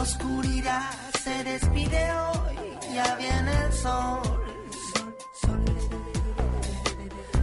[0.00, 0.90] Oscuridad
[1.24, 4.22] se despide hoy, ya viene el sol.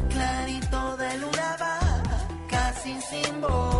[0.10, 1.58] Clarito de luna
[2.50, 3.75] casi sin voz.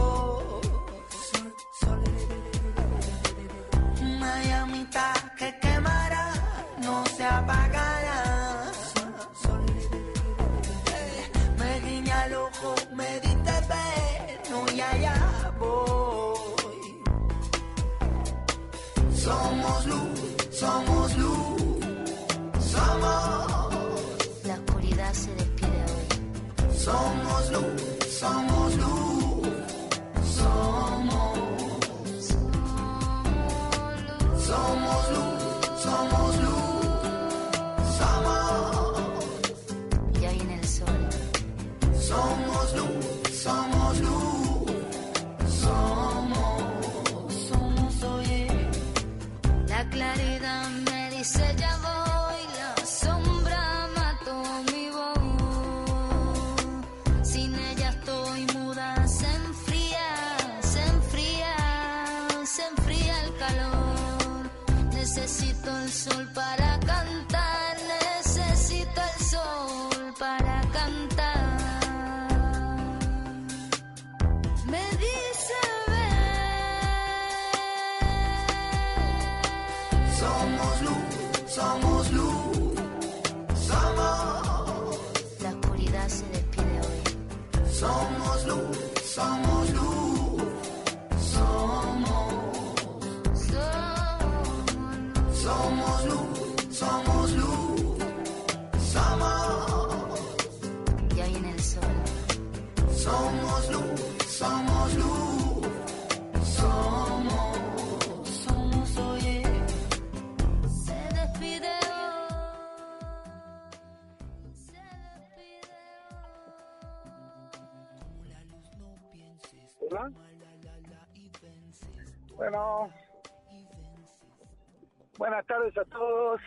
[125.18, 126.42] Buenas tardes a todos.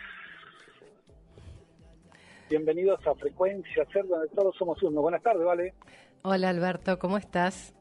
[2.49, 5.01] Bienvenidos a Frecuencia Ser, donde todos somos uno.
[5.01, 5.73] Buenas tardes, ¿vale?
[6.21, 7.73] Hola Alberto, ¿cómo estás?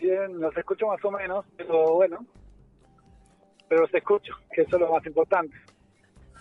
[0.00, 2.26] Bien, los escucho más o menos, pero bueno.
[3.68, 5.56] Pero los escucho, que eso es lo más importante.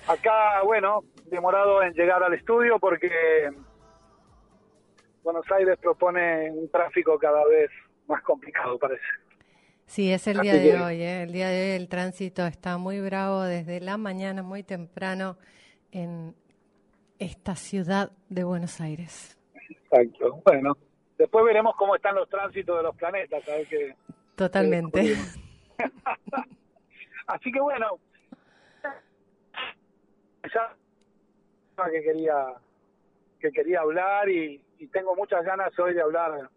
[0.08, 3.52] Acá, bueno, demorado en llegar al estudio porque
[5.24, 7.70] Buenos Aires propone un tráfico cada vez
[8.08, 9.04] más complicado, parece.
[9.86, 11.02] Sí, es el Así día de que- hoy.
[11.02, 11.24] ¿eh?
[11.24, 15.38] El día de hoy el tránsito está muy bravo desde la mañana, muy temprano,
[15.92, 16.36] en
[17.20, 19.38] esta ciudad de Buenos Aires.
[19.70, 20.42] Exacto.
[20.46, 20.76] Bueno,
[21.18, 23.96] después veremos cómo están los tránsitos de los planetas, a ver qué.
[24.36, 25.16] Totalmente.
[27.28, 28.00] Así que bueno,
[30.54, 30.76] ya
[31.92, 32.34] que quería
[33.40, 36.50] que quería hablar y, y tengo muchas ganas hoy de hablar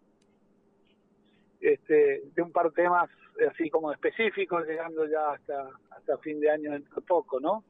[1.72, 3.10] este, de un par de temas
[3.50, 7.64] así como específicos, llegando ya hasta hasta fin de año dentro de poco, ¿no?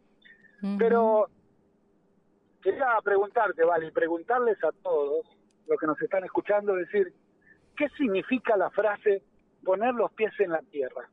[0.78, 1.28] Pero
[2.62, 5.26] quería preguntarte, vale, y preguntarles a todos
[5.66, 7.12] los que nos están escuchando, decir,
[7.76, 9.22] ¿qué significa la frase
[9.64, 11.08] poner los pies en la tierra?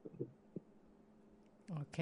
[1.69, 1.97] Ok.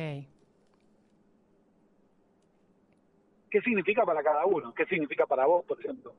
[3.50, 4.74] ¿Qué significa para cada uno?
[4.74, 6.14] ¿Qué significa para vos, por ejemplo?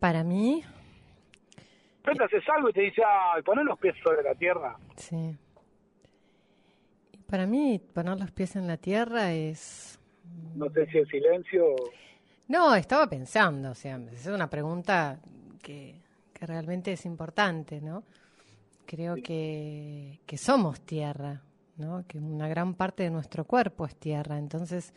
[0.00, 0.64] Para mí,
[2.14, 4.76] Te haces algo y te dice, ay, poner los pies sobre la tierra.
[4.96, 5.36] sí.
[7.28, 9.98] Para mí, poner los pies en la tierra es...
[10.54, 11.74] No sé si el silencio...
[12.46, 15.18] No, estaba pensando, o sea, es una pregunta
[15.60, 16.00] que,
[16.32, 18.04] que realmente es importante, ¿no?
[18.86, 21.42] Creo que, que somos tierra,
[21.76, 22.04] ¿no?
[22.06, 24.94] Que una gran parte de nuestro cuerpo es tierra, entonces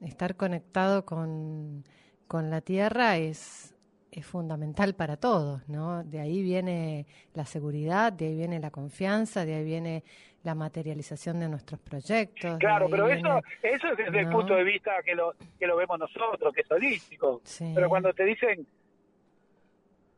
[0.00, 1.82] estar conectado con,
[2.28, 3.74] con la tierra es,
[4.16, 6.02] es fundamental para todos, ¿no?
[6.02, 7.04] De ahí viene
[7.34, 10.02] la seguridad, de ahí viene la confianza, de ahí viene
[10.42, 12.58] la materialización de nuestros proyectos.
[12.58, 15.76] Claro, pero viene- eso eso es desde el punto de vista que lo que lo
[15.76, 17.42] vemos nosotros, que es holístico.
[17.44, 17.72] Sí.
[17.74, 18.66] Pero cuando te dicen,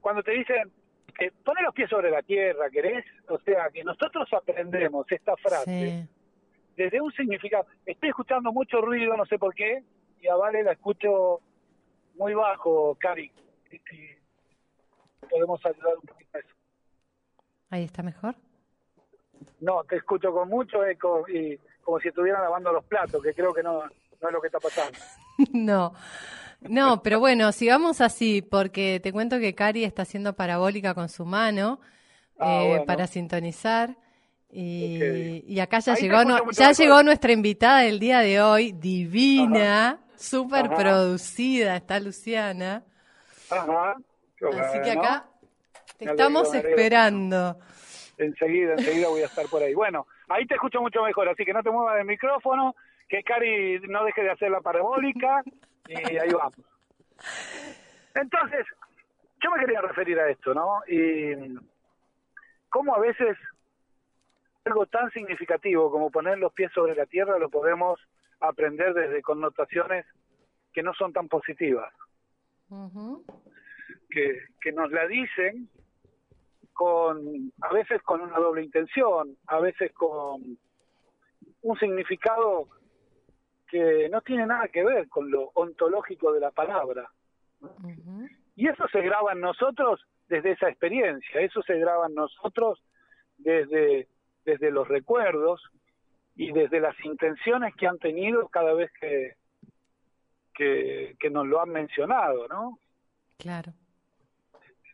[0.00, 0.70] cuando te dicen,
[1.19, 3.05] eh, pone los pies sobre la tierra, ¿querés?
[3.28, 6.08] O sea, que nosotros aprendemos esta frase Sí.
[6.76, 7.67] desde un significado.
[7.84, 9.82] Estoy escuchando mucho ruido, no sé por qué,
[10.20, 11.40] y a Vale la escucho
[12.17, 13.32] muy bajo, Cari.
[13.70, 16.49] Si podemos ayudar un poquito a eso.
[17.70, 18.35] Ahí está mejor.
[19.61, 23.53] No, te escucho con mucho eco y como si estuvieran lavando los platos, que creo
[23.53, 24.93] que no, no es lo que está pasando.
[25.53, 25.93] No,
[26.62, 31.25] no, pero bueno, sigamos así, porque te cuento que Cari está haciendo parabólica con su
[31.25, 31.79] mano
[32.41, 32.87] Ah, eh, bueno.
[32.87, 33.97] para sintonizar
[34.50, 36.76] Y, y acá ya Ahí llegó, no- ya mejor.
[36.76, 42.82] llegó nuestra invitada del día de hoy, divina, súper producida, está Luciana.
[43.50, 43.96] Ajá.
[44.60, 45.26] Así que acá
[45.98, 46.68] te Me estamos alegro.
[46.70, 47.58] esperando.
[48.18, 49.74] Enseguida, enseguida voy a estar por ahí.
[49.74, 52.74] Bueno, ahí te escucho mucho mejor, así que no te muevas del micrófono,
[53.08, 55.42] que Cari no deje de hacer la parabólica
[55.88, 56.54] y ahí vamos.
[58.14, 58.66] Entonces,
[59.42, 60.80] yo me quería referir a esto, ¿no?
[60.88, 61.56] Y
[62.68, 63.36] cómo a veces
[64.64, 67.98] algo tan significativo como poner los pies sobre la tierra lo podemos
[68.40, 70.04] aprender desde connotaciones
[70.72, 71.92] que no son tan positivas,
[74.11, 75.69] Que, que nos la dicen
[76.73, 80.59] con a veces con una doble intención, a veces con
[81.62, 82.69] un significado
[83.69, 87.11] que no tiene nada que ver con lo ontológico de la palabra.
[88.55, 92.82] Y eso se graba en nosotros desde esa experiencia, eso se graba en nosotros
[93.37, 94.09] desde,
[94.44, 95.62] desde los recuerdos
[96.37, 99.35] y desde las intenciones que han tenido cada vez que,
[100.58, 102.78] que, que nos lo han mencionado, ¿no?
[103.38, 103.72] Claro.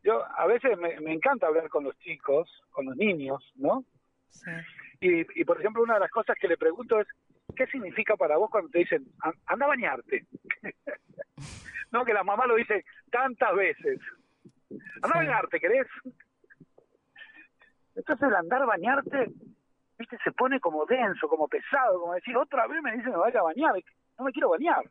[0.04, 3.82] Yo a veces me, me encanta hablar con los chicos, con los niños, ¿no?
[4.28, 4.50] Sí.
[5.00, 7.08] Y, y por ejemplo, una de las cosas que le pregunto es,
[7.56, 10.26] ¿qué significa para vos cuando te dicen, "An- anda a bañarte?
[11.90, 13.98] no, que la mamá lo dice tantas veces.
[15.02, 15.86] Anda a bañarte, ¿querés?
[17.96, 19.30] Entonces el andar a bañarte,
[19.98, 23.40] viste, se pone como denso, como pesado, como decir, otra vez me dicen me vaya
[23.40, 23.74] a bañar,
[24.18, 24.82] no me quiero bañar.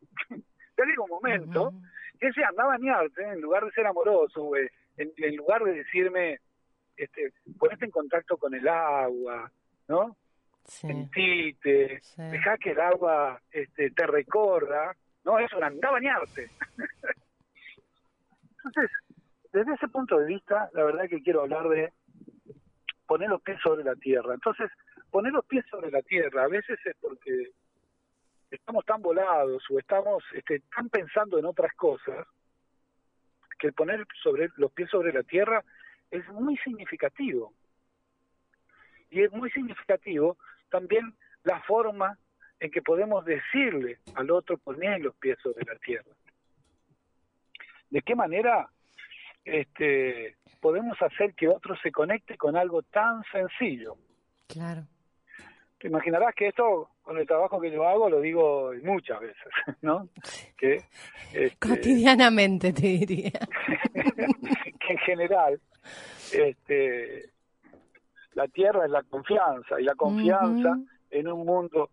[0.86, 1.74] Llega un momento
[2.20, 5.74] que ese anda a bañarte, en lugar de ser amoroso, güey, en, en lugar de
[5.74, 6.40] decirme,
[6.96, 9.52] este, ponete en contacto con el agua,
[9.88, 10.16] ¿no?
[10.66, 10.88] Sí.
[10.88, 12.22] Sentite, Sí.
[12.22, 14.96] deja que el agua este, te recorra,
[15.26, 16.50] no, eso, anda a bañarte.
[18.58, 18.92] Entonces,
[19.52, 21.92] desde ese punto de vista, la verdad que quiero hablar de
[23.06, 24.34] poner los pies sobre la tierra.
[24.34, 24.72] Entonces,
[25.12, 27.50] poner los pies sobre la tierra a veces es porque
[28.54, 32.28] estamos tan volados o estamos este, tan pensando en otras cosas
[33.58, 35.64] que el poner sobre los pies sobre la tierra
[36.12, 37.54] es muy significativo.
[39.10, 40.38] Y es muy significativo
[40.70, 42.18] también la forma
[42.60, 46.12] en que podemos decirle al otro poner los pies sobre la tierra.
[47.90, 48.70] ¿De qué manera
[49.44, 53.98] este, podemos hacer que otro se conecte con algo tan sencillo?
[54.48, 54.84] Claro.
[55.84, 59.52] Te imaginarás que esto, con el trabajo que yo hago, lo digo muchas veces,
[59.82, 60.08] ¿no?
[60.56, 60.78] Que,
[61.34, 63.32] este, Cotidianamente te diría.
[64.80, 65.60] que en general
[66.32, 67.32] este,
[68.34, 70.80] la tierra es la confianza y la confianza
[71.12, 71.90] en un mundo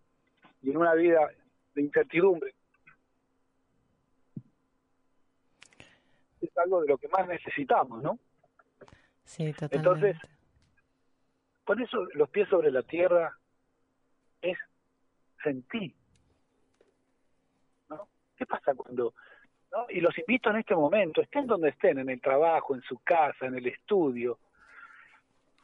[0.61, 1.27] y en una vida
[1.75, 2.53] de incertidumbre
[6.39, 8.17] es algo de lo que más necesitamos, ¿no?
[9.25, 9.75] Sí, totalmente.
[9.75, 10.17] Entonces,
[11.65, 13.37] Por eso los pies sobre la tierra
[14.41, 14.57] es
[15.43, 15.93] sentir.
[17.89, 18.07] ¿no?
[18.37, 19.13] ¿Qué pasa cuando.?
[19.71, 19.85] ¿no?
[19.89, 23.45] Y los invito en este momento, estén donde estén, en el trabajo, en su casa,
[23.45, 24.39] en el estudio.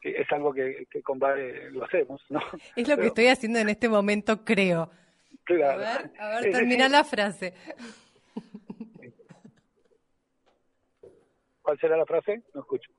[0.01, 2.39] Es algo que, que con Vale lo hacemos, ¿no?
[2.75, 4.89] es lo que estoy haciendo en este momento, creo.
[5.49, 7.53] A ver, a ver, termina decir, la frase.
[11.61, 12.43] ¿Cuál será la frase?
[12.53, 12.91] No escucho.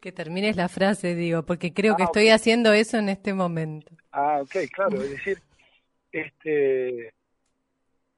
[0.00, 3.92] Que termines la frase, digo, porque creo que Ah, estoy haciendo eso en este momento.
[4.12, 5.38] Ah, ok, claro, es decir,
[6.12, 7.12] este,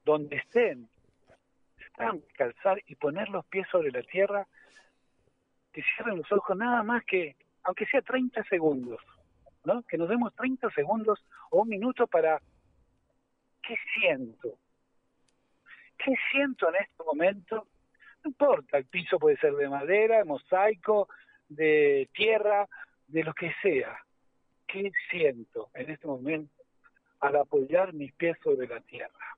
[0.05, 0.89] donde estén,
[1.87, 4.47] están calzar y poner los pies sobre la tierra,
[5.73, 9.01] que cierren los ojos nada más que, aunque sea 30 segundos,
[9.65, 9.83] ¿no?
[9.83, 12.41] Que nos demos 30 segundos o un minuto para,
[13.63, 14.55] ¿qué siento?
[15.97, 17.67] ¿Qué siento en este momento?
[18.25, 21.09] No importa, el piso puede ser de madera, de mosaico,
[21.49, 22.69] de tierra,
[23.07, 23.99] de lo que sea.
[24.67, 26.63] ¿Qué siento en este momento
[27.21, 29.37] al apoyar mis pies sobre la tierra?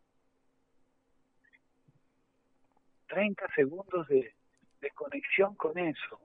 [3.11, 4.35] 30 segundos de,
[4.95, 6.21] conexión con eso,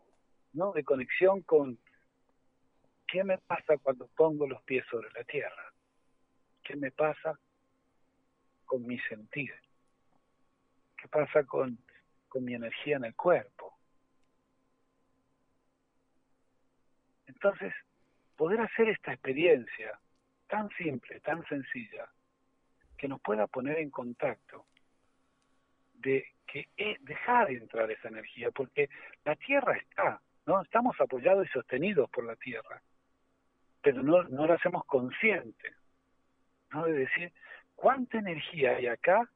[0.54, 0.72] ¿no?
[0.72, 1.78] De conexión con
[3.08, 5.74] qué me pasa cuando pongo los pies sobre la tierra,
[6.64, 7.40] qué me pasa
[8.66, 9.54] con mi sentir,
[10.98, 11.78] qué pasa con,
[12.28, 13.65] con mi energía en el cuerpo.
[17.46, 17.76] Entonces,
[18.36, 20.00] poder hacer esta experiencia
[20.48, 22.10] tan simple, tan sencilla,
[22.98, 24.66] que nos pueda poner en contacto
[25.94, 28.90] de que es dejar entrar esa energía, porque
[29.24, 30.60] la tierra está, ¿no?
[30.64, 32.82] Estamos apoyados y sostenidos por la tierra,
[33.84, 35.76] pero no, no la hacemos consciente,
[36.72, 36.86] ¿no?
[36.86, 37.32] De decir,
[37.76, 39.30] ¿cuánta energía hay acá?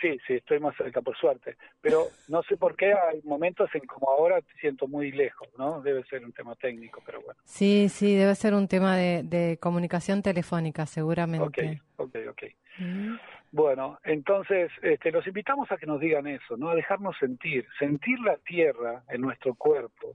[0.00, 1.56] Sí, sí, estoy más cerca, por suerte.
[1.80, 5.80] Pero no sé por qué hay momentos en como ahora te siento muy lejos, ¿no?
[5.80, 7.40] Debe ser un tema técnico, pero bueno.
[7.44, 11.80] Sí, sí, debe ser un tema de, de comunicación telefónica, Ok, seguramente.
[11.96, 12.42] ok, ok.
[12.78, 13.14] Mm.
[13.52, 16.68] Bueno, entonces este, los invitamos a que nos digan eso, ¿no?
[16.70, 17.66] A dejarnos sentir.
[17.78, 20.14] Sentir la tierra en nuestro cuerpo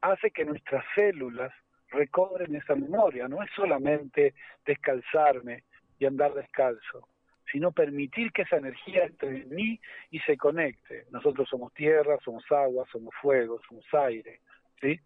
[0.00, 1.52] hace que nuestras células
[1.88, 3.26] recobren esa memoria.
[3.26, 5.64] No es solamente descalzarme
[5.98, 7.08] y andar descalzo,
[7.50, 9.80] sino permitir que esa energía entre en mí
[10.10, 11.06] y se conecte.
[11.10, 14.40] Nosotros somos tierra, somos agua, somos fuego, somos aire,
[14.80, 14.98] ¿sí?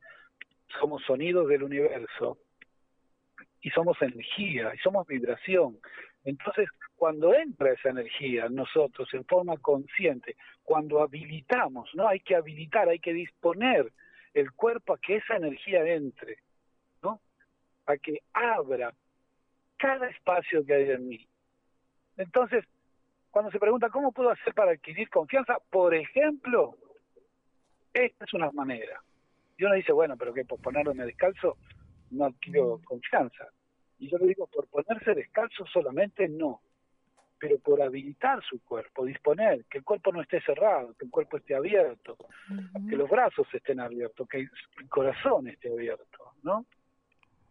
[0.81, 2.39] Somos sonidos del universo
[3.61, 5.79] y somos energía y somos vibración.
[6.25, 12.09] Entonces, cuando entra esa energía en nosotros en forma consciente, cuando habilitamos, ¿no?
[12.09, 13.93] Hay que habilitar, hay que disponer
[14.35, 16.39] el cuerpo a que esa energía entre,
[17.03, 17.21] ¿no?
[17.87, 18.93] A que abra
[19.77, 21.29] cada espacio que hay en mí.
[22.17, 22.65] Entonces,
[23.31, 26.77] cuando se pregunta cómo puedo hacer para adquirir confianza, por ejemplo,
[27.93, 29.01] esta es una manera.
[29.59, 31.57] Y uno dice, bueno, pero que por ponerme descalzo
[32.11, 33.49] no adquiero confianza.
[33.99, 36.61] Y yo le digo, por ponerse descalzo solamente no,
[37.39, 41.37] pero por habilitar su cuerpo, disponer, que el cuerpo no esté cerrado, que el cuerpo
[41.37, 42.17] esté abierto,
[42.89, 46.67] que los brazos estén abiertos, que el corazón esté abierto, ¿no?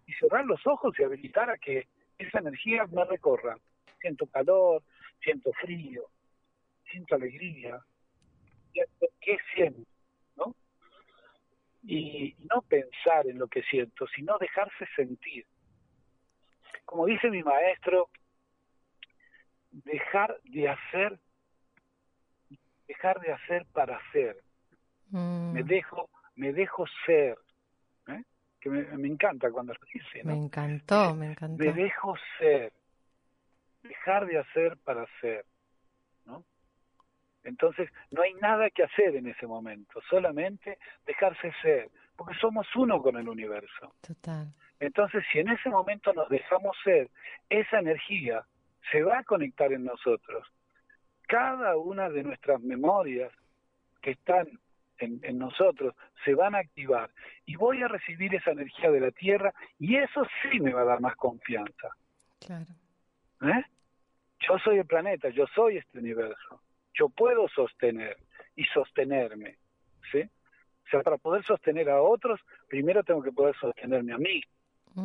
[0.08, 3.58] Y cerrar los ojos y habilitar a que esa energía me recorra.
[4.00, 4.84] Siento calor,
[5.22, 6.04] siento frío,
[6.92, 7.80] siento alegría.
[9.22, 9.82] ¿Qué siento?
[10.36, 10.56] ¿No?
[11.84, 15.46] Y no pensar en lo que siento, sino dejarse sentir.
[16.84, 18.10] Como dice mi maestro,
[19.72, 21.20] dejar de hacer,
[22.88, 24.38] dejar de hacer para hacer.
[25.10, 27.38] Mm, Me dejo, me dejo ser.
[28.08, 28.24] ¿eh?
[28.60, 30.36] Que me, me encanta cuando lo dice, ¿no?
[30.36, 31.64] me encantó, me encantó.
[31.64, 32.74] me dejo ser,
[33.88, 35.46] dejar de hacer para ser,
[36.26, 36.44] ¿no?
[37.44, 43.02] Entonces, no hay nada que hacer en ese momento, solamente dejarse ser, porque somos uno
[43.02, 43.94] con el universo.
[44.02, 44.54] Total.
[44.80, 47.10] Entonces, si en ese momento nos dejamos ser,
[47.50, 48.46] esa energía
[48.92, 50.48] se va a conectar en nosotros.
[51.28, 53.32] Cada una de nuestras memorias
[54.02, 54.48] que están
[54.98, 57.12] en, en nosotros se van a activar
[57.46, 60.86] y voy a recibir esa energía de la Tierra y eso sí me va a
[60.86, 61.90] dar más confianza.
[62.40, 62.74] Claro.
[63.42, 63.64] ¿eh?
[64.40, 66.62] Yo soy el planeta, yo soy este universo.
[66.94, 68.18] Yo puedo sostener
[68.56, 69.58] y sostenerme,
[70.12, 70.22] ¿sí?
[70.22, 74.42] O sea, para poder sostener a otros, primero tengo que poder sostenerme a mí.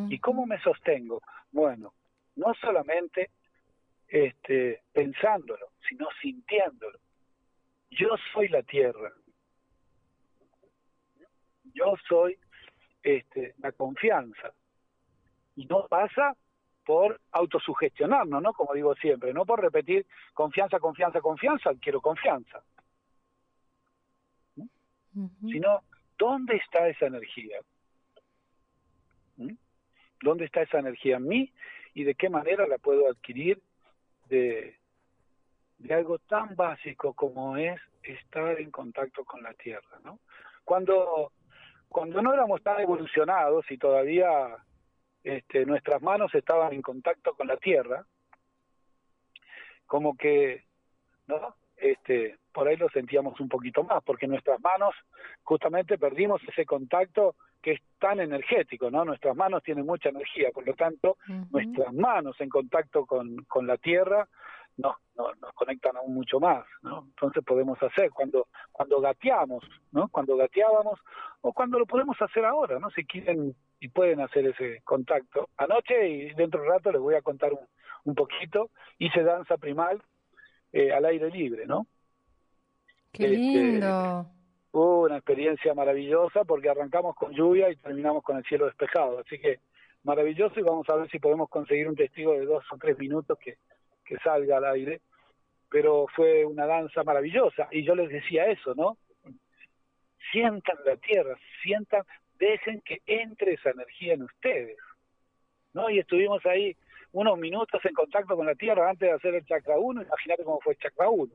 [0.08, 1.20] ¿Y cómo me sostengo?
[1.50, 1.94] Bueno,
[2.37, 3.30] no solamente
[4.06, 6.99] este, pensándolo, sino sintiéndolo.
[7.90, 9.12] Yo soy la tierra.
[11.75, 12.38] Yo soy
[13.02, 14.52] este, la confianza.
[15.56, 16.37] Y no pasa
[16.90, 18.52] por autosugestionarnos, ¿no?
[18.52, 20.04] Como digo siempre, no por repetir
[20.35, 22.64] confianza, confianza, confianza, quiero confianza,
[25.40, 25.82] sino
[26.18, 27.61] ¿dónde está esa energía?
[29.37, 29.54] ¿Mm?
[30.20, 31.52] ¿Dónde está esa energía en mí
[31.94, 33.62] y de qué manera la puedo adquirir
[34.28, 34.76] de,
[35.78, 40.18] de algo tan básico como es estar en contacto con la tierra, ¿no?
[40.64, 41.30] Cuando
[41.88, 44.56] cuando no éramos tan evolucionados y todavía
[45.22, 48.04] este, nuestras manos estaban en contacto con la tierra,
[49.86, 50.64] como que,
[51.26, 51.54] ¿no?
[51.76, 54.94] Este, por ahí lo sentíamos un poquito más, porque nuestras manos
[55.42, 59.04] justamente perdimos ese contacto que es tan energético, ¿no?
[59.04, 61.16] Nuestras manos tienen mucha energía, por lo tanto,
[61.50, 64.28] nuestras manos en contacto con, con la tierra
[64.80, 67.04] nos, nos, nos conectan aún mucho más, ¿no?
[67.08, 70.08] Entonces podemos hacer cuando cuando gateamos, ¿no?
[70.08, 70.99] Cuando gateábamos
[71.42, 72.90] o cuando lo podemos hacer ahora, ¿no?
[72.90, 75.49] Si quieren y pueden hacer ese contacto.
[75.56, 77.66] Anoche y dentro de un rato les voy a contar un,
[78.04, 80.02] un poquito, hice danza primal
[80.72, 81.87] eh, al aire libre, ¿no?
[83.12, 84.26] Qué Este, lindo.
[84.72, 89.38] Hubo una experiencia maravillosa porque arrancamos con lluvia y terminamos con el cielo despejado, así
[89.38, 89.58] que
[90.04, 93.37] maravilloso y vamos a ver si podemos conseguir un testigo de dos o tres minutos
[93.38, 93.58] que,
[94.10, 95.00] que salga al aire,
[95.70, 98.98] pero fue una danza maravillosa y yo les decía eso, ¿no?
[100.32, 102.02] Sientan la tierra, sientan,
[102.40, 104.76] dejen que entre esa energía en ustedes,
[105.72, 105.88] ¿no?
[105.90, 106.76] Y estuvimos ahí
[107.12, 110.60] unos minutos en contacto con la tierra antes de hacer el chakra 1, imagínate cómo
[110.60, 111.32] fue el chakra 1.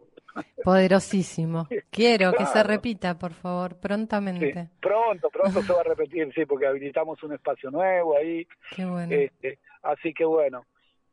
[0.66, 1.68] Poderosísimo.
[1.90, 4.70] Quiero que se repita, por favor, Sí, prontamente.
[4.82, 9.14] pronto, pronto se va a repetir, sí, porque habilitamos un espacio nuevo ahí, Qué bueno.
[9.14, 10.66] este, así que bueno,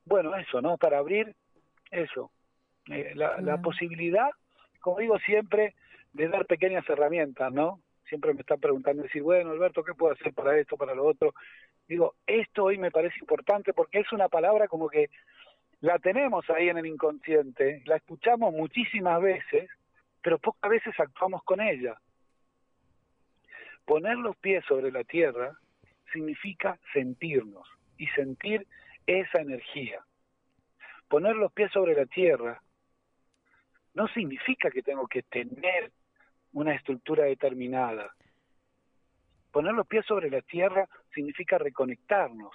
[0.04, 0.76] bueno, eso, ¿no?
[0.76, 1.34] Para abrir
[1.92, 2.32] eso,
[2.90, 4.30] eh, la, la posibilidad,
[4.80, 5.74] como digo siempre,
[6.12, 7.80] de dar pequeñas herramientas, ¿no?
[8.08, 11.32] Siempre me están preguntando, decir, bueno, Alberto, ¿qué puedo hacer para esto, para lo otro?
[11.88, 15.08] Digo, esto hoy me parece importante porque es una palabra como que
[15.80, 19.68] la tenemos ahí en el inconsciente, la escuchamos muchísimas veces,
[20.22, 21.96] pero pocas veces actuamos con ella.
[23.84, 25.52] Poner los pies sobre la tierra
[26.12, 27.68] significa sentirnos
[27.98, 28.66] y sentir
[29.06, 30.04] esa energía.
[31.12, 32.62] Poner los pies sobre la tierra
[33.92, 35.92] no significa que tengo que tener
[36.54, 38.14] una estructura determinada.
[39.50, 42.54] Poner los pies sobre la tierra significa reconectarnos.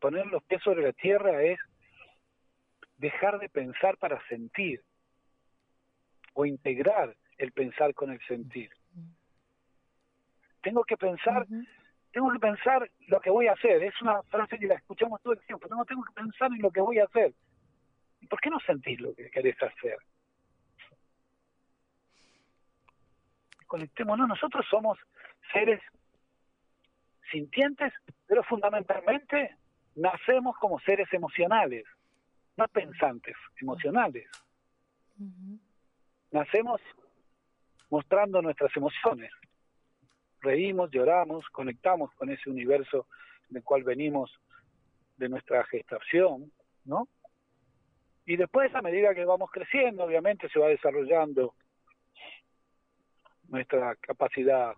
[0.00, 1.60] Poner los pies sobre la tierra es
[2.96, 4.82] dejar de pensar para sentir
[6.32, 8.70] o integrar el pensar con el sentir.
[10.62, 11.46] Tengo que pensar.
[12.12, 13.82] Tengo que pensar lo que voy a hacer.
[13.82, 15.66] Es una frase que la escuchamos todo el tiempo.
[15.68, 17.34] No tengo que pensar en lo que voy a hacer.
[18.20, 19.96] ¿Y por qué no sentís lo que querés hacer?
[23.66, 24.28] Conectémonos.
[24.28, 24.98] Nosotros somos
[25.52, 25.80] seres
[27.30, 27.92] sintientes,
[28.26, 29.56] pero fundamentalmente
[29.96, 31.84] nacemos como seres emocionales,
[32.56, 34.28] no pensantes, emocionales.
[36.30, 36.80] Nacemos
[37.88, 39.32] mostrando nuestras emociones.
[40.42, 43.06] Reímos, lloramos, conectamos con ese universo
[43.48, 44.30] del cual venimos
[45.16, 46.52] de nuestra gestación,
[46.84, 47.08] ¿no?
[48.26, 51.54] Y después, a medida que vamos creciendo, obviamente se va desarrollando
[53.48, 54.74] nuestra capacidad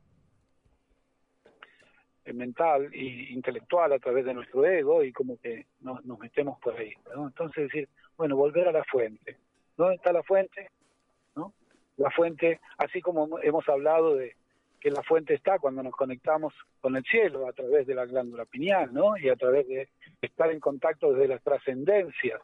[2.24, 6.76] eh, mental e intelectual a través de nuestro ego y como que nos, metemos por
[6.76, 7.26] ahí, ¿no?
[7.26, 9.38] Entonces decir, bueno, volver a la fuente.
[9.76, 10.70] ¿Dónde está la fuente?
[11.96, 14.34] La fuente, así como hemos hablado de
[14.84, 18.44] que la fuente está cuando nos conectamos con el cielo a través de la glándula
[18.44, 19.16] pineal, ¿no?
[19.16, 19.88] Y a través de
[20.20, 22.38] estar en contacto desde la trascendencia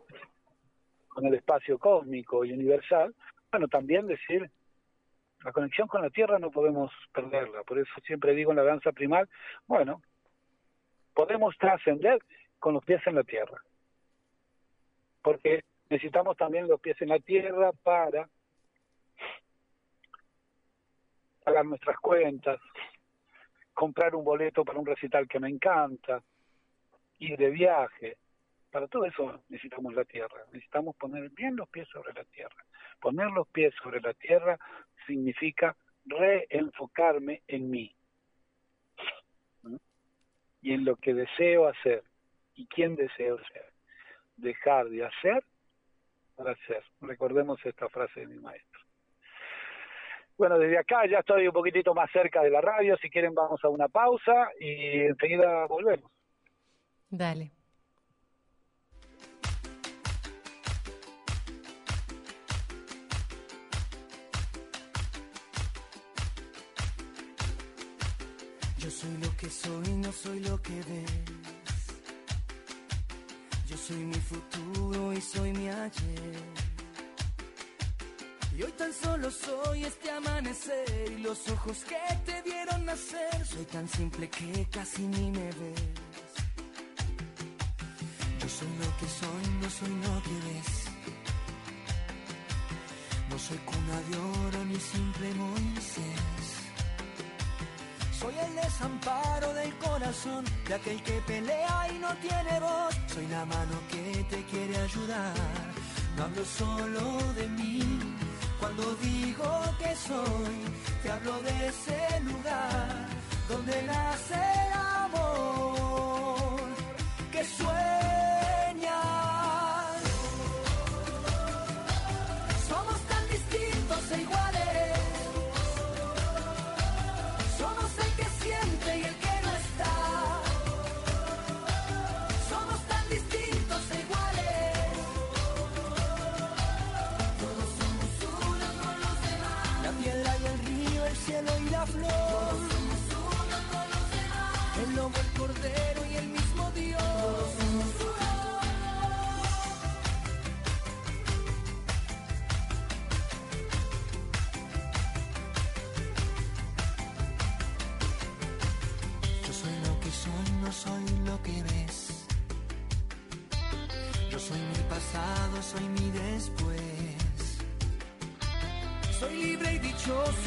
[1.09, 3.15] con el espacio cósmico y universal,
[3.53, 4.51] bueno, también decir,
[5.45, 8.91] la conexión con la tierra no podemos perderla, por eso siempre digo en la danza
[8.93, 9.29] primal,
[9.67, 10.01] bueno,
[11.13, 12.23] podemos trascender
[12.59, 13.63] con los pies en la tierra,
[15.21, 18.31] porque necesitamos también los pies en la tierra para
[21.51, 22.61] pagar nuestras cuentas,
[23.75, 26.23] comprar un boleto para un recital que me encanta,
[27.19, 28.19] ir de viaje.
[28.71, 32.65] Para todo eso necesitamos la tierra, necesitamos poner bien los pies sobre la tierra.
[33.01, 34.59] Poner los pies sobre la tierra
[35.09, 37.97] significa reenfocarme en mí
[39.63, 39.77] ¿Mm?
[40.63, 42.05] y en lo que deseo hacer
[42.55, 43.73] y quién deseo ser.
[44.37, 45.43] Dejar de hacer
[46.37, 46.85] para hacer.
[47.01, 48.90] Recordemos esta frase de mi maestro.
[50.41, 52.97] Bueno, desde acá ya estoy un poquitito más cerca de la radio.
[52.97, 56.11] Si quieren, vamos a una pausa y enseguida volvemos.
[57.11, 57.51] Dale.
[68.79, 71.93] Yo soy lo que soy, no soy lo que ves.
[73.67, 76.70] Yo soy mi futuro y soy mi ayer.
[78.61, 81.97] Y hoy tan solo soy este amanecer y los ojos que
[82.27, 83.47] te vieron nacer.
[83.47, 85.81] Soy tan simple que casi ni me ves.
[88.39, 90.73] Yo soy lo que soy, no soy lo que ves.
[93.31, 96.51] No soy cuna de oro ni simple Moisés.
[98.21, 102.95] Soy el desamparo del corazón de aquel que pelea y no tiene voz.
[103.07, 105.35] Soy la mano que te quiere ayudar.
[106.19, 108.10] No hablo solo de mí.
[108.81, 110.57] Cuando digo que soy,
[111.03, 113.20] te hablo de ese lugar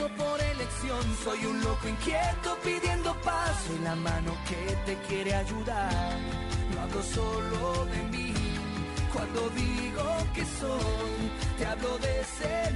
[0.09, 1.03] por elección.
[1.23, 3.63] Soy un loco inquieto pidiendo paz.
[3.67, 6.17] Soy la mano que te quiere ayudar.
[6.73, 8.33] No hablo solo de mí.
[9.13, 12.71] Cuando digo que soy, te hablo de ese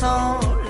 [0.00, 0.66] sol.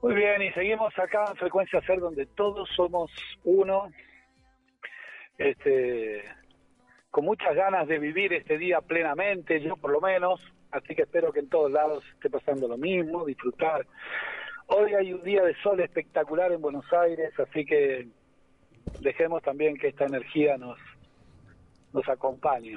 [0.00, 3.10] Muy bien, y seguimos acá en Frecuencia Ser, donde todos somos
[3.44, 3.90] uno.
[5.36, 6.24] Este,
[7.10, 10.40] con muchas ganas de vivir este día plenamente, yo por lo menos.
[10.70, 13.86] Así que espero que en todos lados esté pasando lo mismo, disfrutar.
[14.68, 18.08] Hoy hay un día de sol espectacular en Buenos Aires, así que
[19.00, 20.78] dejemos también que esta energía nos,
[21.92, 22.76] nos acompañe.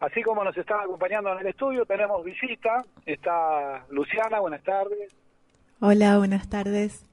[0.00, 2.84] Así como nos están acompañando en el estudio, tenemos visita.
[3.04, 5.14] Está Luciana, buenas tardes.
[5.80, 7.04] Hola, buenas tardes.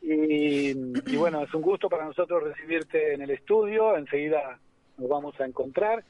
[0.00, 3.96] Y, y bueno, es un gusto para nosotros recibirte en el estudio.
[3.96, 4.58] Enseguida
[4.96, 6.04] nos vamos a encontrar.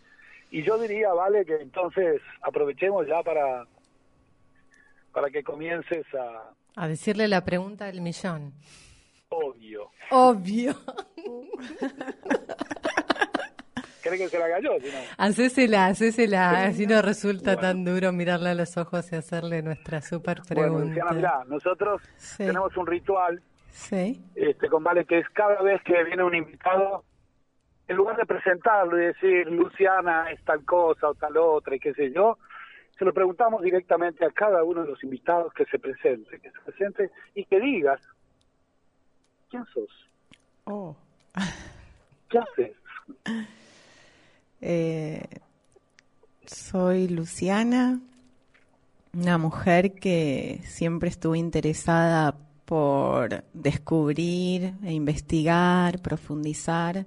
[0.51, 3.65] Y yo diría, vale, que entonces aprovechemos ya para,
[5.13, 8.53] para que comiences a, A decirle la pregunta del millón.
[9.31, 9.91] obvio.
[10.11, 10.75] Obvio.
[14.07, 14.71] ¿Crees que se la haga yo?
[14.81, 14.99] Si no?
[15.19, 16.65] Hacésela, hacésela.
[16.67, 20.87] Así no resulta tan duro mirarle a los ojos y hacerle nuestra super Bueno, pregunta.
[20.87, 22.47] Luciana, mirá, nosotros Sí.
[22.47, 24.23] tenemos un ritual Sí.
[24.35, 27.05] este, con Vale que es cada vez que viene un invitado,
[27.89, 31.93] en lugar de presentarlo y decir Luciana es tal cosa o tal otra y qué
[31.95, 32.39] sé yo,
[32.99, 36.61] se lo preguntamos directamente a cada uno de los invitados que se presente, que se
[36.65, 38.01] presente y que digas
[39.51, 40.09] quién sos,
[40.65, 40.97] Oh.
[42.31, 42.73] qué haces.
[44.61, 45.23] Eh,
[46.47, 48.01] soy Luciana,
[49.13, 57.07] una mujer que siempre estuvo interesada por descubrir e investigar, profundizar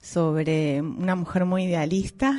[0.00, 2.38] sobre una mujer muy idealista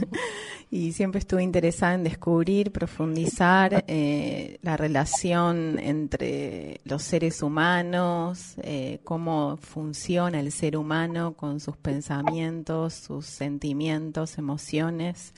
[0.74, 8.98] y siempre estuve interesada en descubrir, profundizar eh, la relación entre los seres humanos, eh,
[9.04, 15.32] cómo funciona el ser humano con sus pensamientos, sus sentimientos, emociones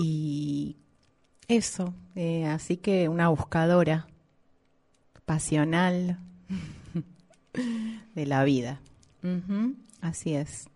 [0.00, 0.76] y
[1.48, 1.92] eso.
[2.14, 4.06] eh, así que una buscadora
[5.24, 6.20] pasional
[8.14, 8.80] de la vida.
[10.00, 10.68] Así es.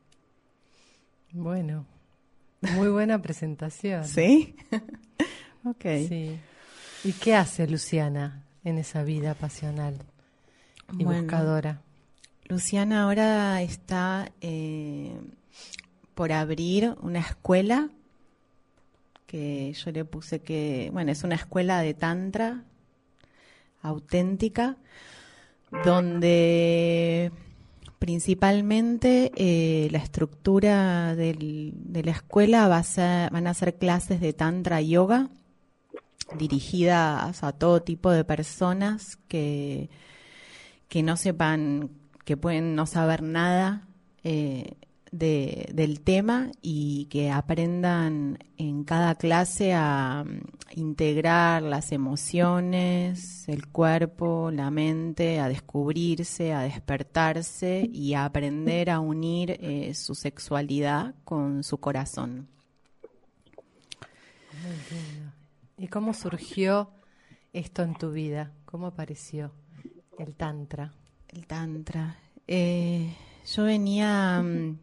[1.31, 1.87] Bueno,
[2.61, 4.05] muy buena presentación.
[4.05, 4.55] ¿Sí?
[5.65, 5.85] ok.
[6.09, 6.39] Sí.
[7.05, 9.97] ¿Y qué hace Luciana en esa vida pasional
[10.99, 11.23] y Bueno.
[11.23, 11.81] buscadora?
[12.45, 15.17] Luciana ahora está eh,
[16.15, 17.89] por abrir una escuela
[19.27, 22.65] que yo le puse que, bueno, es una escuela de tantra
[23.83, 24.77] auténtica
[25.85, 27.31] donde
[28.01, 34.21] principalmente eh, la estructura del- de la escuela va a ser, van a ser clases
[34.21, 35.29] de tantra yoga
[36.37, 39.89] dirigidas a todo tipo de personas que
[40.89, 41.91] que no sepan,
[42.25, 43.87] que pueden no saber nada
[44.25, 44.73] eh,
[45.11, 53.67] de, del tema y que aprendan en cada clase a mm, integrar las emociones, el
[53.69, 61.15] cuerpo, la mente, a descubrirse, a despertarse y a aprender a unir eh, su sexualidad
[61.25, 62.49] con su corazón.
[65.77, 66.91] ¿Y cómo surgió
[67.53, 68.53] esto en tu vida?
[68.67, 69.53] ¿Cómo apareció
[70.19, 70.93] el Tantra?
[71.29, 72.17] El Tantra.
[72.47, 73.15] Eh,
[73.55, 74.79] yo venía mm,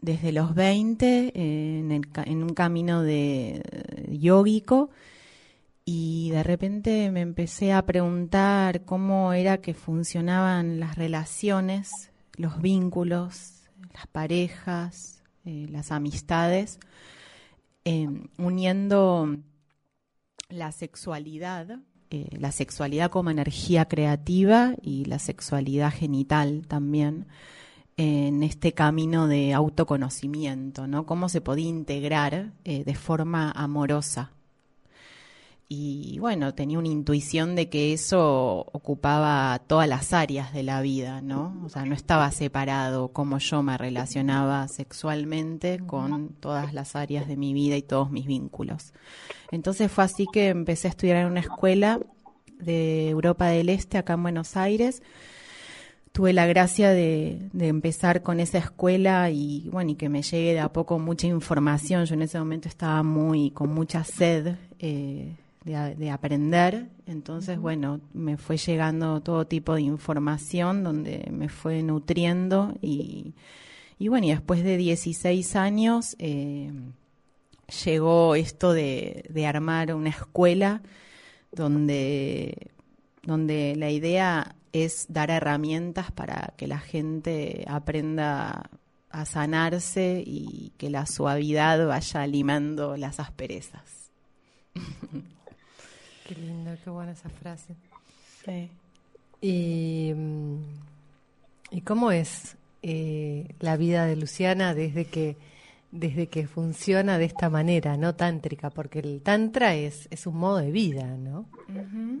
[0.00, 3.62] desde los 20 eh, en, un camino de
[4.10, 4.90] yógico
[5.84, 13.68] y de repente me empecé a preguntar cómo era que funcionaban las relaciones, los vínculos,
[13.94, 16.80] las parejas, eh, las amistades,
[18.36, 19.36] uniendo
[20.48, 21.78] la sexualidad
[22.08, 27.26] eh, la sexualidad como energía creativa y la sexualidad genital también
[27.96, 31.06] en este camino de autoconocimiento, ¿no?
[31.06, 34.32] Cómo se podía integrar eh, de forma amorosa.
[35.68, 41.20] Y bueno, tenía una intuición de que eso ocupaba todas las áreas de la vida,
[41.22, 41.60] ¿no?
[41.64, 47.36] O sea, no estaba separado como yo me relacionaba sexualmente con todas las áreas de
[47.36, 48.92] mi vida y todos mis vínculos.
[49.50, 51.98] Entonces fue así que empecé a estudiar en una escuela
[52.60, 55.02] de Europa del Este, acá en Buenos Aires.
[56.16, 60.60] Tuve la gracia de, empezar con esa escuela y bueno, y que me llegue de
[60.60, 62.06] a poco mucha información.
[62.06, 66.86] Yo en ese momento estaba muy, con mucha sed eh, de, aprender.
[67.06, 73.34] Entonces, bueno, me fue llegando todo tipo de información donde me fue nutriendo y,
[73.98, 76.72] y bueno, y después de 16 años eh,
[77.84, 80.80] llegó esto de, armar una escuela
[81.52, 82.70] donde,
[83.22, 88.70] donde la idea es dar herramientas para que la gente aprenda
[89.10, 94.10] a sanarse y que la suavidad vaya limando las asperezas.
[96.26, 97.76] Qué lindo, qué buena esa frase.
[98.44, 98.68] Sí.
[99.40, 100.56] ¿Y, mm,
[101.70, 105.36] ¿y cómo es eh, la vida de Luciana desde que
[105.92, 110.58] desde que funciona de esta manera, no tántrica, porque el tantra es, es un modo
[110.58, 111.46] de vida, ¿no?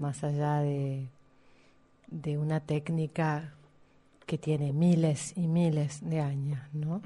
[0.00, 1.08] Más allá de,
[2.08, 3.54] de una técnica
[4.26, 7.00] que tiene miles y miles de años, ¿no?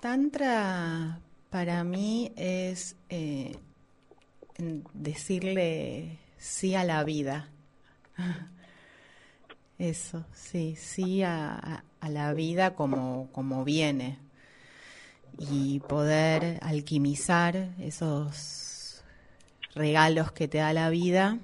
[0.00, 3.56] Tantra para mí es eh,
[4.94, 7.48] decirle sí a la vida.
[9.78, 14.18] Eso, sí, sí a, a la vida como, como viene
[15.38, 19.02] y poder alquimizar esos
[19.74, 21.38] regalos que te da la vida.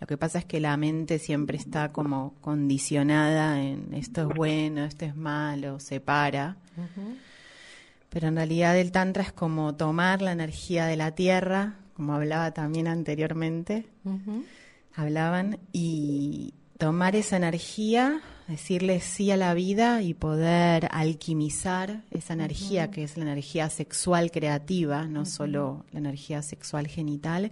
[0.00, 4.84] Lo que pasa es que la mente siempre está como condicionada en esto es bueno,
[4.84, 6.56] esto es malo, separa.
[8.08, 12.52] Pero en realidad el Tantra es como tomar la energía de la tierra, como hablaba
[12.52, 13.86] también anteriormente,
[14.94, 22.90] hablaban, y tomar esa energía, decirle sí a la vida y poder alquimizar esa energía
[22.90, 27.50] que es la energía sexual creativa, no solo la energía sexual genital,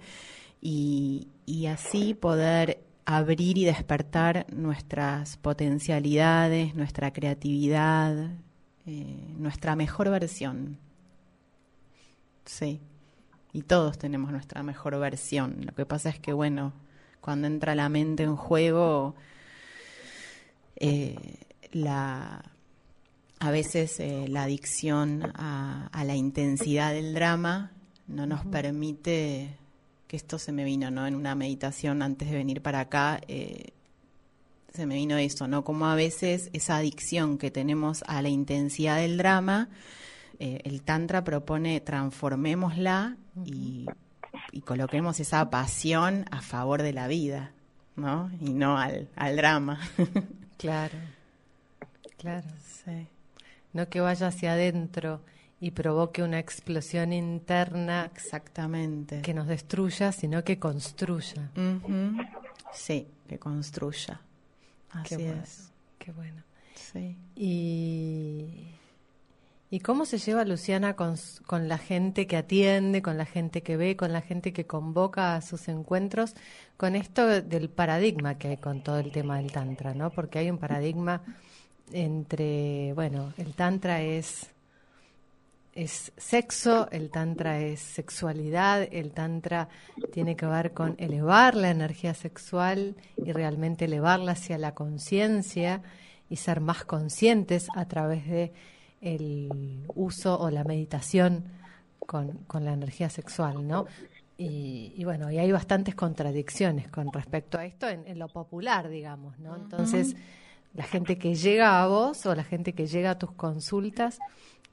[0.69, 8.31] y, así poder abrir y despertar nuestras potencialidades, nuestra creatividad,
[8.87, 10.79] eh, nuestra mejor versión.
[12.45, 12.81] Sí,
[13.53, 15.65] y todos tenemos nuestra mejor versión.
[15.65, 16.73] Lo que pasa es que, bueno,
[17.21, 19.15] cuando entra la mente en juego,
[20.77, 21.39] eh,
[21.73, 22.45] la,
[23.39, 27.73] a veces eh, la adicción a, la intensidad del drama
[28.09, 29.57] no nos permite,
[30.07, 31.07] que esto se me vino ¿no?
[31.07, 33.73] en una meditación antes de venir para acá, eh,
[34.73, 35.65] se me vino eso, ¿no?
[35.65, 39.71] Como a veces esa adicción que tenemos a la intensidad del drama,
[40.39, 43.17] el Tantra propone transformémosla
[43.47, 43.87] y
[44.53, 47.53] y coloquemos esa pasión a favor de la vida,
[47.95, 48.31] ¿no?
[48.41, 49.81] Y no al, al drama.
[50.59, 50.99] claro,
[52.19, 52.49] claro.
[52.85, 53.09] Sí.
[53.73, 55.21] No que vaya hacia adentro
[55.61, 58.11] y provoque una explosión interna.
[58.15, 59.23] Exactamente.
[59.23, 61.51] Que nos destruya, sino que construya.
[62.73, 64.21] Sí, que construya.
[64.91, 65.73] Así es.
[65.99, 66.43] Qué bueno.
[66.75, 67.17] Sí.
[67.35, 68.77] Y
[69.69, 73.77] ¿Y cómo se lleva Luciana con, con, la gente que atiende, con la gente que
[73.77, 76.35] ve, con la gente que convoca a sus encuentros,
[76.77, 80.11] con esto del paradigma que hay con todo el tema del Tantra, ¿no?
[80.11, 81.23] Porque hay un paradigma
[81.93, 84.51] entre, bueno, el Tantra es,
[85.77, 89.69] es sexo, el Tantra es sexualidad, el Tantra
[90.11, 95.83] tiene que ver con elevar la energía sexual y realmente elevarla hacia la conciencia
[96.31, 98.53] y ser más conscientes a través de
[99.03, 101.45] el uso o la meditación
[102.01, 103.87] con, con la energía sexual, ¿no?
[104.39, 109.57] Y, bueno, y hay bastantes contradicciones con respecto a esto en, lo popular, digamos, ¿no?
[109.57, 110.15] Entonces,
[110.75, 114.19] la gente que llega a vos o la gente que llega a tus consultas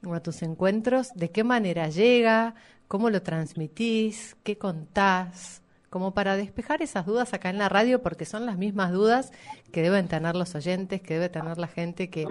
[0.06, 2.54] o a tus encuentros, ¿de qué manera llega?
[2.88, 4.36] ¿Cómo lo transmitís?
[4.42, 5.62] ¿Qué contás?
[5.90, 9.32] Como para despejar esas dudas acá en la radio, porque son las mismas dudas
[9.72, 12.26] que deben tener los oyentes, que debe tener la gente que,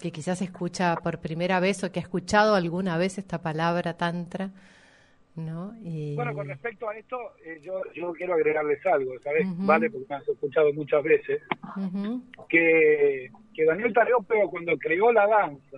[0.00, 4.50] que quizás escucha por primera vez o que ha escuchado alguna vez esta palabra tantra.
[5.38, 5.72] ¿no?
[6.16, 9.46] Bueno, con respecto a esto, eh, yo, yo quiero agregarles algo, ¿sabes?
[9.56, 11.42] Vale, porque me has escuchado muchas veces,
[12.48, 15.76] que, que Daniel Tareopeo cuando creó la danza,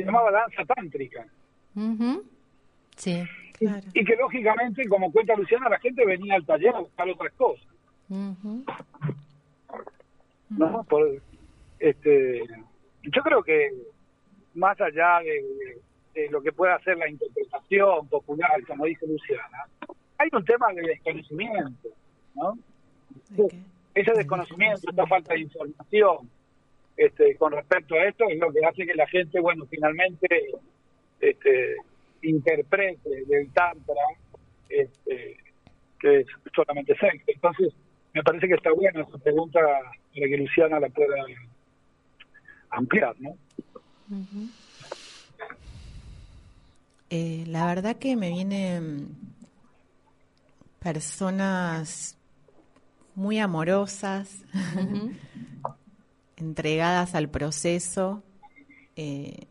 [0.00, 1.26] se llamaba danza tántrica.
[2.96, 3.22] Sí,
[3.60, 7.66] y, que lógicamente, como cuenta Luciana, la gente venía al taller a buscar otras cosas.
[10.50, 10.84] ¿No?
[10.84, 11.22] Por,
[11.78, 12.42] este,
[13.02, 13.72] yo creo que
[14.54, 15.20] más allá
[16.14, 19.64] de lo que pueda hacer la interpretación popular, como dice Luciana,
[20.18, 21.88] hay un tema de desconocimiento,
[22.34, 22.58] ¿no?
[23.94, 26.30] Ese desconocimiento, esta falta de información
[26.96, 30.28] este, con respecto a esto es lo que hace que la gente, bueno, finalmente
[31.20, 31.76] este,
[32.22, 34.02] interprete del Tantra
[34.68, 35.36] este,
[36.00, 37.24] que es solamente sexo.
[37.26, 37.74] Entonces,
[38.12, 41.24] me parece que está buena esa pregunta para que Luciana la pueda
[42.70, 43.36] ampliar, ¿no?
[47.10, 49.08] Eh, la verdad que me vienen
[50.80, 52.18] personas
[53.14, 54.44] muy amorosas,
[56.36, 58.22] entregadas al proceso.
[58.96, 59.46] Eh,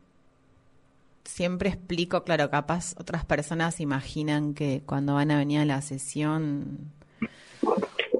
[1.24, 6.92] siempre explico, claro, capaz otras personas imaginan que cuando van a venir a la sesión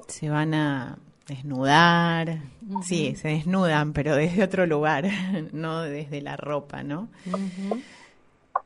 [0.07, 2.39] se van a desnudar.
[2.83, 5.09] Sí, se desnudan, pero desde otro lugar,
[5.53, 7.09] no desde la ropa, ¿no?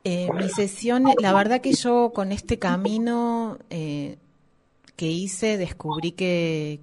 [0.04, 4.16] Eh, mi sesión, la verdad que yo con este camino eh,
[4.96, 6.80] que hice descubrí que,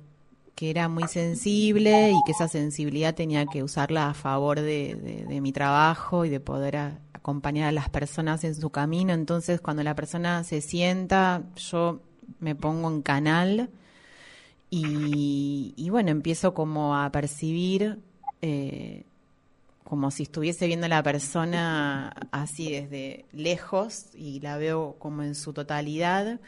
[0.59, 5.51] que, era muy sensible y que esa sensibilidad tenía que usarla a favor de, mi
[5.51, 6.75] trabajo y de poder
[7.13, 9.13] acompañar a las personas en su camino.
[9.13, 12.01] Entonces, cuando la persona se sienta, yo
[12.39, 13.69] me pongo en canal
[14.69, 17.99] y, bueno, empiezo como a percibir
[18.41, 19.05] eh,
[19.83, 25.33] como si estuviese viendo a la persona así desde lejos y la veo como en
[25.33, 26.39] su totalidad.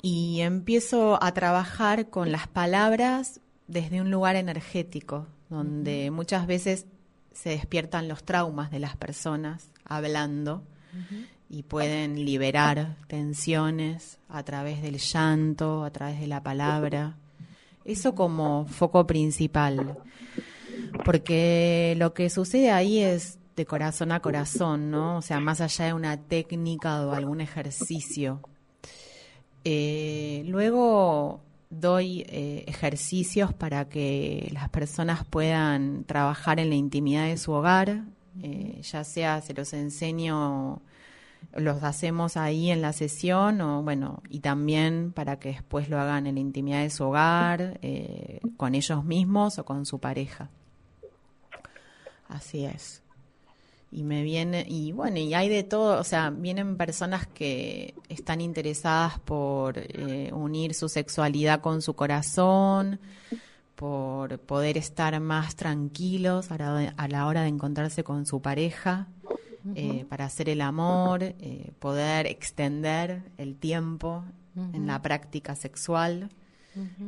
[0.00, 6.86] Y empiezo a trabajar con las palabras desde un lugar energético, donde muchas veces
[7.32, 10.62] se despiertan los traumas de las personas hablando
[11.50, 17.16] y pueden liberar tensiones a través del llanto, a través de la palabra.
[17.84, 19.96] Eso como foco principal
[21.04, 25.18] porque lo que sucede ahí es de corazón a corazón, ¿no?
[25.18, 28.40] O sea, más allá de una técnica o algún ejercicio.
[29.70, 37.36] Eh, luego doy eh, ejercicios para que las personas puedan trabajar en la intimidad de
[37.36, 38.04] su hogar,
[38.40, 40.80] eh, ya sea se los enseño,
[41.54, 46.26] los hacemos ahí en la sesión o bueno, y también para que después lo hagan
[46.26, 47.78] en la intimidad de su hogar,
[48.56, 50.48] con ellos mismos o con su pareja.
[52.26, 53.02] Así es.
[53.90, 58.42] Y me viene, y bueno, y hay de todo, o sea, vienen personas que están
[58.42, 63.00] interesadas por eh, unir su sexualidad con su corazón,
[63.74, 66.58] por poder estar más tranquilos a
[67.08, 69.08] la, hora de encontrarse con su pareja,
[69.74, 74.24] eh, para hacer el amor, eh, poder extender el tiempo
[74.54, 76.28] en la práctica sexual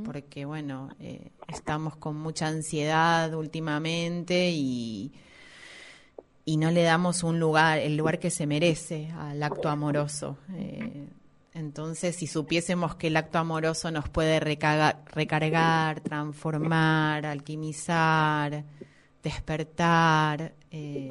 [0.05, 5.13] porque bueno, eh, estamos con mucha ansiedad últimamente y,
[6.45, 10.39] y no le damos un lugar, el lugar que se merece al acto amoroso.
[10.55, 11.09] Eh,
[11.53, 18.65] entonces, si supiésemos que el acto amoroso nos puede recargar, transformar, alquimizar,
[19.23, 21.11] despertar, eh,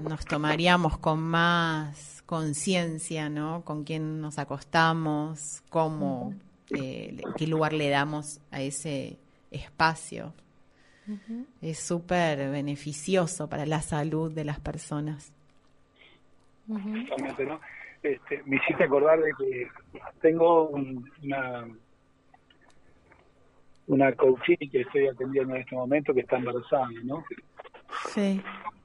[0.00, 3.64] nos tomaríamos con más conciencia, ¿no?
[3.64, 6.34] Con quién nos acostamos, cómo
[6.70, 9.18] eh, qué lugar le damos a ese
[9.50, 10.34] espacio.
[11.60, 15.32] Es súper beneficioso para la salud de las personas.
[16.66, 17.60] Totalmente, ¿no?
[18.02, 19.68] Este, me hiciste acordar de que
[20.20, 21.66] tengo una
[23.88, 27.24] una coaching que estoy atendiendo en este momento que está embarazada, ¿no?
[28.08, 28.40] Sí.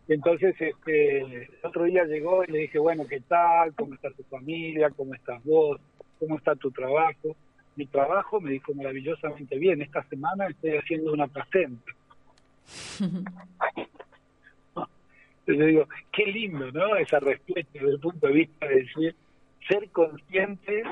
[0.08, 3.74] Entonces, este, el otro día llegó y le dije, bueno, ¿qué tal?
[3.76, 4.90] ¿Cómo está tu familia?
[4.92, 5.80] ¿Cómo estás vos?
[6.20, 7.36] ¿Cómo está tu trabajo?
[7.76, 9.82] mi trabajo me dijo maravillosamente bien.
[9.82, 11.92] Esta semana estoy haciendo una placenta.
[15.46, 16.96] Yo digo, qué lindo, ¿no?
[16.96, 19.16] Esa respuesta desde el punto de vista de decir,
[19.68, 20.84] ser consciente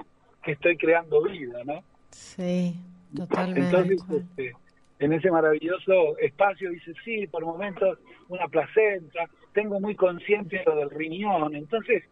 [0.43, 1.83] que estoy creando vida, ¿no?
[2.09, 2.75] Sí,
[3.15, 3.61] totalmente.
[3.61, 4.53] Entonces, este,
[4.99, 7.97] en ese maravilloso espacio dice, sí, por momentos
[8.27, 11.55] una placenta, tengo muy consciente lo del riñón.
[11.55, 12.03] Entonces,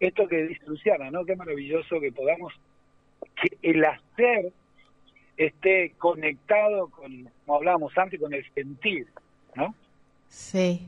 [0.00, 1.24] esto que dice Luciana, ¿no?
[1.24, 2.52] Qué maravilloso que podamos,
[3.40, 4.52] que el hacer
[5.38, 9.06] esté conectado con, como hablábamos antes, con el sentir,
[9.54, 9.74] ¿no?
[10.28, 10.86] Sí.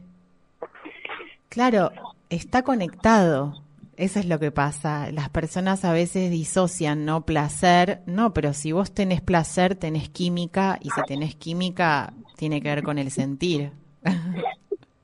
[1.48, 1.92] Claro,
[2.28, 3.62] está conectado.
[3.96, 5.10] Eso es lo que pasa.
[5.12, 7.26] Las personas a veces disocian, ¿no?
[7.26, 8.00] Placer.
[8.06, 10.78] No, pero si vos tenés placer, tenés química.
[10.80, 13.72] Y si tenés química, tiene que ver con el sentir.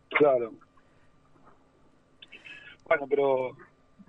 [0.08, 0.50] Claro.
[2.88, 3.54] Bueno, pero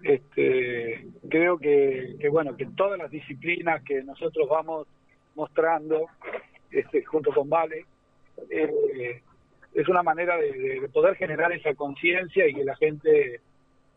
[0.03, 4.87] este, creo que, que, bueno, que todas las disciplinas que nosotros vamos
[5.37, 6.07] mostrando,
[6.71, 7.85] este, junto con Vale,
[8.49, 9.21] eh,
[9.73, 13.39] es una manera de, poder generar esa conciencia y que la gente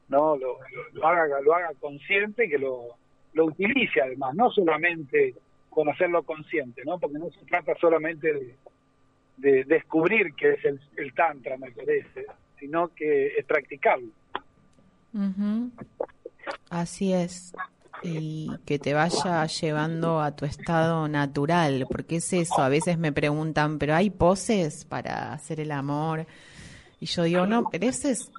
[0.09, 0.59] no lo,
[1.03, 2.97] haga lo haga consciente y que lo,
[3.33, 5.35] lo utilice además no solamente
[5.71, 8.33] con hacerlo consciente no porque no se trata solamente
[9.37, 12.27] de, descubrir qué es el, tantra me parece
[12.59, 14.11] sino que es practicarlo.
[16.69, 17.55] Así es
[18.03, 23.13] y que te vaya llevando a tu estado natural, porque es eso, a veces me
[23.13, 26.27] preguntan, pero hay poses para hacer el amor.
[26.99, 28.31] Y yo digo, no, pero eso es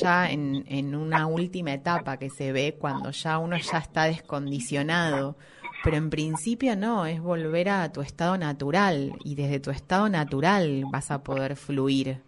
[0.00, 5.36] ya en, en una última etapa que se ve cuando ya uno ya está descondicionado.
[5.84, 10.84] Pero en principio no, es volver a tu estado natural y desde tu estado natural
[10.90, 12.22] vas a poder fluir,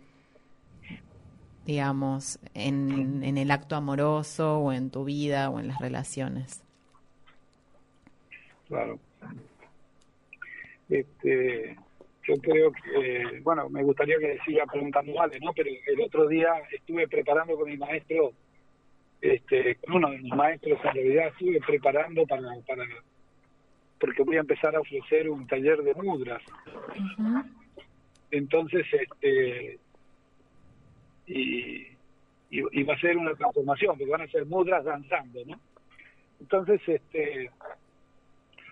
[1.64, 6.62] digamos, en, en el acto amoroso o en tu vida o en las relaciones.
[8.68, 8.98] Claro.
[10.88, 11.76] Este,
[12.26, 15.52] yo creo que, bueno, me gustaría que siga preguntando Vale, ¿no?
[15.54, 18.32] Pero el otro día estuve preparando con mi maestro,
[19.20, 22.84] este, con uno de mis maestros en realidad, estuve preparando para, para
[23.98, 26.42] porque voy a empezar a ofrecer un taller de mudras.
[28.30, 29.78] Entonces, este,
[31.26, 31.86] y,
[32.50, 35.58] y, va a ser una transformación, porque van a ser mudras danzando, ¿no?
[36.40, 37.50] Entonces, este,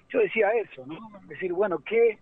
[0.09, 0.99] yo decía eso, ¿no?
[1.27, 2.19] Decir, bueno, qué,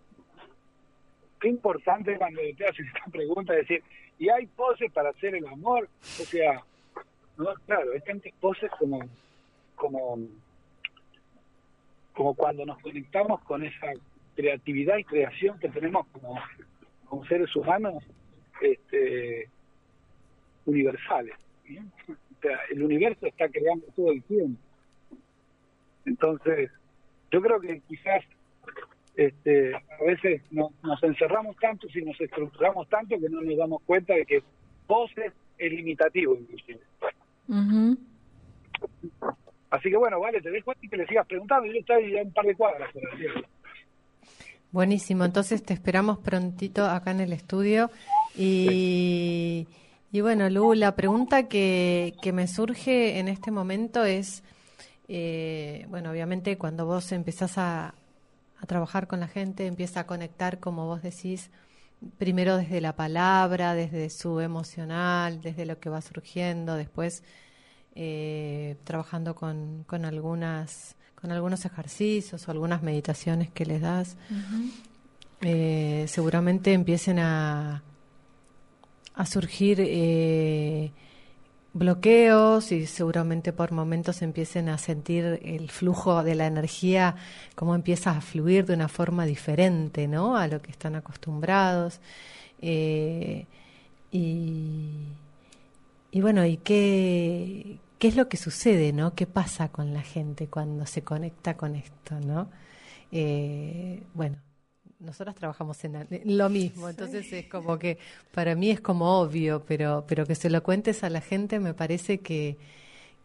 [1.40, 3.82] qué importante cuando te hacen esta pregunta, decir,
[4.18, 5.88] ¿y hay poses para hacer el amor?
[6.02, 6.62] O sea,
[7.36, 9.00] no, claro, hay tantas poses como,
[9.74, 10.18] como,
[12.12, 13.92] como cuando nos conectamos con esa
[14.34, 16.38] creatividad y creación que tenemos como,
[17.06, 18.02] como seres humanos
[18.60, 19.48] este,
[20.66, 21.34] universales.
[22.08, 24.60] O sea, el universo está creando todo el tiempo.
[26.04, 26.70] Entonces,
[27.34, 28.22] yo creo que quizás
[29.16, 34.14] este, a veces nos encerramos tanto y nos estructuramos tanto que no nos damos cuenta
[34.14, 34.40] de que
[34.86, 36.78] pose es limitativo inclusive.
[39.70, 42.32] Así que bueno, vale, te dejo y que le sigas preguntando, yo estoy ya un
[42.32, 43.02] par de cuadras por
[44.70, 47.90] Buenísimo, entonces te esperamos prontito acá en el estudio.
[48.36, 49.66] Y,
[50.12, 54.44] y bueno, Lu, la pregunta que, que me surge en este momento es
[55.16, 57.94] eh, bueno, obviamente cuando vos empezás a,
[58.66, 61.50] trabajar con la gente, empieza a conectar, como vos decís,
[62.18, 67.22] primero desde la palabra, desde su emocional, desde lo que va surgiendo, después
[67.94, 74.16] eh, trabajando con, con, algunas con algunos ejercicios o algunas meditaciones que les das,
[75.42, 77.84] eh, seguramente empiecen a,
[79.14, 79.78] a surgir
[81.74, 87.16] bloqueos y seguramente por momentos empiecen a sentir el flujo de la energía,
[87.56, 90.36] cómo empieza a fluir de una forma diferente ¿no?
[90.36, 92.00] a lo que están acostumbrados.
[92.62, 93.46] Eh,
[94.12, 95.08] y,
[96.20, 98.92] bueno, ¿y qué, qué es lo que sucede?
[98.92, 99.14] ¿no?
[99.14, 102.20] ¿Qué pasa con la gente cuando se conecta con esto?
[102.20, 102.48] ¿no?
[103.10, 104.36] Eh, bueno,
[105.04, 107.98] nosotras trabajamos en lo mismo, entonces es como que
[108.32, 111.74] para mí es como obvio, pero, pero que se lo cuentes a la gente me
[111.74, 112.56] parece que,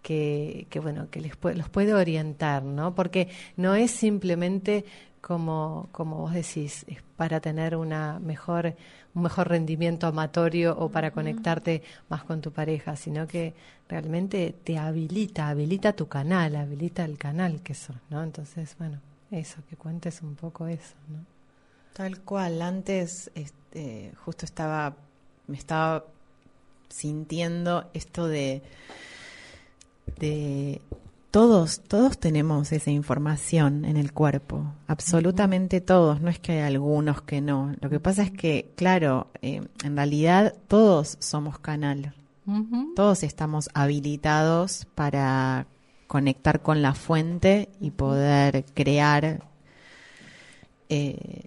[0.01, 2.95] que, bueno, que les los puede orientar, ¿no?
[2.95, 4.85] Porque no es simplemente
[5.21, 8.75] como, como vos decís, es para tener una mejor,
[9.13, 13.53] un mejor rendimiento amatorio o para conectarte más con tu pareja, sino que
[13.89, 18.23] realmente te habilita, habilita tu canal, habilita el canal que sos, ¿no?
[18.23, 19.01] Entonces, bueno,
[19.31, 21.38] eso, que cuentes un poco eso, ¿no?
[21.93, 24.95] Tal cual, antes este, justo estaba,
[25.47, 26.05] me estaba
[26.89, 28.61] sintiendo esto de,
[30.19, 30.81] de
[31.31, 37.21] todos, todos tenemos esa información en el cuerpo, absolutamente todos, no es que hay algunos
[37.21, 37.75] que no.
[37.81, 42.15] Lo que pasa es que, claro, eh, en realidad todos somos canal,
[42.95, 45.67] todos estamos habilitados para
[46.07, 49.43] conectar con la fuente y poder crear.
[50.89, 51.43] Eh,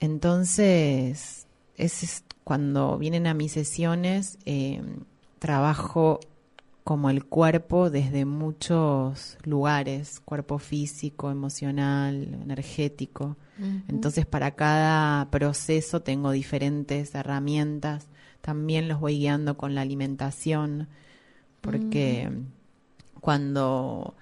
[0.00, 1.46] entonces,
[1.76, 4.82] es cuando vienen a mis sesiones, eh,
[5.38, 6.20] trabajo
[6.84, 13.36] como el cuerpo desde muchos lugares, cuerpo físico, emocional, energético.
[13.88, 18.06] Entonces para cada proceso tengo diferentes herramientas.
[18.40, 20.88] También los voy guiando con la alimentación,
[21.60, 22.30] porque
[23.20, 24.14] cuando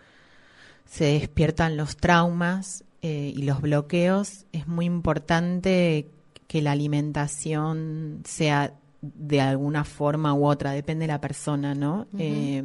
[0.84, 6.08] se despiertan los traumas eh, y los bloqueos, es muy importante
[6.46, 12.06] que la alimentación sea de alguna forma u otra, depende de la persona, ¿no?
[12.18, 12.62] Eh,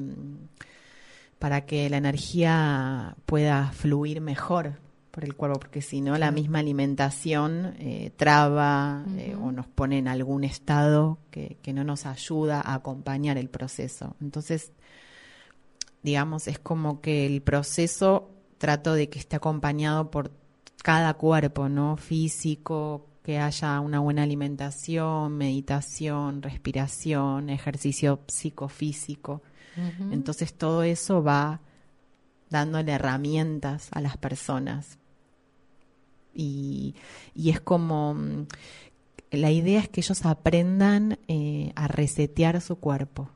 [1.38, 4.80] para que la energía pueda fluir mejor
[5.12, 10.00] por el cuerpo, porque si no, la misma alimentación eh, traba eh, o nos pone
[10.00, 14.16] en algún estado que, que no nos ayuda a acompañar el proceso.
[14.22, 14.72] Entonces,
[16.02, 18.33] digamos, es como que el proceso
[18.64, 20.32] trato de que esté acompañado por
[20.84, 21.98] cada cuerpo, ¿no?
[21.98, 29.42] Físico, que haya una buena alimentación, meditación, respiración, ejercicio psicofísico.
[30.12, 31.60] Entonces todo eso va
[32.50, 34.98] dándole herramientas a las personas.
[36.34, 36.96] Y,
[37.36, 38.48] es como, mm,
[39.32, 43.30] la idea es que ellos aprendan eh, a resetear su cuerpo,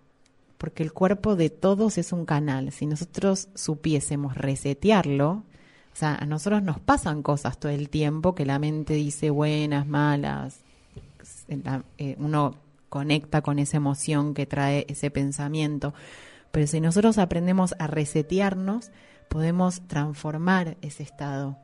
[0.58, 2.72] porque el cuerpo de todos es un canal.
[2.72, 8.46] Si nosotros supiésemos resetearlo, o sea, a nosotros nos pasan cosas todo el tiempo que
[8.46, 10.60] la mente dice buenas, malas.
[11.98, 12.56] Eh, uno
[12.90, 15.94] conecta con esa emoción que trae ese pensamiento.
[16.52, 18.92] Pero si nosotros aprendemos a resetearnos,
[19.28, 21.58] podemos transformar ese estado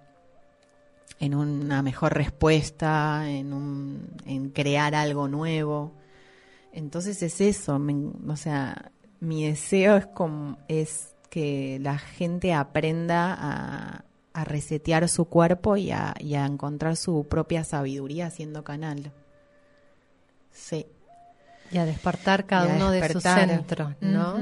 [1.19, 5.93] en una mejor respuesta, en, un, en crear algo nuevo.
[6.73, 7.79] Entonces es eso,
[8.27, 15.25] o sea, mi deseo es, como, es que la gente aprenda a, a resetear su
[15.25, 19.11] cuerpo y a, encontrar su propia sabiduría haciendo canal.
[20.51, 20.87] Sí.
[21.71, 24.39] Y a despertar cada uno de sus centros, ¿no?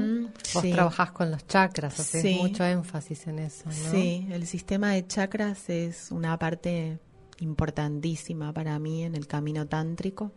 [0.54, 3.90] Vos trabajás con los chakras, haces mucho énfasis en eso, ¿no?
[3.90, 6.98] Sí, el sistema de chakras es una parte
[7.38, 10.30] importantísima para mí en el camino tántrico.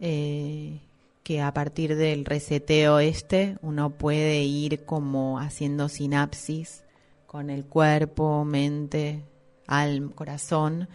[0.00, 0.80] Eh,
[1.26, 6.84] que a partir del reseteo este uno puede ir como haciendo sinapsis
[7.26, 9.24] con el cuerpo, mente,
[9.66, 10.88] alma, corazón,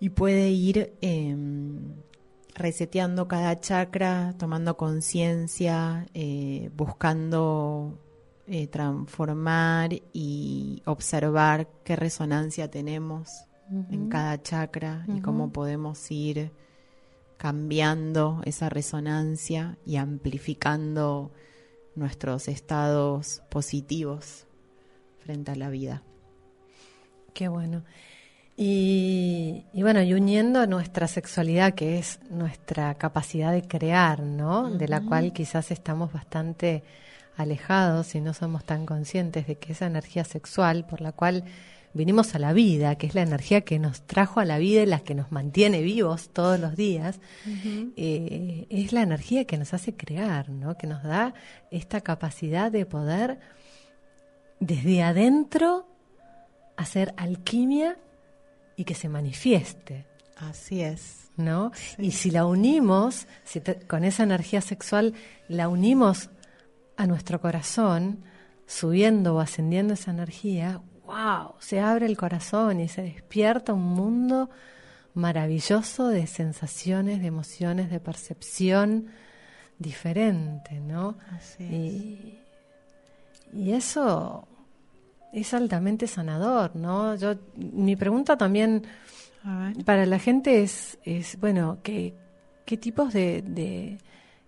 [0.00, 1.96] y puede ir em,
[2.54, 7.98] reseteando cada chakra, tomando conciencia, eh, buscando
[8.46, 13.28] eh, transformar y observar qué resonancia tenemos
[13.90, 16.52] en cada chakra y cómo podemos ir
[17.42, 21.32] cambiando esa resonancia y amplificando
[21.96, 24.46] nuestros estados positivos
[25.18, 26.04] frente a la vida.
[27.34, 27.82] Qué bueno.
[28.56, 34.70] Y, bueno, y uniendo nuestra sexualidad, que es nuestra capacidad de crear, ¿no?
[34.70, 36.84] De la cual quizás estamos bastante
[37.36, 41.42] alejados y no somos tan conscientes de que esa energía sexual por la cual
[41.94, 44.86] vinimos a la vida, que es la energía que nos trajo a la vida y
[44.86, 47.20] la que nos mantiene vivos todos los días,
[47.96, 50.76] eh, es la energía que nos hace crear, ¿no?
[50.76, 51.34] Que nos da
[51.70, 53.40] esta capacidad de poder
[54.60, 55.86] desde adentro
[56.76, 57.98] hacer alquimia
[58.76, 60.06] y que se manifieste.
[60.36, 61.18] Así es.
[61.36, 61.72] ¿No?
[61.96, 65.14] Y si la unimos, si con esa energía sexual
[65.48, 66.28] la unimos
[66.98, 68.22] a nuestro corazón,
[68.66, 70.82] subiendo o ascendiendo esa energía,
[71.12, 74.48] wow, se abre el corazón y se despierta un mundo
[75.14, 79.08] maravilloso de sensaciones, de emociones, de percepción
[79.78, 81.18] diferente, ¿no?
[81.36, 82.40] Así
[83.52, 83.58] es.
[83.58, 84.48] y eso
[85.32, 87.14] es altamente sanador, ¿no?
[87.16, 88.86] Yo, mi pregunta también
[89.84, 92.14] para la gente es, es bueno, ¿qué,
[92.64, 93.98] qué tipos de,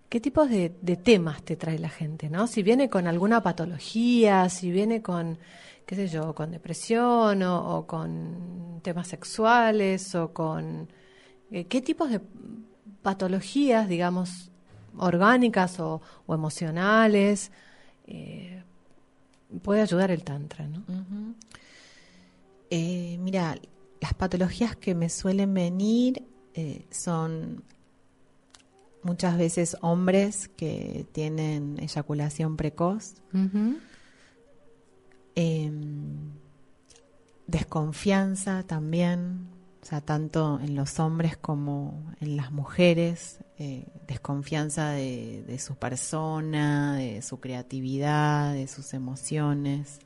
[0.09, 0.69] qué tipos de,
[1.03, 2.47] temas te trae la gente, ¿no?
[2.47, 5.37] Si viene con alguna patología, si viene con,
[5.85, 10.89] qué sé yo, con depresión o, con temas sexuales o con
[11.51, 12.21] eh, qué tipos de
[13.01, 14.51] patologías, digamos,
[14.97, 17.51] orgánicas o, emocionales.
[18.07, 18.63] Eh,
[19.61, 20.83] puede ayudar el tantra, ¿no?
[22.69, 23.55] Eh, mira,
[24.01, 26.23] las patologías que me suelen venir
[26.53, 27.63] eh, son
[29.03, 33.15] muchas veces hombres que tienen eyaculación precoz.
[35.35, 36.31] Em,
[37.47, 39.49] desconfianza también,
[39.81, 45.75] o sea, tanto en los hombres como en las mujeres, eh, desconfianza de, de, su
[45.75, 49.99] persona, de su creatividad, de sus emociones.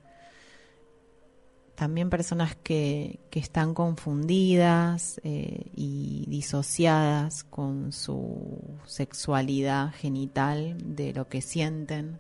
[1.80, 11.42] También personas que, están confundidas eh, y disociadas con su sexualidad genital, de lo que
[11.42, 12.20] sienten.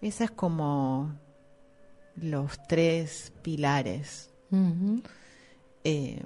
[0.00, 1.18] Esa es como
[2.16, 4.30] los tres pilares.
[5.84, 6.22] eh,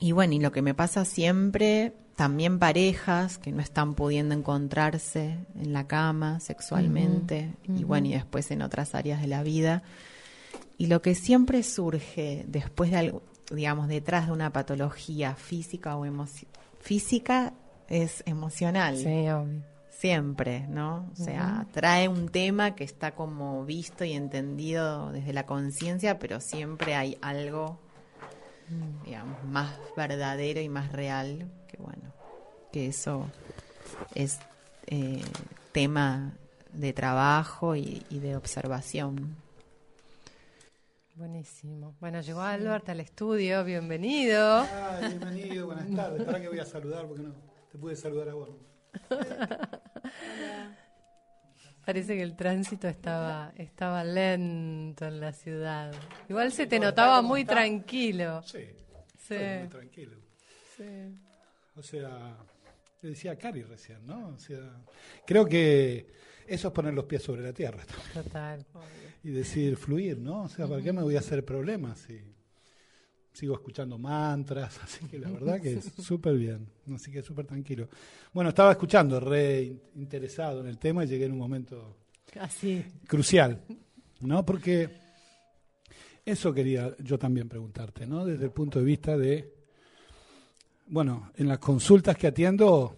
[0.00, 5.38] y bueno, y lo que me pasa siempre, también parejas que no están pudiendo encontrarse
[5.54, 7.80] en la cama sexualmente, uh -huh.
[7.80, 9.82] y bueno, y después en otras áreas de la vida.
[10.76, 16.04] Y lo que siempre surge después de algo, digamos, detrás de una patología física o
[16.80, 17.54] física
[17.88, 18.96] es emocional.
[18.96, 19.73] Sí, obvio
[20.04, 21.08] siempre, ¿no?
[21.12, 21.72] O sea, uh -huh.
[21.72, 27.16] trae un tema que está como visto y entendido desde la conciencia, pero siempre hay
[27.22, 27.78] algo,
[28.68, 29.04] mm.
[29.06, 32.12] digamos, más verdadero y más real, que bueno,
[32.70, 33.30] que eso
[34.14, 34.40] es
[34.88, 35.22] eh,
[35.72, 36.34] tema
[36.74, 39.34] de trabajo y, y, de observación.
[41.14, 41.96] Buenísimo.
[41.98, 44.66] Bueno, llegó Albert al estudio, bienvenido.
[44.70, 46.24] Ah, bienvenido, buenas tardes.
[46.24, 47.06] ¿Para que voy a saludar?
[47.06, 47.32] Porque no
[47.72, 48.50] te pude saludar a vos.
[51.84, 55.92] Parece que el tránsito estaba, estaba lento en la ciudad.
[56.30, 57.54] Igual se te notaba muy está?
[57.54, 58.42] tranquilo.
[58.42, 58.64] Sí,
[59.18, 59.34] Sí.
[59.60, 60.16] muy tranquilo.
[60.76, 61.14] Sí.
[61.76, 62.36] O sea,
[63.02, 64.28] le decía a Cari recién, ¿no?
[64.28, 64.60] O sea,
[65.26, 66.06] creo que
[66.46, 67.82] eso es poner los pies sobre la tierra
[68.14, 68.64] Total.
[69.22, 70.44] y decir, fluir, ¿no?
[70.44, 72.18] O sea, ¿para qué me voy a hacer problemas si
[73.34, 74.78] sigo escuchando mantras?
[74.82, 77.88] Así que la verdad que es súper bien, así que súper tranquilo.
[78.32, 81.96] Bueno, estaba escuchando, re in- interesado en el tema y llegué en un momento
[82.40, 82.82] Así.
[83.06, 83.60] crucial,
[84.20, 84.46] ¿no?
[84.46, 84.88] Porque
[86.24, 88.24] eso quería yo también preguntarte, ¿no?
[88.24, 89.52] Desde el punto de vista de,
[90.86, 92.96] bueno, en las consultas que atiendo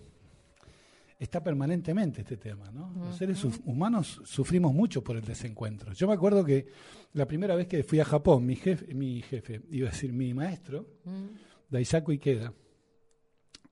[1.19, 2.93] está permanentemente este tema, ¿no?
[2.97, 5.93] Los seres hu- humanos sufrimos mucho por el desencuentro.
[5.93, 6.67] Yo me acuerdo que
[7.15, 10.35] la primera vez que fui a Japón, mi jefe, mi jefe, iba a decir mi
[10.35, 11.27] maestro, Mm.
[11.71, 12.53] Daisaku Ikeda,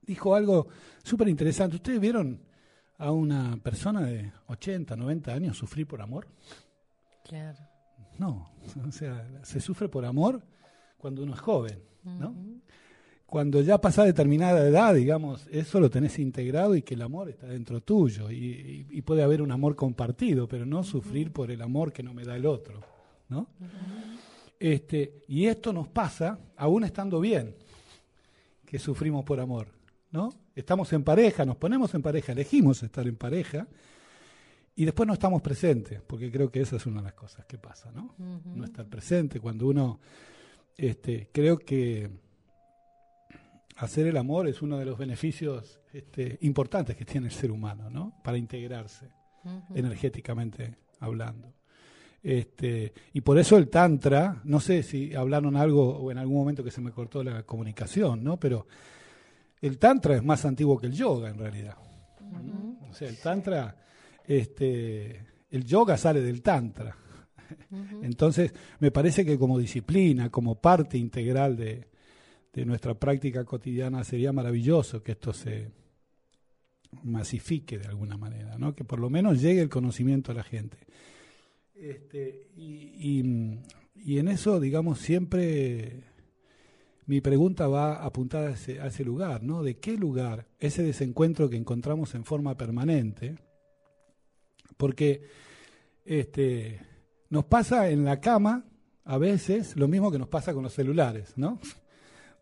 [0.01, 0.67] dijo algo
[1.03, 1.75] súper interesante.
[1.77, 2.41] ¿Ustedes vieron
[2.97, 6.27] a una persona de 80, 90 años sufrir por amor?
[7.23, 7.59] Claro.
[8.17, 8.49] No,
[8.87, 10.41] o sea, se sufre por amor
[10.97, 12.35] cuando uno es joven, ¿no?
[13.25, 17.47] Cuando ya pasa determinada edad, digamos, eso lo tenés integrado y que el amor está
[17.47, 21.61] dentro tuyo y, y- y puede haber un amor compartido, pero no sufrir por el
[21.61, 22.81] amor que no me da el otro,
[23.29, 23.47] ¿no?
[24.59, 27.55] Este, y esto nos pasa aún estando bien,
[28.65, 29.67] que sufrimos por amor,
[30.11, 30.33] ¿no?
[30.55, 33.67] Estamos en pareja, nos ponemos en pareja, elegimos estar en pareja
[34.75, 37.57] y después no estamos presentes, porque creo que esa es una de las cosas que
[37.57, 38.13] pasa, ¿no?
[38.55, 39.99] No estar presente, cuando uno,
[40.77, 42.09] este, creo que
[43.75, 47.89] hacer el amor es uno de los beneficios este, importantes que tiene el ser humano,
[47.89, 48.13] ¿no?
[48.23, 49.09] Para integrarse,
[49.73, 51.53] energéticamente hablando.
[52.23, 56.63] Este, y por eso el Tantra, no sé si hablaron algo o en algún momento
[56.63, 58.39] que se me cortó la comunicación, ¿no?
[58.39, 58.65] Pero
[59.61, 61.75] el Tantra es más antiguo que el yoga en realidad.
[62.21, 62.89] ¿no?
[62.89, 63.77] O sea, el Tantra,
[64.25, 66.95] este, el yoga sale del Tantra.
[68.01, 71.87] Entonces, me parece que como disciplina, como parte integral de,
[72.55, 75.71] de nuestra práctica cotidiana, sería maravilloso que esto se
[77.03, 78.73] masifique de alguna manera, ¿no?
[78.73, 80.77] que por lo menos llegue el conocimiento a la gente.
[81.75, 86.03] Este, y, en eso, digamos, siempre
[87.05, 89.61] mi pregunta va apuntada a ese, a ese lugar, ¿no?
[89.61, 93.35] ¿De qué lugar ese desencuentro que encontramos en forma permanente?
[94.77, 95.23] Porque
[96.05, 96.79] este,
[97.29, 98.63] nos pasa en la cama
[99.03, 101.59] a veces lo mismo que nos pasa con los celulares, ¿no?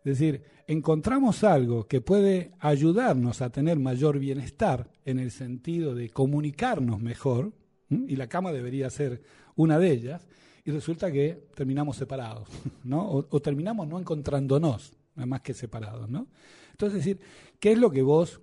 [0.04, 6.10] Es decir, encontramos algo que puede ayudarnos a tener mayor bienestar en el sentido de
[6.10, 7.52] comunicarnos mejor,
[7.88, 9.22] y la cama debería ser
[9.56, 10.26] una de ellas,
[10.64, 12.48] y resulta que terminamos separados,
[12.84, 13.02] ¿no?
[13.02, 16.26] O, o terminamos no encontrándonos, más que separados, ¿no?
[16.72, 17.20] Entonces, es decir,
[17.58, 18.40] ¿qué es lo que vos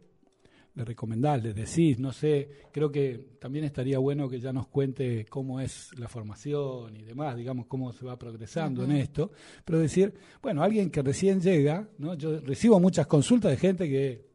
[0.73, 1.99] le recomendás, le decís?
[1.99, 6.95] No sé, creo que también estaría bueno que ya nos cuente cómo es la formación
[6.95, 9.31] y demás, digamos, cómo se va progresando en esto,
[9.65, 12.13] pero decir, bueno, alguien que recién llega, ¿no?
[12.13, 14.25] Yo recibo muchas consultas de gente que,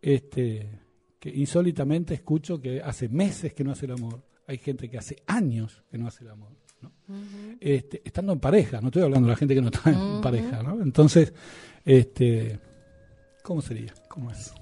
[0.00, 0.70] este,
[1.18, 5.16] que insólitamente escucho que hace meses que no hace el amor, hay gente que hace
[5.26, 6.92] años que no hace el amor, ¿no?
[7.60, 10.62] este, estando en pareja, no estoy hablando de la gente que no está en pareja,
[10.62, 10.80] ¿no?
[10.80, 11.32] Entonces,
[11.84, 12.58] este,
[13.42, 13.92] ¿cómo sería?
[14.08, 14.52] ¿Cómo es?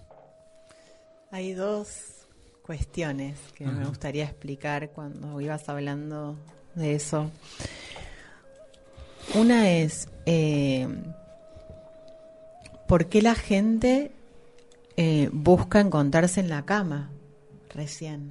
[1.30, 2.26] Hay dos
[2.62, 6.36] cuestiones que me gustaría explicar cuando ibas hablando
[6.74, 7.30] de eso.
[9.34, 10.88] Una es, eh,
[12.86, 14.10] ¿por qué la gente
[14.96, 17.10] eh, busca encontrarse en la cama
[17.74, 18.30] recién?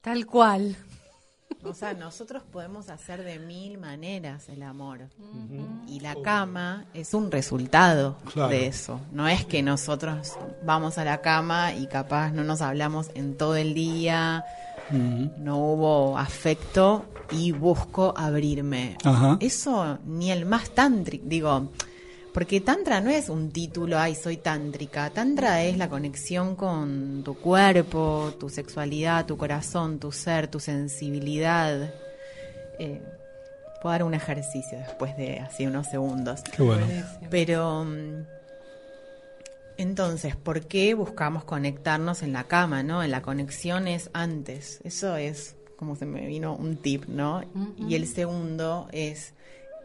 [0.00, 0.76] Tal cual.
[1.64, 5.08] O sea, nosotros podemos hacer de mil maneras el amor.
[5.88, 8.50] Y la cama es un resultado Claro.
[8.50, 9.00] de eso.
[9.12, 10.34] No es que nosotros
[10.64, 14.44] vamos a la cama y capaz no nos hablamos en todo el día,
[14.90, 18.98] no hubo afecto y busco abrirme.
[19.02, 19.38] Ajá.
[19.40, 21.70] Eso ni el más tántrico, digo,
[22.34, 25.08] porque tantra no es un título, ay, soy tántrica.
[25.10, 31.94] Tantra es la conexión con tu cuerpo, tu sexualidad, tu corazón, tu ser, tu sensibilidad.
[32.80, 33.00] Eh,
[33.80, 36.42] puedo dar un ejercicio después de así unos segundos.
[36.42, 36.84] Qué bueno.
[37.30, 38.26] Pero mm,
[39.76, 43.04] entonces, ¿por qué buscamos conectarnos en la cama, no?
[43.04, 44.80] En la conexión es antes.
[44.82, 47.42] Eso es como se me vino un tip, ¿no?
[47.78, 49.34] Y el segundo es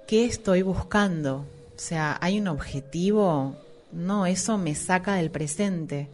[0.08, 1.45] ¿qué estoy buscando?
[1.80, 3.55] O sea, ¿hay un objetivo?
[3.93, 6.09] No, eso me saca del presente.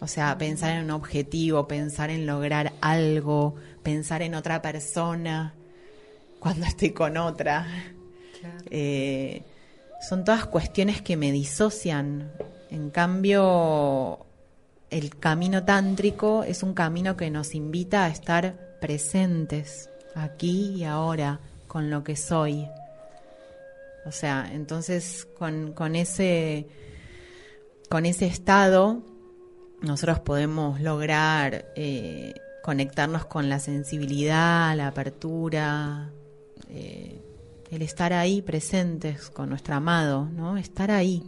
[0.00, 5.54] O sea, pensar en un objetivo, pensar en lograr algo, pensar en otra persona
[6.38, 7.66] cuando estoy con otra.
[8.68, 9.42] Eh,
[10.06, 12.30] son todas cuestiones que me disocian.
[12.68, 14.26] En cambio,
[14.90, 21.40] el camino tántrico es un camino que nos invita a estar presentes, aquí y ahora,
[21.66, 22.68] con lo que soy.
[24.04, 26.66] O sea, entonces con, con ese
[27.88, 29.02] con ese estado
[29.82, 36.10] nosotros podemos lograr eh, conectarnos con la sensibilidad, la apertura,
[36.68, 37.20] eh,
[37.70, 40.56] el estar ahí presentes con nuestro amado, ¿no?
[40.56, 41.22] Estar ahí,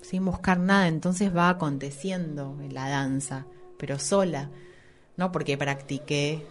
[0.00, 4.50] sin buscar nada, entonces va aconteciendo en la danza, pero sola,
[5.16, 6.42] no porque practiqué.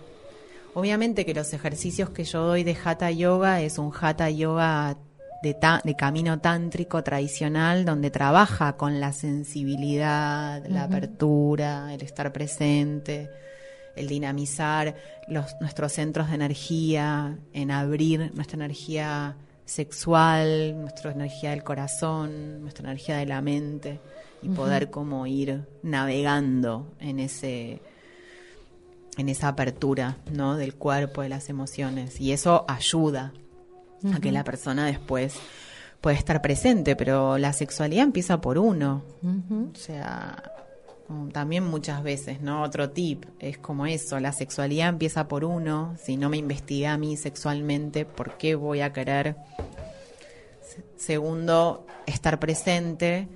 [0.75, 4.97] Obviamente que los ejercicios que yo doy de Hatha Yoga es un Hatha Yoga
[5.43, 12.31] de, ta- de camino tántrico tradicional donde trabaja con la sensibilidad, la apertura, el estar
[12.33, 13.29] presente,
[13.95, 14.95] el dinamizar
[15.27, 22.86] los, nuestros centros de energía, en abrir nuestra energía sexual, nuestra energía del corazón, nuestra
[22.89, 23.99] energía de la mente
[24.41, 27.81] y poder como ir navegando en ese
[29.17, 30.57] en esa apertura, ¿no?
[30.57, 32.19] del cuerpo, de las emociones.
[32.19, 33.31] Y eso ayuda
[34.13, 35.35] a que la persona después
[36.01, 39.03] puede estar presente, pero la sexualidad empieza por uno.
[39.73, 40.51] O sea,
[41.07, 42.61] como también muchas veces, ¿no?
[42.63, 46.97] Otro tip es como eso, la sexualidad empieza por uno, si no me investigué a
[46.97, 49.35] mí sexualmente, ¿por qué voy a querer?
[50.61, 53.27] Se- Segundo, estar presente.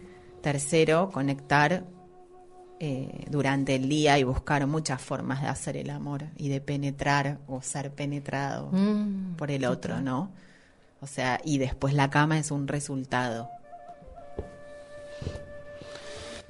[0.42, 1.84] Tercero, conectar
[2.80, 7.40] eh, durante el día y buscar muchas formas de hacer el amor y de penetrar
[7.48, 10.32] o ser penetrado Mm, por el otro, ¿no?
[11.02, 13.50] O sea, y después la cama es un resultado.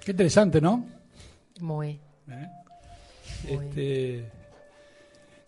[0.03, 0.85] Qué interesante, ¿no?
[1.59, 1.99] Muy.
[2.27, 2.47] ¿Eh?
[3.47, 4.25] Este,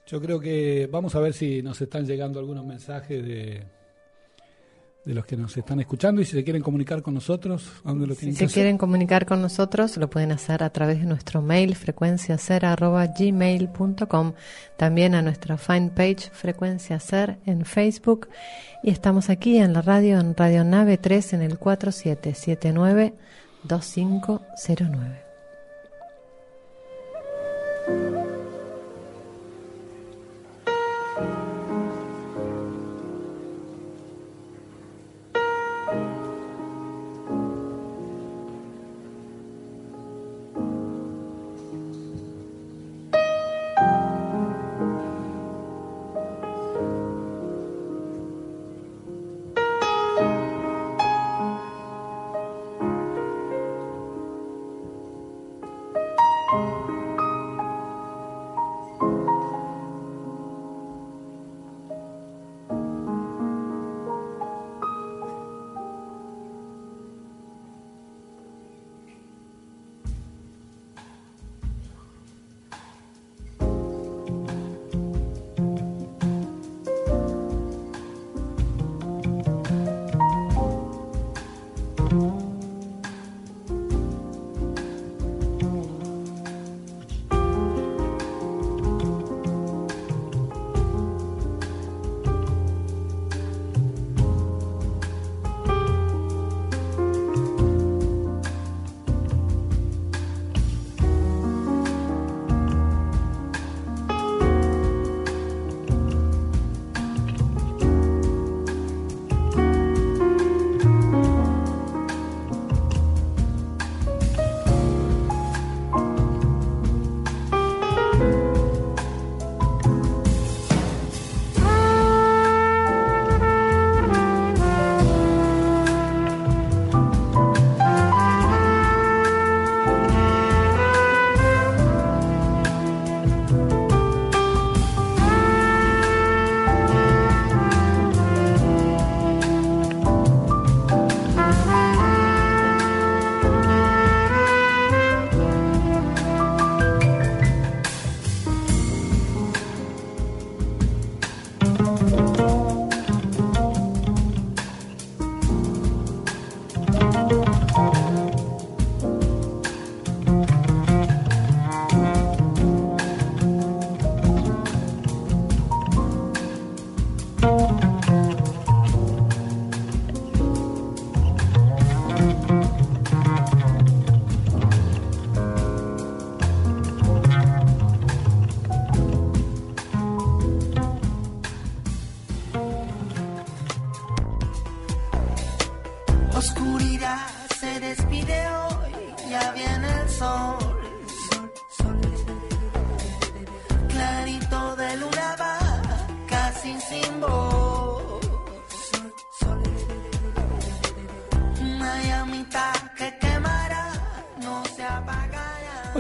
[0.08, 3.64] yo creo que vamos a ver si nos están llegando algunos mensajes de,
[5.04, 8.06] de los que nos están escuchando y si se quieren comunicar con nosotros, ¿a dónde
[8.06, 8.54] lo Si que se hacer?
[8.54, 14.34] quieren comunicar con nosotros, lo pueden hacer a través de nuestro mail frecuenciacer@gmail.com,
[14.78, 18.28] también a nuestra fanpage Frecuencia Ser en Facebook
[18.84, 23.16] y estamos aquí en la radio en Radio Nave 3 en el 4779
[23.64, 25.31] 2509.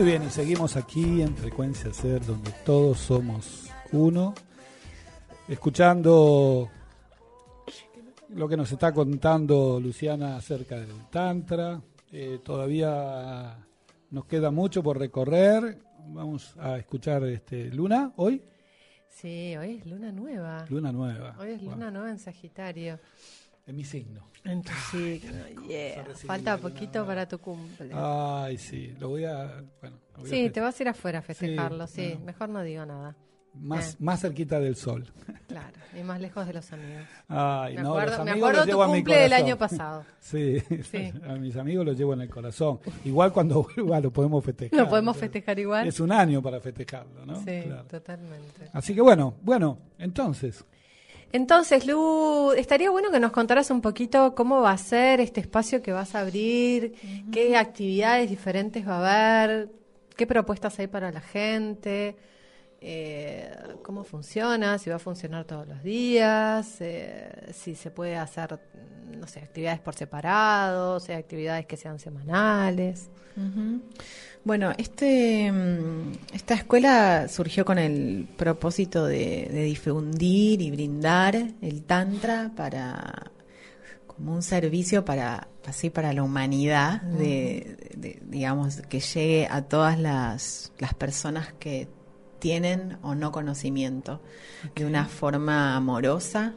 [0.01, 4.33] Muy bien, y seguimos aquí en Frecuencia Ser, donde todos somos uno,
[5.47, 6.71] escuchando
[8.29, 11.79] lo que nos está contando Luciana acerca del Tantra.
[12.11, 13.63] Eh, todavía
[14.09, 15.77] nos queda mucho por recorrer.
[16.07, 18.41] Vamos a escuchar este Luna hoy.
[19.07, 20.65] Sí, hoy es luna nueva.
[20.67, 21.35] Luna nueva.
[21.39, 22.97] Hoy es luna nueva en Sagitario.
[23.71, 24.27] En mi signo.
[24.43, 26.03] En tu signo, yeah.
[26.25, 27.89] Falta poquito para tu cumple.
[27.93, 29.63] Ay, sí, lo voy a...
[29.79, 32.19] Bueno, lo voy Sí, te vas a ir afuera a festejarlo, sí.
[32.25, 33.15] Mejor no digo nada.
[33.53, 33.97] Más, Eh.
[33.99, 35.05] más cerquita del sol.
[35.47, 37.03] Claro, y más lejos de los amigos.
[37.29, 40.03] Ay, Me no, acuerdo, los me acuerdo tu cumple del año pasado.
[40.19, 40.59] Sí,
[40.89, 41.13] Sí.
[41.27, 42.79] a mis amigos los llevo en el corazón.
[43.05, 44.77] Igual cuando vuelva lo podemos festejar.
[44.79, 45.87] Lo podemos festejar igual.
[45.87, 47.35] Es un año para festejarlo, ¿no?
[47.37, 47.83] sí, Claro.
[47.85, 48.69] totalmente.
[48.73, 50.65] Así que bueno, bueno, entonces,
[51.33, 55.81] Entonces, Lu, estaría bueno que nos contaras un poquito cómo va a ser este espacio
[55.81, 56.93] que vas a abrir,
[57.31, 59.69] qué actividades diferentes va a haber,
[60.17, 62.17] qué propuestas hay para la gente,
[62.81, 63.51] eh,
[63.83, 68.59] cómo funciona, si va a funcionar todos los días, eh, si se puede hacer,
[69.19, 73.09] no sé, actividades por separado, o sea, actividades que sean semanales.
[74.43, 81.83] Bueno, este, mm, esta escuela surgió con el propósito de, de difundir y brindar el
[81.83, 83.31] tantra para
[84.07, 89.97] como un servicio para así para la humanidad, de, de- digamos que llegue a todas
[89.99, 91.87] las, las personas que
[92.41, 94.19] tienen o no conocimiento
[94.75, 96.55] de una forma amorosa.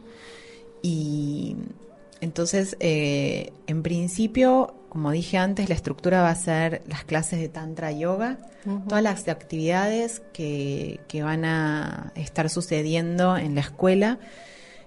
[0.82, 1.54] Y
[2.20, 7.48] entonces, eh, en principio, como dije antes, la estructura va a ser las clases de
[7.48, 8.38] Tantra Yoga,
[8.88, 14.18] todas las actividades que, que van a estar sucediendo en la escuela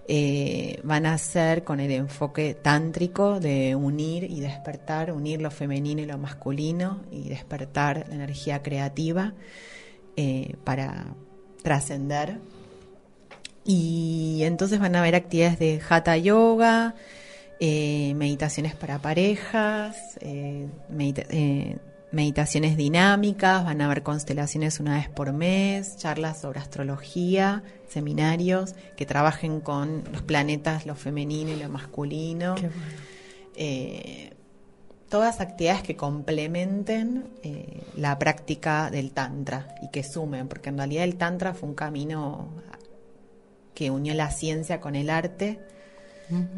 [0.09, 6.01] eh, van a ser con el enfoque tántrico de unir y despertar, unir lo femenino
[6.01, 9.33] y lo masculino y despertar la energía creativa
[10.17, 11.15] eh, para
[11.63, 12.39] trascender
[13.63, 16.95] y entonces van a haber actividades de hatha yoga,
[17.59, 21.25] eh, meditaciones para parejas, eh, medita-
[22.11, 29.05] meditaciones dinámicas, van a haber constelaciones una vez por mes, charlas sobre astrología, seminarios que
[29.05, 32.55] trabajen con los planetas, lo femenino y lo masculino.
[32.55, 32.85] Qué bueno.
[33.57, 34.31] Eh,
[35.09, 41.03] todas actividades que complementen eh, la práctica del tantra y que sumen, porque en realidad
[41.03, 42.49] el tantra fue un camino
[43.73, 45.59] que unió la ciencia con el arte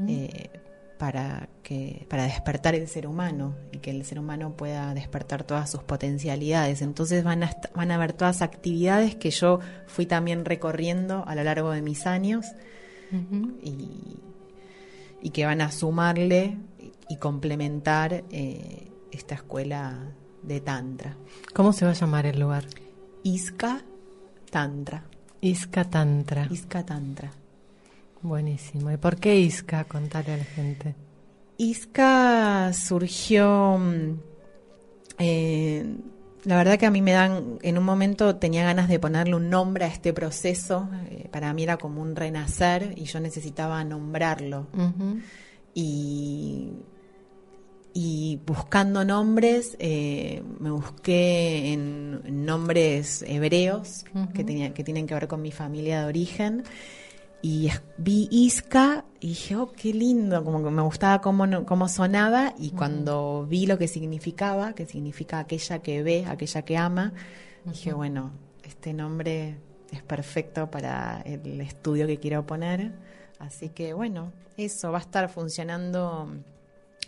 [0.07, 0.49] eh,
[0.97, 5.69] para que para despertar el ser humano y que el ser humano pueda despertar todas
[5.69, 6.81] sus potencialidades.
[6.81, 11.43] Entonces van a van a ver todas actividades que yo fui también recorriendo a lo
[11.43, 12.45] largo de mis años
[13.61, 14.19] y,
[15.21, 16.57] y que van a sumarle
[17.09, 21.17] y complementar eh, esta escuela de tantra.
[21.53, 22.65] ¿Cómo se va a llamar el lugar?
[23.23, 23.83] Iska
[24.49, 25.03] Tantra.
[25.41, 26.47] Isca Tantra.
[26.49, 27.31] Iska Tantra.
[28.21, 28.91] Buenísimo.
[28.91, 29.83] ¿Y por qué Isca?
[29.85, 30.95] Contale a la gente.
[31.57, 34.19] Iska surgió, mm,
[35.19, 35.95] eh,
[36.45, 39.49] la verdad que a mí me dan, en un momento tenía ganas de ponerle un
[39.49, 44.67] nombre a este proceso, eh, para mí era como un renacer y yo necesitaba nombrarlo.
[45.73, 46.71] Y,
[47.93, 55.15] y buscando nombres, eh, me busqué en, en nombres hebreos que, tenía, que tienen que
[55.15, 56.63] ver con mi familia de origen.
[57.41, 62.53] Y vi Isca y dije, oh, qué lindo, como que me gustaba cómo, cómo sonaba.
[62.59, 67.13] Y cuando vi lo que significaba, que significa aquella que ve, aquella que ama,
[67.63, 68.31] dije, bueno,
[68.63, 69.57] este nombre
[69.91, 72.91] es perfecto para el estudio que quiero poner.
[73.39, 76.29] Así que bueno, eso va a estar funcionando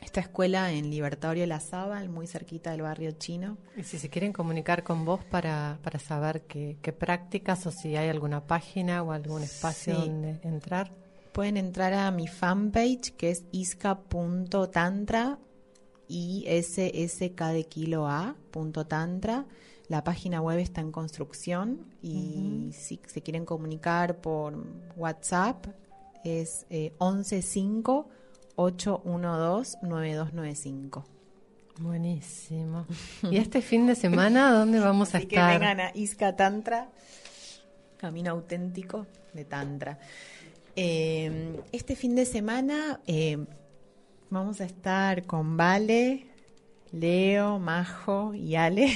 [0.02, 3.58] esta escuela en Libertario La Sábal, muy cerquita del barrio chino.
[3.78, 7.96] Y si se quieren comunicar con vos para, para saber qué, qué prácticas o si
[7.96, 10.10] hay alguna página o algún espacio Sí.
[10.10, 10.92] donde entrar.
[11.32, 15.40] Pueden entrar a mi fanpage que es isca.tantra
[16.08, 19.46] y SSK de kilo A punto tantra.
[19.88, 24.56] La página web está en construcción y si se quieren comunicar por
[24.96, 25.68] WhatsApp
[26.24, 27.42] es eh, 115
[28.62, 31.06] 812 9295.
[31.80, 32.86] Buenísimo.
[33.32, 35.60] ¿Y este fin de semana dónde vamos a Así que estar?
[35.60, 36.90] vengan a Isca Tantra,
[37.98, 40.00] camino auténtico de Tantra.
[40.76, 43.38] Eh, este fin de semana eh,
[44.30, 46.28] vamos a estar con Vale,
[46.92, 48.92] Leo, Majo y Ale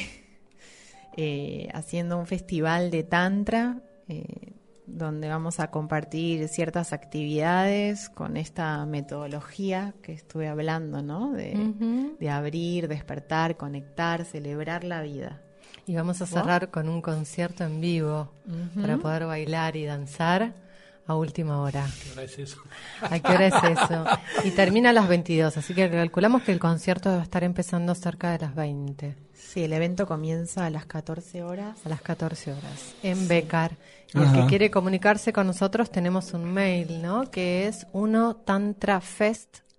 [1.17, 3.81] eh, haciendo un festival de Tantra.
[4.07, 4.53] eh,
[4.87, 11.31] donde vamos a compartir ciertas actividades con esta metodología que estuve hablando, ¿no?
[11.31, 15.41] De, abrir, despertar, conectar, celebrar la vida.
[15.87, 18.31] Y vamos a cerrar con un concierto en vivo
[18.79, 20.64] para poder bailar y danzar
[21.07, 21.87] a última hora.
[22.03, 22.61] ¿Qué hora es eso?
[23.01, 24.05] ¿A qué hora es eso?
[24.43, 27.93] Y termina a las 22, así que calculamos que el concierto va a estar empezando
[27.95, 29.15] cerca de las 20.
[29.33, 31.85] Sí, el evento comienza a las 14 horas.
[31.85, 33.77] A las 14 horas, en Becar.
[34.13, 37.29] Y el que quiere comunicarse con nosotros tenemos un mail, ¿no?
[37.29, 37.85] Que es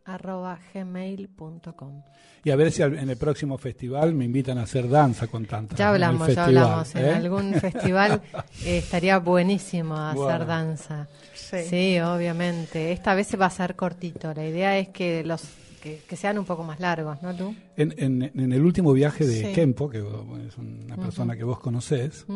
[0.07, 2.03] unotantrafest.gmail.com
[2.47, 5.77] y a ver si en el próximo festival me invitan a hacer danza con tantra.
[5.77, 6.95] Ya hablamos, ya hablamos.
[6.95, 7.13] En ¿eh?
[7.15, 8.23] algún festival
[8.65, 11.09] eh, estaría buenísimo hacer danza.
[11.35, 11.99] Sí.
[11.99, 12.93] obviamente.
[12.93, 14.33] Esta vez se va a hacer cortito.
[14.33, 15.43] La idea es que los
[15.83, 17.53] que, sean un poco más largos, ¿no, tú?
[17.77, 22.27] En, en, el último viaje de Kempo, que es una persona que vos conocés,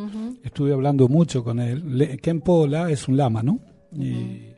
[0.43, 2.19] estuve hablando mucho con él.
[2.21, 3.61] Kempo La es un lama, ¿no?
[3.93, 4.50] Y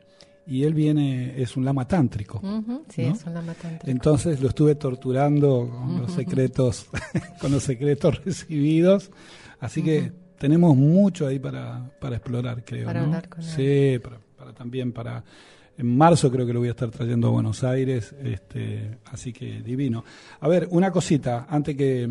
[0.45, 2.41] y él viene, es un lama tántrico.
[2.89, 3.89] Sí, es un lama tántrico.
[3.89, 6.87] Entonces lo estuve torturando con los secretos,
[7.39, 9.11] con los secretos recibidos.
[9.59, 12.85] Así que tenemos mucho ahí para, para explorar, creo.
[12.85, 15.23] Para hablar con Sí, para, también para.
[15.75, 19.63] En marzo creo que lo voy a estar trayendo a Buenos Aires, este, así que
[19.63, 20.03] divino.
[20.39, 22.07] A ver, una cosita antes que,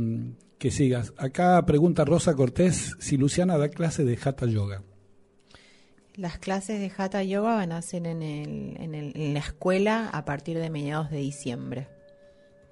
[0.59, 1.12] que sigas.
[1.16, 4.83] Acá pregunta Rosa Cortés si Luciana da clase de Hatha Yoga.
[6.14, 10.10] Las clases de Hatha Yoga van a ser en, el, en, el, en la escuela
[10.12, 11.88] a partir de mediados de diciembre.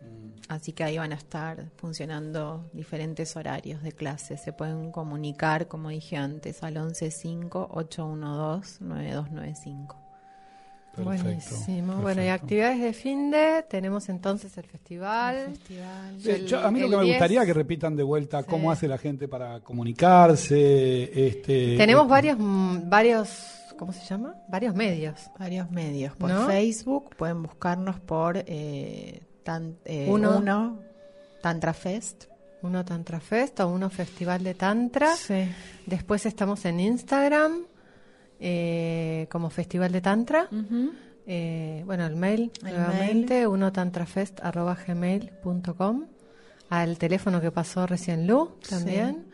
[0.03, 0.41] Mm.
[0.49, 4.43] Así que ahí van a estar funcionando diferentes horarios de clases.
[4.43, 6.75] Se pueden comunicar, como dije antes, al
[10.97, 11.05] 115-812-9295.
[11.05, 11.97] Buenísimo.
[11.97, 15.55] Bueno, y actividades de fin de, tenemos entonces el festival.
[16.63, 19.61] a mí lo que me gustaría que repitan de vuelta cómo hace la gente para
[19.61, 21.27] comunicarse.
[21.27, 23.29] Este, tenemos varios, mm, varios,
[23.79, 24.35] ¿cómo se llama?
[24.49, 25.31] Varios medios.
[25.39, 26.17] Varios medios.
[26.17, 29.23] Por Facebook pueden buscarnos por eh,
[29.85, 30.79] eh uno,
[31.41, 32.25] Tantra Fest.
[32.63, 35.15] Uno Tantra Fest o uno Festival de Tantra.
[35.87, 37.70] Después estamos en Instagram
[38.41, 40.49] eh, como Festival de Tantra.
[41.27, 46.07] Eh, bueno, el mail, nuevamente, unotantrafest.gmail.com
[46.71, 49.27] al teléfono que pasó recién Lu también.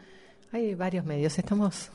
[0.53, 1.91] Hay varios medios, estamos,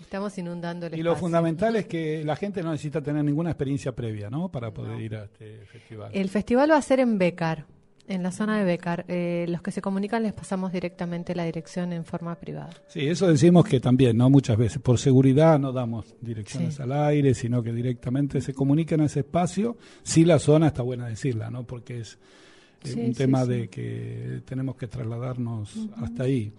[0.00, 3.92] estamos inundando el Y lo fundamental es que la gente no necesita tener ninguna experiencia
[3.92, 4.50] previa, ¿no?
[4.50, 6.10] Para poder ir a este festival.
[6.14, 7.66] El festival va a ser en Becar,
[8.06, 9.04] en la zona de Becar.
[9.08, 12.70] Eh, los que se comunican les pasamos directamente la dirección en forma privada.
[12.88, 14.30] Sí, eso decimos que también, ¿no?
[14.30, 19.06] Muchas veces, por seguridad no damos direcciones al aire, sino que directamente se comunican a
[19.06, 19.76] ese espacio.
[20.02, 21.64] Sí, la zona está buena decirla, ¿no?
[21.64, 22.18] Porque es
[22.96, 26.52] un tema de que tenemos que trasladarnos hasta ahí.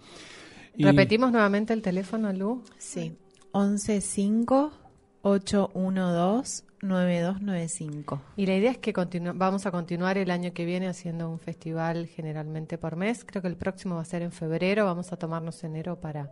[0.78, 2.62] Repetimos nuevamente el teléfono, Lu.
[2.78, 3.16] Sí,
[3.52, 4.85] 115
[5.26, 8.22] 812 9295.
[8.36, 8.92] Y la idea es que
[9.34, 13.24] vamos a continuar el año que viene haciendo un festival generalmente por mes.
[13.24, 14.84] Creo que el próximo va a ser en febrero.
[14.84, 16.30] Vamos a tomarnos enero para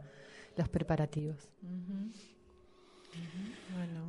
[0.56, 1.48] los preparativos.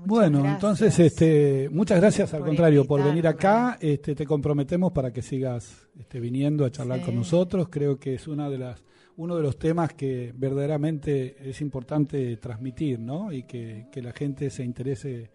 [0.06, 3.78] Bueno, entonces, este, muchas gracias al contrario por venir acá.
[3.82, 7.70] Este, te comprometemos para que sigas este, viniendo a charlar con nosotros.
[7.70, 8.84] Creo que es una de las
[9.18, 13.32] uno de los temas que verdaderamente es importante transmitir, ¿no?
[13.32, 15.30] Y que, la gente se interese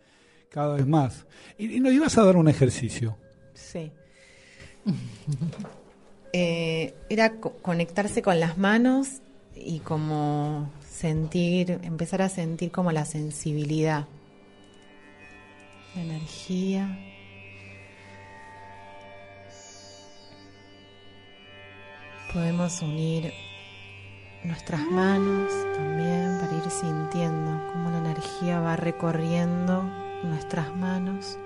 [0.50, 1.26] cada vez más.
[1.58, 3.16] Y, nos ibas a dar un ejercicio.
[3.54, 3.90] Sí.
[6.32, 9.20] Eh, era conectarse con las manos
[9.56, 14.06] y como sentir, empezar a sentir como la sensibilidad,
[15.96, 16.96] la energía.
[22.32, 23.32] Podemos unir
[24.44, 29.82] nuestras manos también para ir sintiendo cómo la energía va recorriendo
[30.22, 31.38] nuestras manos.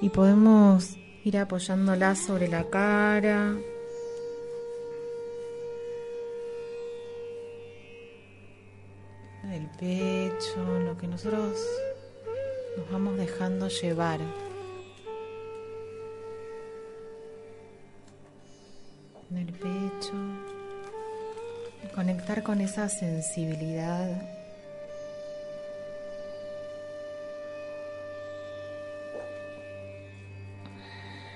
[0.00, 3.56] Y podemos ir apoyándola sobre la cara.
[9.52, 11.58] El pecho, lo que nosotros
[12.76, 14.20] nos vamos dejando llevar.
[19.30, 20.14] En el pecho
[21.98, 24.22] conectar con esa sensibilidad.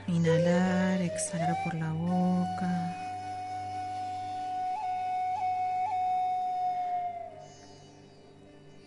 [0.06, 2.96] Inhalar, exhalar por la boca.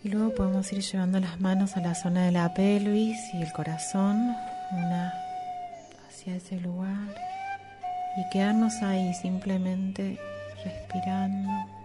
[0.02, 3.52] Y luego podemos ir llevando las manos a la zona de la pelvis y el
[3.52, 4.34] corazón,
[4.72, 5.12] una
[6.08, 7.35] hacia ese lugar
[8.16, 10.18] y quedarnos ahí simplemente
[10.64, 11.75] respirando.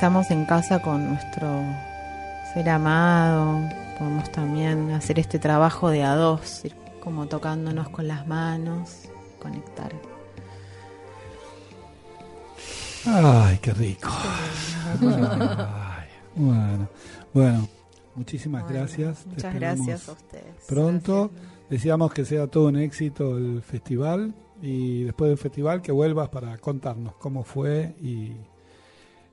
[0.00, 1.62] Estamos en casa con nuestro
[2.54, 8.26] ser amado, podemos también hacer este trabajo de a dos, ir como tocándonos con las
[8.26, 9.92] manos, conectar.
[13.04, 14.08] Ay, qué rico.
[15.02, 16.88] Ay, bueno,
[17.34, 17.68] bueno,
[18.14, 19.26] muchísimas Bueno, gracias.
[19.26, 20.64] Muchas gracias a ustedes.
[20.66, 21.30] Pronto.
[21.68, 24.32] Deseamos que sea todo un éxito el festival
[24.62, 28.32] y después del festival que vuelvas para contarnos cómo fue y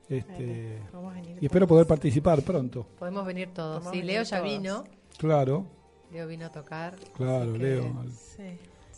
[0.09, 2.85] este Vamos a venir y espero poder participar pronto.
[2.97, 3.83] Podemos venir todos.
[3.83, 4.51] Podemos Sí, venir Leo ya todos.
[4.51, 4.83] vino.
[5.17, 5.65] Claro,
[6.11, 6.95] Leo vino a tocar.
[7.15, 8.05] claro, que Leo.
[8.35, 8.43] Sí.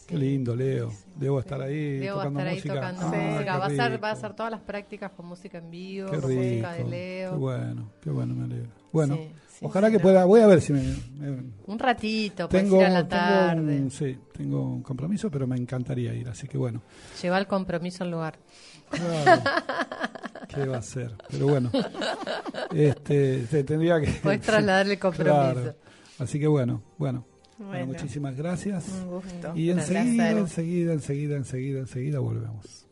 [0.07, 0.91] Qué lindo, Leo.
[1.15, 2.73] Debo estar ahí Leo va a tocando estar ahí música.
[2.73, 3.57] tocando Ah, música.
[3.59, 6.33] Va a, hacer, va a hacer todas las prácticas con música en vivo, Qué con
[6.35, 6.89] música de rico.
[6.89, 7.31] Leo.
[7.31, 8.69] Qué bueno, qué bueno, me alegro.
[8.91, 9.29] Bueno, Sí,
[9.59, 10.01] sí, ojalá sí, que no.
[10.03, 10.25] pueda.
[10.25, 10.81] Voy a ver si me.
[11.19, 13.61] me- Un ratito, puedes tengo, ir a la tengo tarde.
[13.81, 16.27] un, sí, tengo un compromiso, pero me encantaría ir.
[16.27, 16.81] Así que bueno.
[17.21, 18.39] Lleva el compromiso al lugar.
[18.89, 19.41] Claro.
[20.53, 21.15] ¿Qué va a ser?
[21.29, 21.71] Pero bueno,
[22.73, 24.07] este, se tendría que.
[24.23, 25.35] Puedes trasladarle el compromiso.
[25.53, 25.75] Claro.
[26.17, 27.25] Así que bueno, bueno.
[27.57, 27.85] Bueno, Bueno.
[27.87, 28.87] muchísimas gracias.
[29.03, 29.51] Un gusto.
[29.55, 32.85] Y enseguida, enseguida, enseguida, enseguida, enseguida volvemos.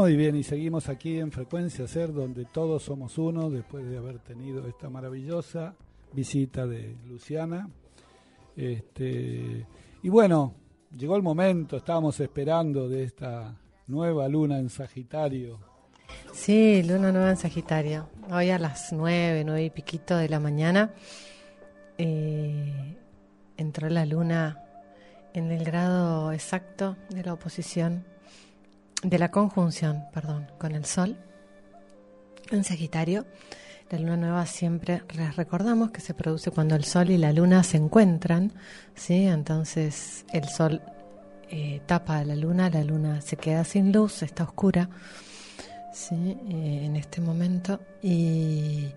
[0.00, 4.18] Muy bien, y seguimos aquí en Frecuencia Ser, donde todos somos uno, después de haber
[4.18, 5.74] tenido esta maravillosa
[6.14, 7.68] visita de Luciana.
[8.56, 9.66] Este,
[10.02, 10.54] y bueno,
[10.96, 13.54] llegó el momento, estábamos esperando de esta
[13.88, 15.58] nueva luna en Sagitario.
[16.32, 18.08] Sí, luna nueva en Sagitario.
[18.32, 20.94] Hoy a las nueve, nueve y piquito de la mañana
[21.98, 22.96] eh,
[23.58, 24.64] entró la luna
[25.34, 28.06] en el grado exacto de la oposición,
[29.02, 31.16] de la conjunción, perdón, con el Sol
[32.50, 33.26] en Sagitario.
[33.90, 37.64] La luna nueva siempre les recordamos que se produce cuando el Sol y la luna
[37.64, 38.52] se encuentran,
[38.94, 39.26] ¿sí?
[39.26, 40.80] Entonces el Sol
[41.48, 44.88] eh, tapa a la luna, la luna se queda sin luz, está oscura,
[45.92, 46.36] ¿sí?
[46.48, 47.80] Eh, en este momento.
[48.00, 48.90] Y,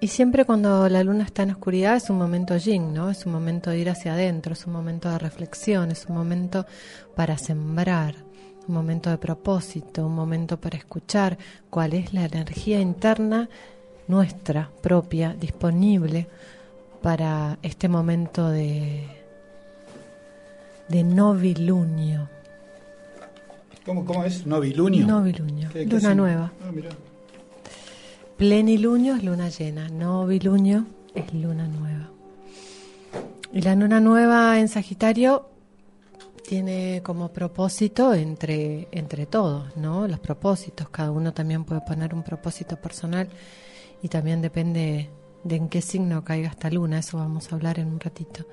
[0.00, 3.10] y siempre cuando la luna está en oscuridad es un momento yin, ¿no?
[3.10, 6.66] Es un momento de ir hacia adentro, es un momento de reflexión, es un momento
[7.14, 8.16] para sembrar,
[8.68, 11.38] un momento de propósito, un momento para escuchar
[11.70, 13.48] cuál es la energía interna
[14.08, 16.26] nuestra propia disponible
[17.02, 19.06] para este momento de
[20.88, 22.28] de novilunio.
[23.86, 24.44] ¿Cómo, cómo es?
[24.46, 25.06] ¿Novilunio?
[25.06, 26.52] Novilunio, ¿Qué- qué luna nueva.
[26.66, 26.90] Ah, mirá.
[28.36, 32.08] Plenilunio es luna llena, novilunio es luna nueva.
[33.52, 35.46] Y la luna nueva en Sagitario
[36.50, 40.08] tiene como propósito entre, entre todos, ¿no?
[40.08, 43.28] Los propósitos, cada uno también puede poner un propósito personal
[44.02, 45.10] y también depende
[45.44, 48.46] de en qué signo caiga esta luna, eso vamos a hablar en un ratito.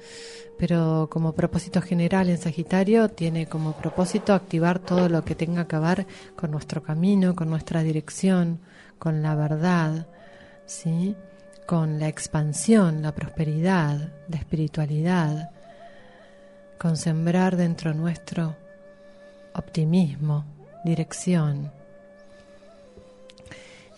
[0.60, 5.80] Pero como propósito general en Sagitario tiene como propósito activar todo lo que tenga que
[5.80, 6.06] ver
[6.36, 8.60] con nuestro camino, con nuestra dirección,
[8.99, 10.06] con la verdad,
[10.68, 11.15] ¿sí?
[11.65, 15.49] con la expansión, la prosperidad, la espiritualidad,
[16.77, 18.55] con sembrar dentro nuestro
[19.53, 20.45] optimismo,
[20.83, 21.71] dirección.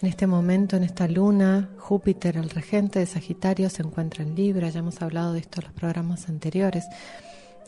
[0.02, 4.70] En este momento, en esta luna, Júpiter, el regente de Sagitario, se encuentra en Libra,
[4.70, 6.86] ya hemos hablado de esto en los programas anteriores.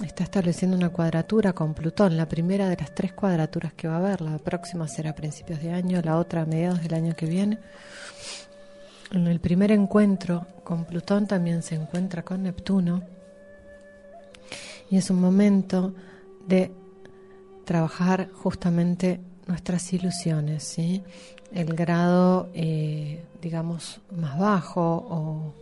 [0.02, 3.98] Está estableciendo una cuadratura con Plutón, la primera de las tres cuadraturas que va a
[3.98, 4.22] haber.
[4.22, 7.60] La próxima será a principios de año, la otra a mediados del año que viene.
[9.12, 13.04] En el primer encuentro con Plutón también se encuentra con Neptuno
[14.92, 15.94] y es un momento
[16.48, 16.72] de
[17.64, 21.02] trabajar justamente nuestras ilusiones, ¿sí?
[21.54, 25.54] El grado, eh, digamos, más bajo o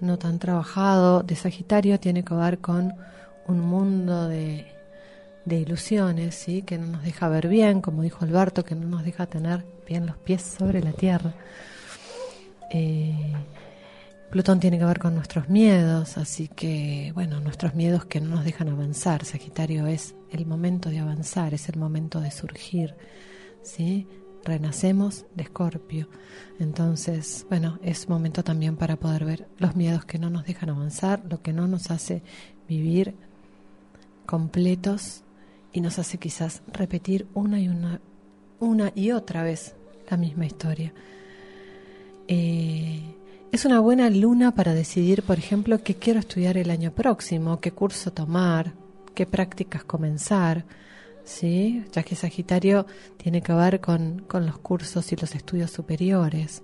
[0.00, 2.94] no tan trabajado de Sagitario tiene que ver con
[3.48, 4.66] un mundo de,
[5.44, 6.62] de ilusiones, ¿sí?
[6.62, 10.06] Que no nos deja ver bien, como dijo Alberto, que no nos deja tener bien
[10.06, 11.34] los pies sobre la tierra.
[12.70, 13.32] Eh,
[14.36, 18.44] Plutón tiene que ver con nuestros miedos, así que, bueno, nuestros miedos que no nos
[18.44, 19.24] dejan avanzar.
[19.24, 22.94] Sagitario es el momento de avanzar, es el momento de surgir,
[23.62, 24.06] ¿sí?
[24.44, 26.10] Renacemos de Escorpio.
[26.60, 31.22] Entonces, bueno, es momento también para poder ver los miedos que no nos dejan avanzar,
[31.30, 32.22] lo que no nos hace
[32.68, 33.14] vivir
[34.26, 35.22] completos
[35.72, 38.02] y nos hace quizás repetir una y una,
[38.60, 39.76] una y otra vez
[40.10, 40.92] la misma historia.
[42.28, 43.15] Eh,
[43.52, 47.70] es una buena luna para decidir, por ejemplo, qué quiero estudiar el año próximo, qué
[47.72, 48.72] curso tomar,
[49.14, 50.64] qué prácticas comenzar,
[51.24, 51.84] ¿sí?
[51.92, 52.86] ya que Sagitario
[53.16, 56.62] tiene que ver con, con los cursos y los estudios superiores.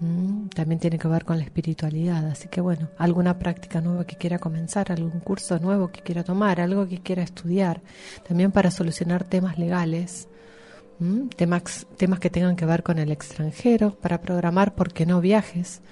[0.00, 0.48] ¿m?
[0.54, 4.38] También tiene que ver con la espiritualidad, así que bueno, alguna práctica nueva que quiera
[4.38, 7.82] comenzar, algún curso nuevo que quiera tomar, algo que quiera estudiar,
[8.26, 10.28] también para solucionar temas legales,
[11.00, 11.28] ¿m?
[11.36, 15.82] temas, temas que tengan que ver con el extranjero, para programar, ¿por qué no viajes?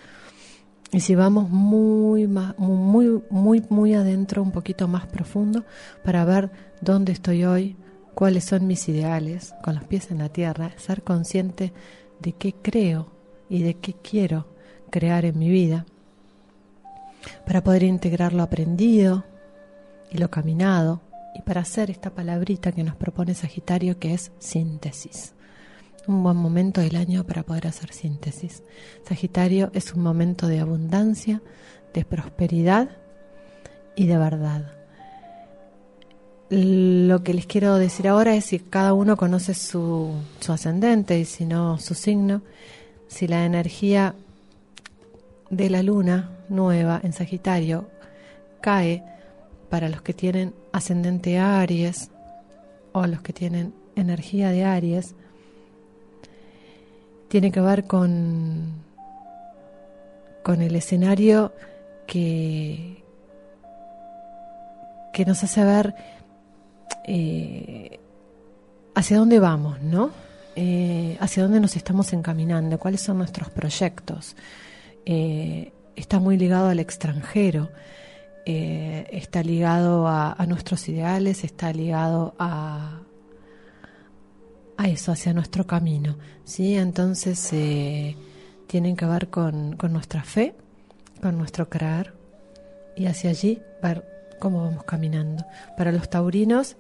[0.93, 5.65] Y si vamos muy, muy, muy, muy adentro, un poquito más profundo,
[6.03, 6.51] para ver
[6.81, 7.77] dónde estoy hoy,
[8.15, 11.73] cuáles son mis ideales, con los pies en la tierra, ser consciente
[12.19, 13.09] de qué creo
[13.49, 14.47] y de qué quiero
[14.91, 15.87] crear en mi vida,
[17.47, 19.25] para poder integrar lo aprendido
[20.11, 21.03] y lo caminado,
[21.37, 25.35] y para hacer esta palabrita que nos propone Sagitario, que es síntesis
[26.11, 28.63] un buen momento del año para poder hacer síntesis.
[29.09, 31.41] Sagitario es un momento de abundancia,
[31.95, 32.91] de prosperidad
[33.97, 34.73] y de verdad.
[36.51, 40.13] Lo que les quiero decir ahora es si cada uno conoce su,
[40.49, 42.43] ascendente y si no su signo,
[43.07, 44.17] si la energía
[45.49, 47.89] de la luna nueva en Sagitario
[48.61, 49.05] cae
[49.69, 52.11] para los que tienen ascendente Aries
[52.93, 55.15] o los que tienen energía de Aries,
[57.31, 58.83] tiene que ver con,
[60.43, 61.53] con el escenario
[62.05, 63.05] que,
[65.13, 65.95] que nos hace ver
[67.07, 68.01] eh,
[68.97, 70.11] hacia dónde vamos, ¿no?
[70.57, 74.35] Eh, hacia dónde nos estamos encaminando, cuáles son nuestros proyectos.
[75.07, 77.71] Eh, está muy ligado al extranjero,
[78.45, 83.03] está ligado a nuestros ideales, está ligado a,
[84.81, 86.17] a eso, hacia nuestro camino.
[86.45, 86.75] ¿sí?
[86.75, 88.17] Entonces, eh,
[88.67, 90.55] tienen que ver con, con nuestra fe,
[91.21, 92.15] con nuestro creer,
[92.97, 94.05] y hacia allí ver
[94.39, 95.45] cómo vamos caminando.
[95.77, 96.77] Para los taurinos,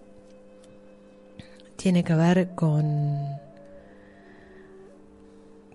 [1.76, 3.18] tiene que ver con,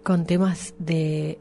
[0.04, 1.40] con temas de,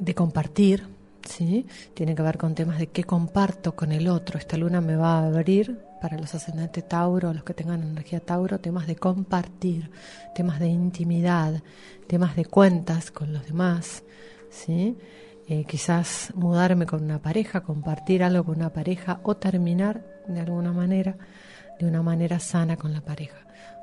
[0.00, 0.88] de compartir,
[1.28, 1.66] ¿sí?
[1.94, 4.38] Tiene que ver con temas de qué comparto con el otro.
[4.38, 8.58] Esta luna me va a abrir para los ascendentes Tauro, los que tengan energía Tauro,
[8.58, 9.88] temas de compartir,
[10.34, 11.62] temas de intimidad,
[12.08, 14.02] temas de cuentas con los demás,
[14.50, 14.98] ¿sí?
[15.46, 20.72] Eh, quizás mudarme con una pareja, compartir algo con una pareja o terminar de alguna
[20.72, 21.16] manera,
[21.78, 23.38] de una manera sana con la pareja.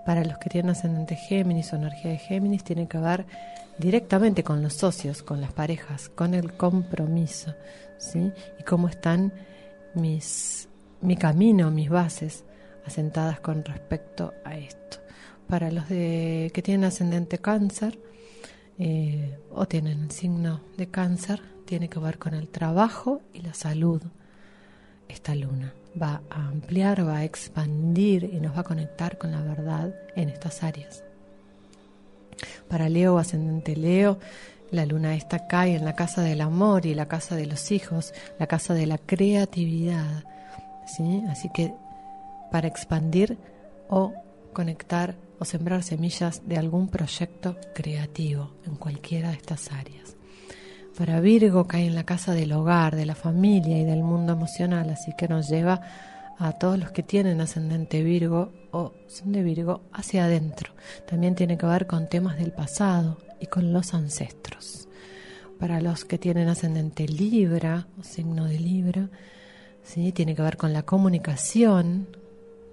[0.06, 3.26] Para los que tienen ascendente Géminis o energía de Géminis, tiene que ver
[3.78, 7.56] directamente con los socios, con las parejas, con el compromiso,
[7.98, 8.34] ¿sí?
[8.60, 9.32] Y cómo están
[9.96, 10.69] mis,
[11.02, 12.44] mi camino, mis bases
[12.86, 14.98] asentadas con respecto a esto.
[15.48, 18.00] Para los de, que tienen ascendente cáncer
[18.78, 23.54] eh, o tienen el signo de cáncer, tiene que ver con el trabajo y la
[23.54, 24.02] salud.
[25.08, 29.42] Esta luna va a ampliar, va a expandir y nos va a conectar con la
[29.42, 31.04] verdad en estas áreas.
[32.68, 34.20] Para Leo ascendente Leo,
[34.72, 38.14] la luna esta cae en la casa del amor y la casa de los hijos,
[38.38, 40.24] la casa de la creatividad.
[40.96, 41.24] ¿Sí?
[41.30, 41.74] Así que
[42.52, 43.38] para expandir
[43.90, 44.14] o
[44.54, 50.16] conectar o sembrar semillas de algún proyecto creativo en cualquiera de estas áreas.
[50.98, 54.90] Para Virgo cae en la casa del hogar, de la familia y del mundo emocional,
[54.90, 55.82] así que nos lleva
[56.38, 60.74] a todos los que tienen ascendente Virgo o son de Virgo hacia adentro.
[61.08, 64.90] También tiene que ver con temas del pasado y con los ancestros.
[65.58, 69.10] Para los que tienen ascendente Libra o signo de Libra,
[69.90, 70.12] ¿sí?
[70.12, 72.08] tiene que ver con la comunicación,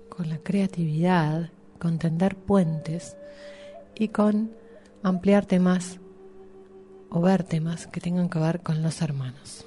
[0.09, 3.17] con la creatividad, con tender puentes
[3.95, 4.53] y con
[5.03, 5.99] ampliar temas
[7.11, 9.65] o ver temas que tengan que ver con los hermanos.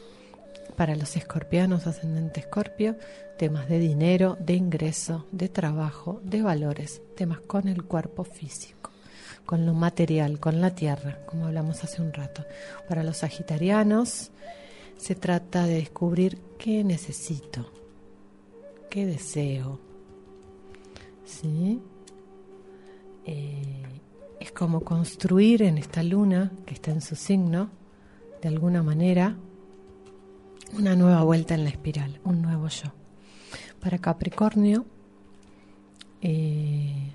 [0.75, 2.95] Para los escorpianos ascendente escorpio,
[3.37, 8.91] temas de dinero, de ingreso, de trabajo, de valores, temas con el cuerpo físico,
[9.45, 12.45] con lo material, con la tierra, como hablamos hace un rato.
[12.87, 14.31] Para los sagitarianos
[14.99, 17.65] se trata de descubrir qué necesito,
[18.89, 19.79] qué deseo.
[21.25, 21.79] ¿Sí?
[23.25, 23.83] Eh,
[24.41, 27.69] es como construir en esta luna que está en su signo,
[28.41, 29.37] de alguna manera,
[30.77, 32.91] una nueva vuelta en la espiral, un nuevo yo.
[33.79, 34.85] Para Capricornio,
[36.21, 37.13] eh,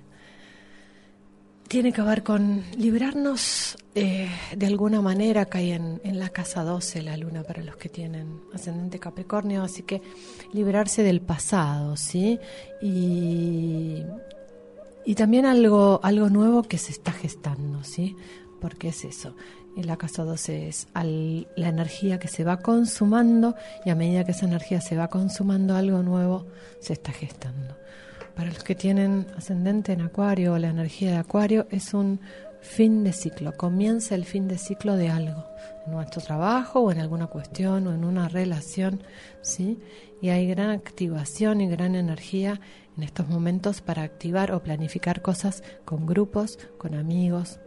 [1.67, 7.01] tiene que ver con librarnos eh, de alguna manera, cae en, en, la casa 12
[7.01, 10.01] la luna para los que tienen ascendente Capricornio, así que
[10.53, 12.39] liberarse del pasado, ¿sí?
[12.81, 14.03] Y,
[15.05, 18.15] y también algo, algo nuevo que se está gestando, ¿sí?
[18.59, 19.35] Porque es eso.
[19.75, 23.55] En la casa 12 es al, la energía que se va consumando
[23.85, 26.45] y a medida que esa energía se va consumando, algo nuevo
[26.79, 27.75] se está gestando.
[28.35, 32.19] Para los que tienen ascendente en Acuario o la energía de Acuario, es un
[32.61, 33.53] fin de ciclo.
[33.55, 35.45] Comienza el fin de ciclo de algo,
[35.85, 39.01] en nuestro trabajo o en alguna cuestión o en una relación,
[39.41, 39.79] ¿sí?
[40.21, 42.59] Y hay gran activación y gran energía
[42.97, 47.59] en estos momentos para activar o planificar cosas con grupos, con amigos,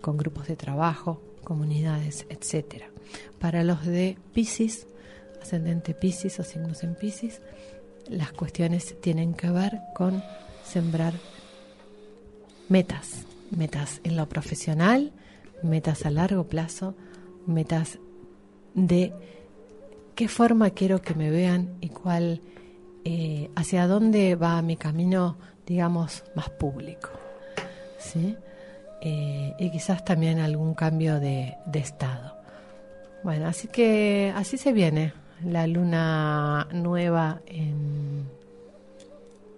[0.00, 2.90] con grupos de trabajo, comunidades, etcétera.
[3.38, 4.86] Para los de Pisces,
[5.40, 7.42] ascendente Pisces o signos en Pisces,
[8.08, 10.22] las cuestiones tienen que ver con
[10.64, 11.14] sembrar
[12.68, 15.12] metas, metas en lo profesional,
[15.62, 16.94] metas a largo plazo,
[17.46, 17.98] metas
[18.74, 19.12] de
[20.14, 22.40] qué forma quiero que me vean y cuál,
[23.04, 25.36] eh, hacia dónde va mi camino,
[25.66, 27.10] digamos, más público.
[27.98, 28.36] ¿sí?
[29.00, 32.36] Eh, y quizás también algún cambio de, de estado.
[33.22, 35.12] Bueno, así que así se viene
[35.44, 38.28] la luna nueva en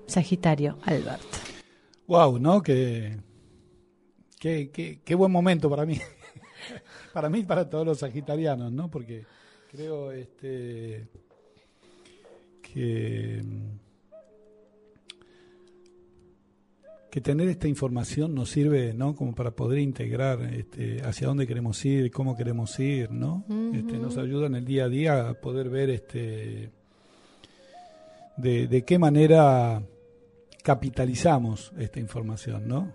[0.07, 1.23] Sagitario, Albert.
[2.07, 2.63] Wow, ¿no?
[2.63, 3.19] Qué,
[4.39, 5.99] qué, qué, buen momento para mí.
[7.13, 8.91] para mí y para todos los sagitarianos, ¿no?
[8.91, 9.25] Porque
[9.71, 11.09] creo este
[12.63, 13.43] que
[17.11, 19.15] que tener esta información nos sirve, ¿no?
[19.15, 23.45] Como para poder integrar este, hacia dónde queremos ir, cómo queremos ir, ¿no?
[23.75, 26.71] este, nos ayuda en el día a día a poder ver este,
[28.37, 29.83] de, de qué manera
[30.63, 32.93] capitalizamos esta información, ¿no?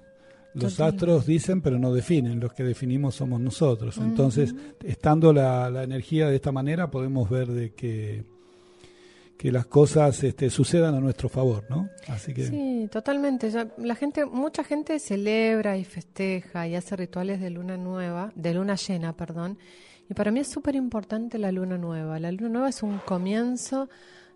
[0.54, 2.40] Los astros dicen, pero no definen.
[2.40, 3.98] Los que definimos somos nosotros.
[3.98, 4.56] Entonces,
[4.86, 8.24] estando la, la energía de esta manera, podemos ver de que,
[9.38, 11.90] que las cosas este, sucedan a nuestro favor, ¿no?
[12.08, 13.50] Así que Sí, totalmente.
[13.52, 18.54] Ya, la gente, mucha gente celebra y festeja y hace rituales de luna nueva, de
[18.54, 19.58] luna llena, perdón.
[20.10, 22.20] Y para mí es súper importante la luna nueva.
[22.20, 23.90] La luna nueva es un comienzo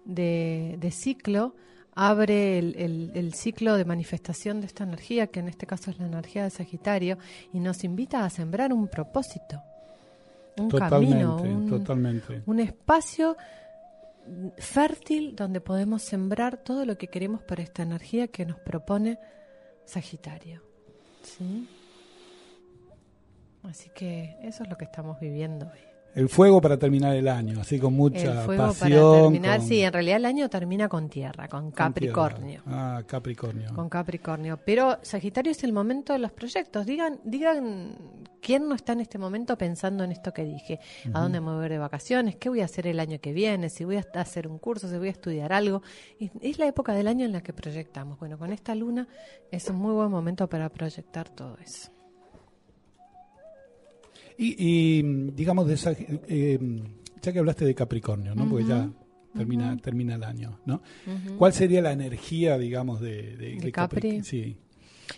[0.05, 1.55] de, de ciclo,
[1.95, 5.99] abre el, el- el ciclo de manifestación de esta energía, que en este caso es
[5.99, 7.17] la energía de Sagitario,
[7.53, 9.61] y nos invita a sembrar un propósito,
[10.57, 12.41] un totalmente, camino, un, totalmente.
[12.45, 13.37] un espacio
[14.57, 19.19] fértil donde podemos sembrar todo lo que queremos para esta energía que nos propone
[19.85, 20.61] Sagitario.
[21.23, 21.67] ¿Sí?
[23.63, 25.79] Así que eso es lo que estamos viviendo hoy.
[26.15, 28.89] El fuego para terminar el año, así con mucha el fuego pasión.
[29.11, 32.63] para terminar, con- sí, en realidad el año termina con tierra, con Capricornio.
[32.65, 33.73] Ah, Capricornio.
[33.75, 34.57] Con Capricornio.
[34.65, 36.85] Pero Sagitario es el momento de los proyectos.
[36.87, 37.95] Digan, digan
[38.41, 40.79] quién no está en este momento pensando en esto que dije.
[41.13, 42.35] ¿A dónde me voy a ir de vacaciones?
[42.35, 43.69] ¿Qué voy a hacer el año que viene?
[43.69, 45.81] Si voy a hacer un curso, si voy a estudiar algo.
[46.19, 48.19] Y es la época del año en la que proyectamos.
[48.19, 49.07] Bueno, con esta luna
[49.51, 51.91] es un muy buen momento para proyectar todo eso.
[54.37, 55.01] Y, y,
[55.31, 56.57] digamos, de esa, eh,
[57.21, 58.49] ya que hablaste de Capricornio, ¿no?
[58.49, 58.89] Porque ya
[59.35, 60.81] termina, termina el año, ¿no?
[61.37, 64.23] ¿Cuál sería la energía, digamos, de, de, ¿De Capri?
[64.23, 64.57] Sí.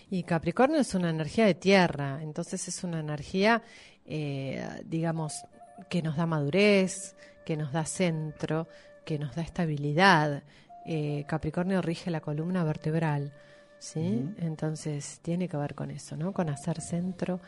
[0.09, 3.61] Y Capricornio es una energía de tierra, entonces es una energía,
[4.05, 5.43] eh, digamos,
[5.89, 7.15] que nos da madurez,
[7.45, 8.67] que nos da centro,
[9.05, 10.43] que nos da estabilidad.
[10.85, 13.33] Eh, Capricornio rige la columna vertebral,
[13.79, 14.29] ¿sí?
[14.37, 16.33] Entonces tiene que ver con eso, ¿no?
[16.33, 17.39] Con hacer centro,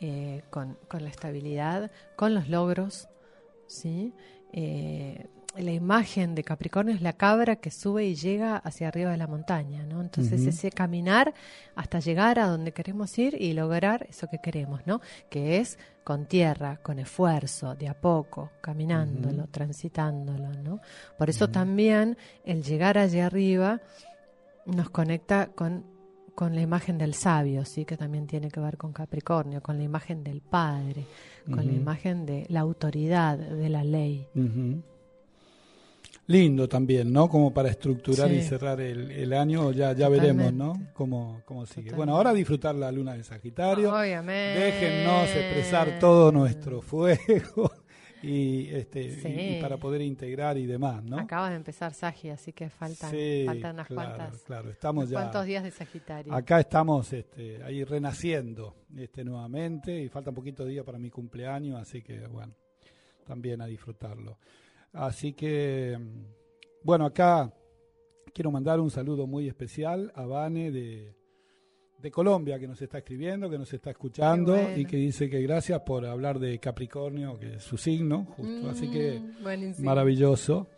[0.00, 3.08] eh, con, con la estabilidad, con los logros,
[3.66, 4.12] ¿sí?
[5.56, 9.28] La imagen de Capricornio es la cabra que sube y llega hacia arriba de la
[9.28, 10.00] montaña, ¿no?
[10.00, 11.32] Entonces ese caminar
[11.76, 15.00] hasta llegar a donde queremos ir y lograr eso que queremos, ¿no?
[15.30, 20.80] Que es con tierra, con esfuerzo, de a poco, caminándolo, transitándolo, ¿no?
[21.16, 23.80] Por eso también el llegar allá arriba
[24.66, 25.84] nos conecta con,
[26.34, 27.84] con la imagen del sabio, ¿sí?
[27.84, 31.06] Que también tiene que ver con Capricornio, con la imagen del padre,
[31.46, 34.26] con la imagen de la autoridad, de la ley.
[36.26, 37.28] Lindo también, ¿no?
[37.28, 38.36] Como para estructurar Sí.
[38.36, 40.72] y cerrar el, el año, ya, ya veremos, ¿no?
[40.94, 41.90] Cómo, cómo sigue.
[41.90, 41.96] Totalmente.
[41.96, 43.94] Bueno, ahora disfrutar la luna de Sagitario.
[43.94, 44.58] Obviamente.
[44.60, 47.70] Déjennos expresar todo nuestro fuego
[48.22, 49.28] y, este, Sí.
[49.28, 51.18] y, y para poder integrar y demás, ¿no?
[51.18, 54.42] Acaba de empezar Sagi, así que faltan, Sí, faltan unas claro, cuantas.
[54.44, 56.32] claro, estamos unos ya- cuantos días de Sagitario.
[56.32, 61.10] Acá estamos este, ahí renaciendo este, nuevamente y falta un poquito de día para mi
[61.10, 62.54] cumpleaños, así que bueno,
[63.26, 64.38] también a disfrutarlo.
[64.94, 67.52] Así que, mm, bueno, acá
[68.32, 71.14] quiero mandar un saludo muy especial a Vane de,
[72.00, 74.76] de Colombia, que nos está escribiendo, que nos está escuchando bueno.
[74.76, 78.68] y que dice que gracias por hablar de Capricornio, que es su signo, justo.
[78.70, 79.86] Así que Mm, buenísimo.
[79.86, 80.68] Maravilloso.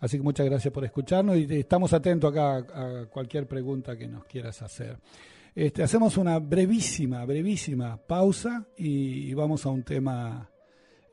[0.00, 4.06] Así que muchas gracias por escucharnos y estamos atentos acá a, a cualquier pregunta que
[4.06, 4.98] nos quieras hacer.
[5.54, 10.50] Este, hacemos una brevísima, brevísima pausa y, y vamos a un tema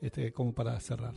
[0.00, 1.14] este, como para cerrar.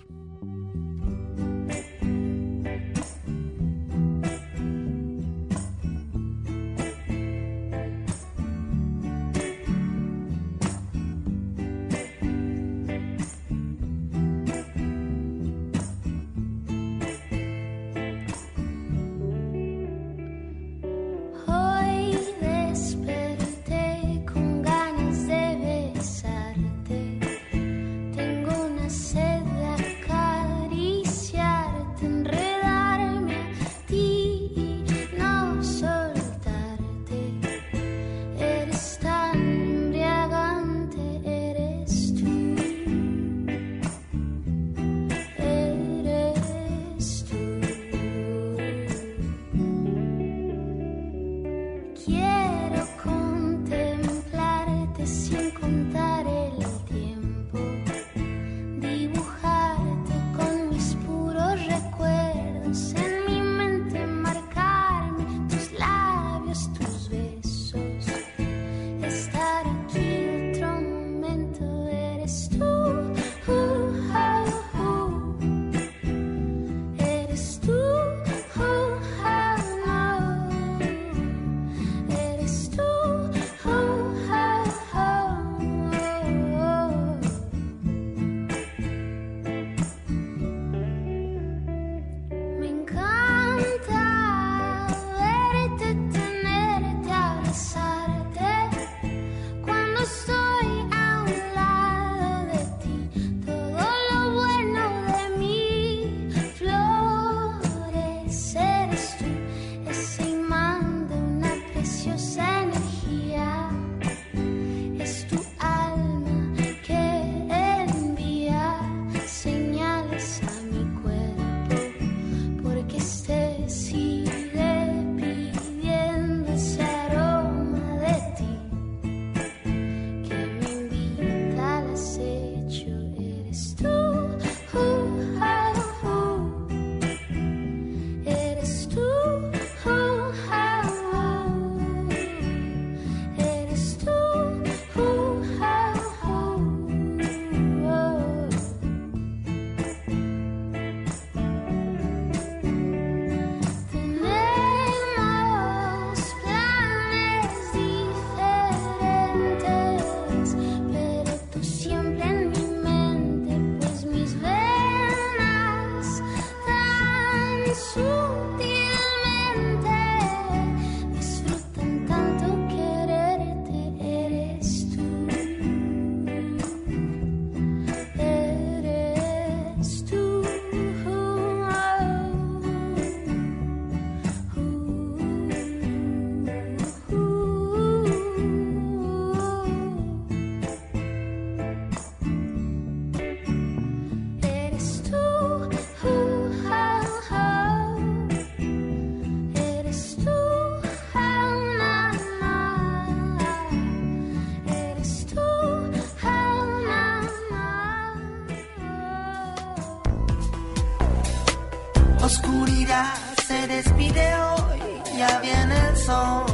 [213.48, 214.80] Se despide hoy,
[215.18, 216.46] ya viene el sol.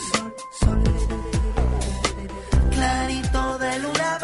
[0.00, 0.82] Sol, sol.
[2.70, 4.18] Clarito de luna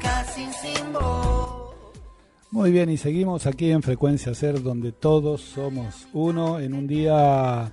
[0.00, 1.74] casi sin voz.
[2.50, 7.72] Muy bien, y seguimos aquí en Frecuencia Ser, donde todos somos uno en un día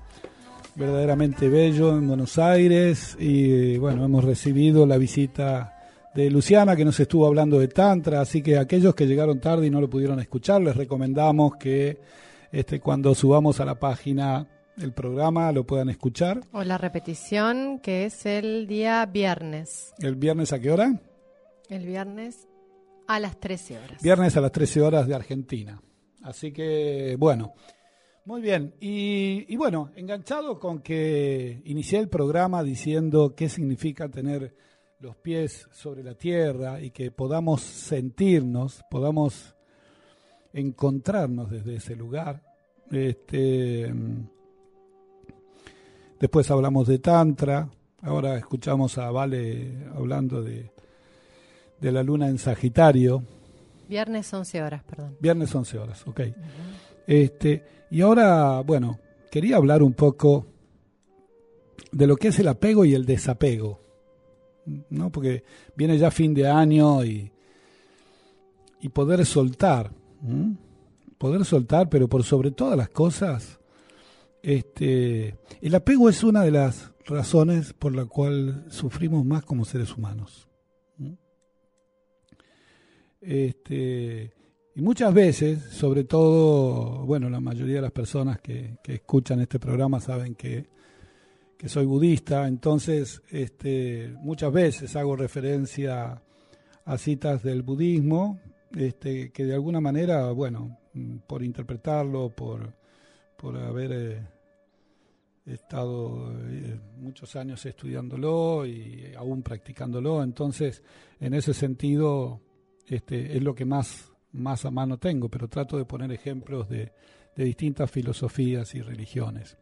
[0.76, 3.18] verdaderamente bello en Buenos Aires.
[3.20, 5.74] Y bueno, hemos recibido la visita
[6.14, 8.22] de Luciana, que nos estuvo hablando de Tantra.
[8.22, 12.00] Así que aquellos que llegaron tarde y no lo pudieron escuchar, les recomendamos que
[12.52, 14.48] este, cuando subamos a la página
[14.78, 16.42] el programa lo puedan escuchar.
[16.52, 19.94] O la repetición, que es el día viernes.
[20.00, 21.02] ¿El viernes a qué hora?
[21.70, 22.48] El viernes
[23.08, 24.02] a las 13 horas.
[24.02, 25.82] Viernes a las 13 horas de Argentina.
[26.22, 27.54] Así que, bueno,
[28.26, 28.76] muy bien.
[28.80, 34.56] Y, y bueno, enganchado con que inicié el programa diciendo qué significa tener
[35.00, 39.57] los pies sobre la tierra y que podamos sentirnos, podamos
[40.60, 42.42] encontrarnos desde ese lugar.
[42.92, 43.94] Este,
[46.20, 47.70] después hablamos de Tantra,
[48.02, 50.72] ahora escuchamos a Vale hablando de,
[51.80, 53.24] de la luna en Sagitario.
[53.88, 55.18] Viernes 11 horas, perdón.
[55.20, 56.22] Viernes 11 horas, ok.
[57.06, 59.00] Este, y ahora, bueno,
[59.32, 60.48] quería hablar un poco
[61.92, 63.80] de lo que es el apego y el desapego,
[64.90, 65.10] ¿no?
[65.10, 65.44] Porque
[65.76, 67.32] viene ya fin de año y,
[68.82, 69.92] y poder soltar,
[70.28, 70.58] ¿m?
[71.18, 73.60] poder soltar, pero por sobre todas las cosas,
[74.44, 79.96] este, el apego es una de las razones por la cual sufrimos más como seres
[79.96, 80.48] humanos.
[81.00, 81.18] ¿m?
[83.22, 84.34] Este,
[84.76, 89.60] y muchas veces, sobre todo, bueno, la mayoría de las personas que, que escuchan este
[89.60, 90.70] programa saben que,
[91.58, 96.22] que soy budista, entonces este, muchas veces hago referencia
[96.86, 98.40] a citas del budismo,
[98.76, 102.74] este, que de alguna manera, bueno, mm, por interpretarlo, por,
[103.38, 104.28] por haber eh,
[105.46, 110.84] estado eh, muchos años estudiándolo y aún practicándolo, entonces
[111.20, 112.42] en ese sentido
[112.88, 116.92] este, es lo que más, más a mano tengo, pero trato de poner ejemplos de,
[117.36, 119.58] de distintas filosofías y religiones.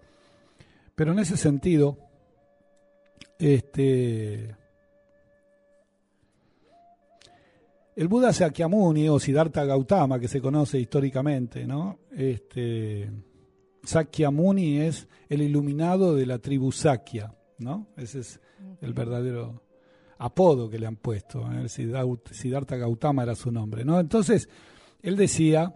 [0.96, 1.98] Pero en ese sentido,
[3.38, 4.56] este,
[7.96, 12.00] el Buda Sakyamuni o Siddhartha Gautama, que se conoce históricamente, ¿no?
[12.12, 13.10] Este,
[13.84, 17.88] Sakyamuni es el iluminado de la tribu Sakya, ¿no?
[17.96, 18.40] Ese es
[18.82, 19.62] el verdadero
[20.18, 21.50] apodo que le han puesto.
[21.54, 21.70] ¿eh?
[21.70, 24.00] Siddhartha Gautama era su nombre, ¿no?
[24.00, 24.50] Entonces,
[25.02, 25.74] él decía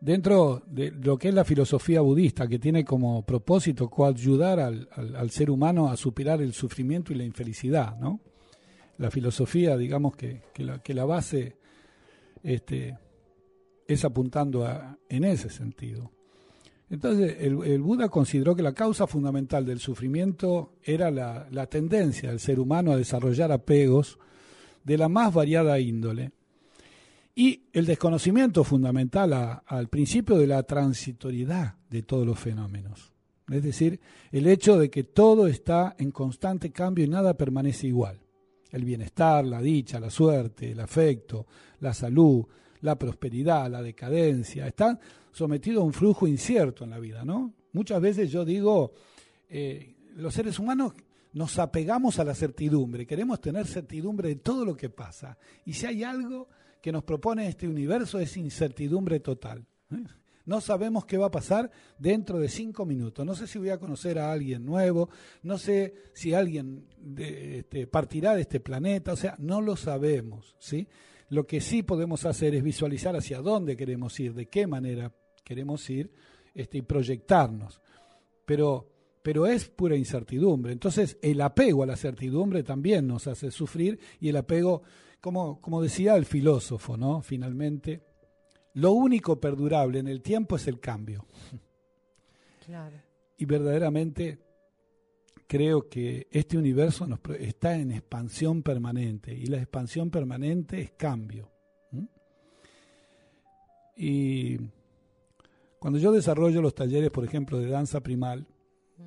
[0.00, 5.16] dentro de lo que es la filosofía budista, que tiene como propósito coayudar al, al,
[5.16, 8.20] al, ser humano a superar el sufrimiento y la infelicidad, ¿no?
[8.98, 11.56] La filosofía, digamos que, que, la, base
[12.42, 12.96] este,
[13.86, 16.10] es apuntando a, en ese sentido.
[16.88, 22.30] Entonces, el, el, Buda consideró que la causa fundamental del sufrimiento era la, la tendencia
[22.30, 24.18] del ser humano a desarrollar apegos
[24.84, 26.30] de la más variada índole
[27.38, 33.12] y el desconocimiento fundamental a, al principio de la transitoriedad de todos los fenómenos.
[33.50, 34.00] Es decir,
[34.32, 38.18] el hecho de que todo está en constante cambio y nada permanece igual.
[38.76, 41.46] El bienestar, la dicha, la suerte, el afecto,
[41.80, 42.46] la salud,
[42.82, 44.98] la prosperidad, la decadencia, están
[45.32, 47.52] sometidos a un flujo incierto en la vida, ¿no?
[47.72, 48.92] Muchas veces yo digo,
[49.48, 50.94] eh, los seres humanos
[51.32, 55.36] nos apegamos a la certidumbre, queremos tener certidumbre de todo lo que pasa.
[55.64, 56.48] Y si hay algo
[56.80, 59.66] que nos propone este universo es incertidumbre total.
[59.90, 60.04] ¿eh?
[60.46, 63.26] No sabemos qué va a pasar dentro de cinco minutos.
[63.26, 65.10] No sé si voy a conocer a alguien nuevo,
[65.42, 66.86] no sé si alguien
[67.18, 70.54] este, partirá de este planeta, o sea, no lo sabemos.
[70.58, 70.88] ¿sí?
[71.30, 75.12] Lo que sí podemos hacer es visualizar hacia dónde queremos ir, de qué manera
[75.42, 76.12] queremos ir
[76.54, 77.80] este, y proyectarnos.
[78.44, 78.88] Pero,
[79.22, 80.72] pero es pura incertidumbre.
[80.72, 84.82] Entonces, el apego a la certidumbre también nos hace sufrir y el apego
[85.20, 87.20] como, como, decía el filósofo, ¿no?
[87.20, 88.02] Finalmente,
[88.76, 91.24] lo único perdurable en el tiempo es el cambio.
[92.66, 92.96] Claro.
[93.38, 94.38] Y verdaderamente
[95.46, 101.50] creo que este universo nos, está en expansión permanente y la expansión permanente es cambio.
[101.92, 102.04] ¿Mm?
[103.96, 104.58] Y
[105.78, 108.46] cuando yo desarrollo los talleres, por ejemplo, de danza primal,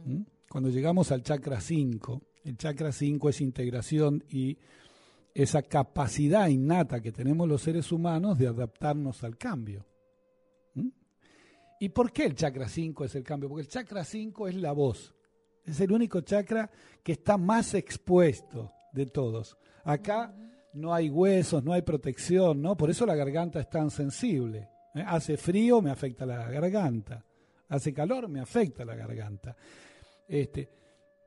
[0.06, 0.22] ¿Mm?
[0.50, 4.58] cuando llegamos al chakra 5, el chakra 5 es integración y
[5.34, 9.86] esa capacidad innata que tenemos los seres humanos de adaptarnos al cambio.
[10.74, 10.90] ¿Mm?
[11.80, 13.50] ¿Y por qué el chakra 5 es el cambio?
[13.50, 15.16] Porque el chakra 5 es la voz.
[15.66, 16.70] Es el único chakra
[17.04, 19.58] que está más expuesto de todos.
[19.84, 20.36] Acá
[20.74, 22.76] no hay huesos, no hay protección, ¿no?
[22.76, 24.70] Por eso la garganta es tan sensible.
[24.96, 25.04] ¿eh?
[25.06, 27.24] Hace frío, me afecta la garganta.
[27.68, 29.56] Hace calor, me afecta la garganta.
[30.28, 30.70] Este,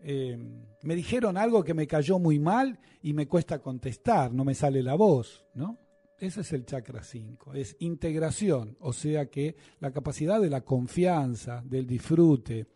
[0.05, 0.37] eh,
[0.83, 4.83] me dijeron algo que me cayó muy mal y me cuesta contestar, no me sale
[4.83, 5.79] la voz, ¿no?
[6.19, 11.62] Ese es el chakra 5, es integración, o sea que la capacidad de la confianza,
[11.65, 12.66] del disfrute,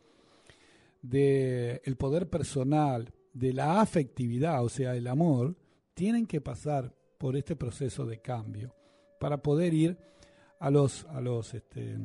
[1.00, 5.56] del poder personal, de la afectividad, o sea, el amor,
[5.94, 8.74] tienen que pasar por este proceso de cambio
[9.20, 9.98] para poder ir
[10.58, 11.98] a los, a los, este,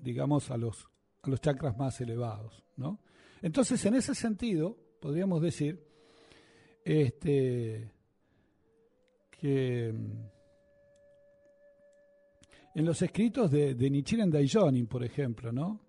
[0.00, 0.88] digamos, a los,
[1.22, 3.00] a los chakras más elevados, ¿no?
[3.42, 5.82] Entonces, en ese sentido, podríamos decir,
[6.84, 7.90] este,
[9.30, 10.28] que mm,
[12.74, 15.80] en los escritos de, de Nichiren Daishonin, por ejemplo, ¿no?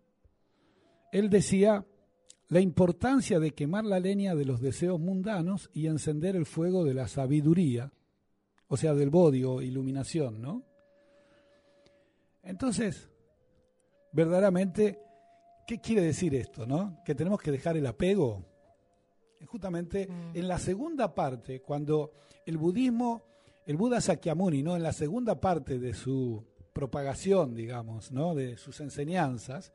[1.11, 1.85] Él decía
[2.49, 6.95] la importancia de quemar la leña de los deseos mundanos y encender el fuego de
[6.95, 7.91] la sabiduría,
[8.67, 10.63] o sea, del bodhi o iluminación, ¿no?
[12.43, 13.09] Entonces,
[14.11, 14.99] verdaderamente,
[15.69, 16.97] ¿qué quiere decir esto, no?
[17.05, 18.43] Que tenemos que dejar el apego.
[19.45, 20.35] Justamente Mm.
[20.35, 22.11] en la segunda parte, cuando
[22.47, 23.21] el budismo,
[23.67, 24.75] el Buda Sakyamuni, ¿no?
[24.75, 26.43] En la segunda parte de su
[26.73, 28.33] propagación, digamos, ¿no?
[28.33, 29.71] De sus enseñanzas,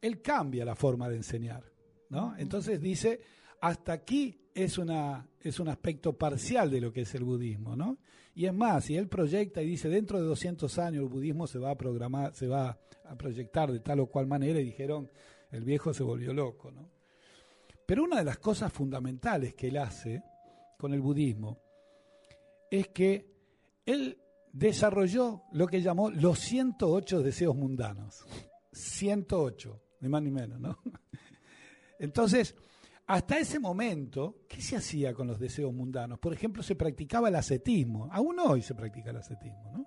[0.00, 1.70] él cambia la forma de enseñar,
[2.08, 2.34] ¿no?
[2.38, 3.20] Entonces dice,
[3.60, 7.98] hasta aquí es, una, es un aspecto parcial de lo que es el budismo, ¿no?
[8.36, 11.58] Y es más, si él proyecta y dice, dentro de 200 años el budismo se
[11.58, 15.10] va a programar, se va a proyectar de tal o cual manera, y dijeron,
[15.50, 16.90] el viejo se volvió loco, ¿no?
[17.86, 20.22] Pero una de las cosas fundamentales que él hace
[20.76, 21.62] con el budismo
[22.70, 23.26] es que
[23.86, 24.18] él
[24.52, 28.26] desarrolló lo que llamó los 108 deseos mundanos.
[28.70, 30.78] 108, ni más ni menos, ¿no?
[31.98, 32.54] Entonces,
[33.06, 36.18] hasta ese momento, ¿qué se hacía con los deseos mundanos?
[36.18, 38.08] Por ejemplo, se practicaba el ascetismo.
[38.10, 39.86] Aún hoy se practica el ascetismo, ¿no?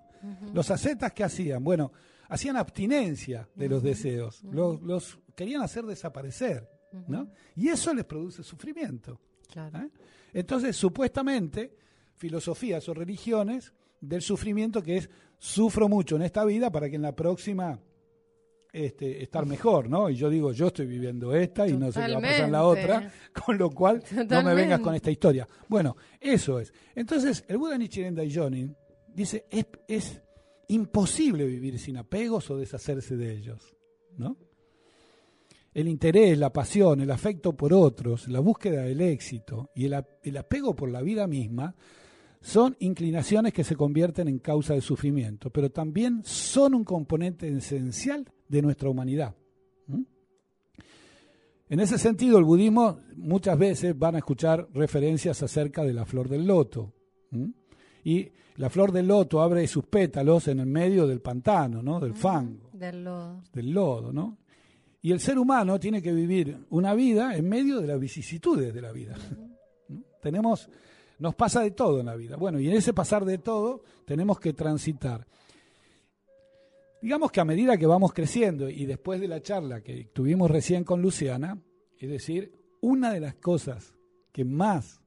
[0.52, 1.62] Los ascetas, ¿qué hacían?
[1.62, 1.92] Bueno,
[2.28, 4.42] hacían abstinencia de los deseos.
[4.44, 6.68] Los, los querían hacer desaparecer,
[7.08, 7.30] ¿no?
[7.56, 9.20] Y eso les produce sufrimiento.
[9.50, 9.78] Claro.
[9.78, 9.90] ¿eh?
[10.32, 11.76] Entonces, supuestamente,
[12.16, 17.02] filosofías o religiones del sufrimiento que es sufro mucho en esta vida para que en
[17.02, 17.80] la próxima
[18.72, 20.08] este, estar mejor, ¿no?
[20.10, 22.52] Y yo digo, yo estoy viviendo esta y no sé qué va a pasar en
[22.52, 23.12] la otra,
[23.44, 24.02] con lo cual
[24.36, 25.48] no me vengas con esta historia.
[25.68, 26.72] Bueno, eso es.
[26.94, 28.76] Entonces, el Buda Nichiren Daishonin
[29.14, 30.20] dice, es, es
[30.68, 33.76] imposible vivir sin apegos o deshacerse de ellos,
[34.16, 34.36] ¿no?
[35.72, 40.06] El interés, la pasión, el afecto por otros, la búsqueda del éxito y el, a-
[40.24, 41.76] el apego por la vida misma
[42.40, 48.24] son inclinaciones que se convierten en causa de sufrimiento, pero también son un componente esencial
[48.50, 49.34] de nuestra humanidad.
[49.86, 50.02] ¿Mm?
[51.68, 56.28] En ese sentido, el budismo muchas veces van a escuchar referencias acerca de la flor
[56.28, 56.92] del loto.
[57.30, 57.50] ¿Mm?
[58.04, 62.00] Y la flor del loto abre sus pétalos en el medio del pantano, ¿no?
[62.00, 63.42] del fango Del lodo.
[63.52, 64.38] del lodo, ¿no?
[65.02, 68.82] Y el ser humano tiene que vivir una vida en medio de las vicisitudes de
[68.82, 69.16] la vida.
[70.20, 70.68] Tenemos,
[71.18, 72.36] nos pasa de todo en la vida.
[72.36, 75.26] Bueno, y en ese pasar de todo tenemos que transitar.
[77.02, 80.84] Digamos que a medida que vamos creciendo y después de la charla que tuvimos recién
[80.84, 81.58] con Luciana,
[81.98, 82.52] es decir,
[82.82, 83.94] una de las cosas
[84.32, 85.00] que más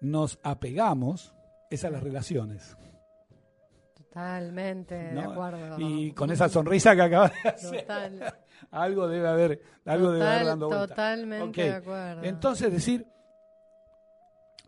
[0.00, 1.34] nos apegamos
[1.70, 2.76] es a las relaciones.
[3.94, 5.76] Totalmente de acuerdo.
[5.78, 7.80] Y con esa sonrisa que acabas de hacer.
[7.82, 8.34] Total.
[8.70, 10.86] algo debe haber, algo debe haber Total- dando vuelta.
[10.88, 12.22] totalmente de acuerdo.
[12.24, 13.06] Entonces decir,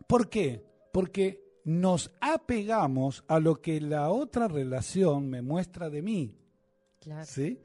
[0.07, 0.63] ¿por qué?
[0.91, 6.35] Porque nos apegamos a lo que la otra relación me muestra de mí,
[6.99, 7.25] Claro.
[7.25, 7.59] ¿sí?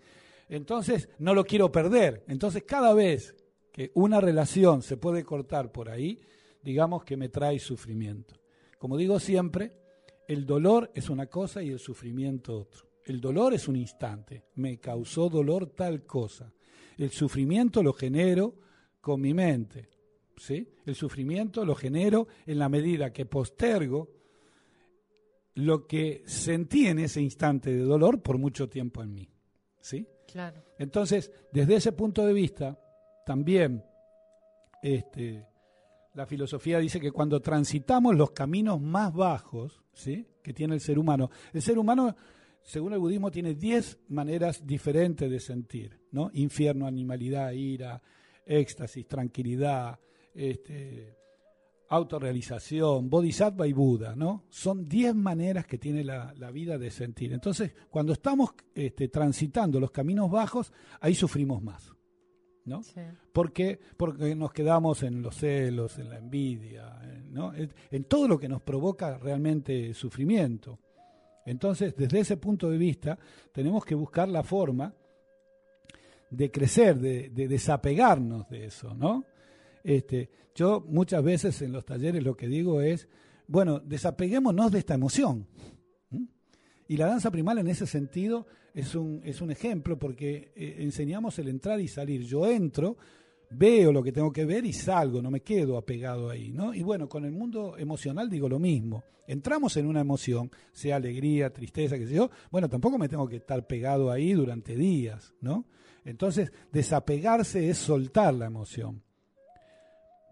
[0.48, 2.24] Entonces no lo quiero perder.
[2.28, 3.34] Entonces cada vez
[3.72, 6.20] que una relación se puede cortar por ahí,
[6.62, 8.40] digamos que me trae sufrimiento.
[8.78, 9.72] Como digo siempre,
[10.28, 12.86] el dolor es una cosa y el sufrimiento otro.
[13.04, 16.52] El dolor es un instante, me causó dolor tal cosa.
[16.96, 18.54] El sufrimiento lo genero
[19.00, 19.88] con mi mente.
[20.36, 20.69] ¿Sí?
[20.86, 24.09] El sufrimiento lo genero en la medida que postergo
[25.55, 29.28] lo que sentí en ese instante de dolor por mucho tiempo en mí.
[29.81, 30.06] ¿sí?
[30.31, 30.62] Claro.
[30.78, 32.78] Entonces, desde ese punto de vista,
[33.24, 33.85] también
[34.82, 35.47] este,
[36.15, 40.27] la filosofía dice que cuando transitamos los caminos más bajos ¿sí?
[40.43, 42.16] que tiene el ser humano, el ser humano,
[42.62, 46.31] según el budismo, tiene 10 maneras diferentes de sentir, ¿no?
[46.32, 48.02] Infierno, animalidad, ira,
[48.47, 50.01] éxtasis, tranquilidad,
[50.35, 51.16] este,
[51.89, 54.44] autorrealización, bodhisattva y Buda, ¿no?
[54.51, 57.32] Son 10 maneras que tiene la, la vida de sentir.
[57.32, 61.93] Entonces, cuando estamos este, transitando los caminos bajos, ahí sufrimos más,
[62.65, 62.82] ¿no?
[62.82, 63.01] Sí.
[63.32, 63.78] ¿Por qué?
[63.97, 67.55] Porque nos quedamos en los celos, en la envidia, en- ¿no?
[67.55, 70.78] en, en todo lo que nos provoca realmente sufrimiento.
[71.47, 73.19] Entonces, desde ese punto de vista,
[73.52, 74.94] tenemos que buscar la forma
[76.31, 79.24] de crecer, de, desapegarnos de eso, ¿no?
[79.85, 83.06] Este, yo muchas veces en los talleres lo que digo es,
[83.47, 85.47] bueno, desapeguémonos de esta emoción.
[86.89, 91.39] Y la danza primal en ese sentido es un, es un ejemplo porque eh, enseñamos
[91.39, 92.23] el entrar y salir.
[92.23, 92.97] Yo entro,
[93.51, 96.74] veo lo que tengo que ver y salgo, no me quedo apegado ahí, ¿no?
[96.74, 99.05] Y bueno, con el mundo emocional digo lo mismo.
[99.27, 103.36] Entramos en una emoción, sea alegría, tristeza, qué sé yo, bueno, tampoco me tengo que
[103.36, 105.65] estar pegado ahí durante días, ¿no?
[106.05, 109.03] Entonces, desapegarse es soltar la emoción.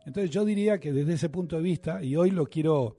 [0.05, 2.97] Entonces, yo diría que desde ese punto de vista, y hoy lo quiero,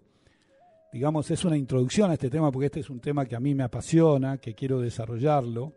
[0.92, 3.54] digamos, es una introducción a este tema, porque este es un tema que a mí
[3.54, 5.74] me apasiona, que quiero desarrollarlo,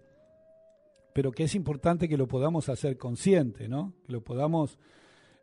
[1.12, 3.94] pero que es importante que lo podamos hacer consciente, ¿no?
[4.04, 4.78] Que lo podamos,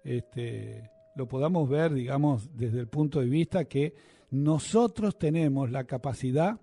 [0.03, 3.93] este, lo podamos ver, digamos, desde el punto de vista que
[4.29, 6.59] nosotros tenemos la capacidad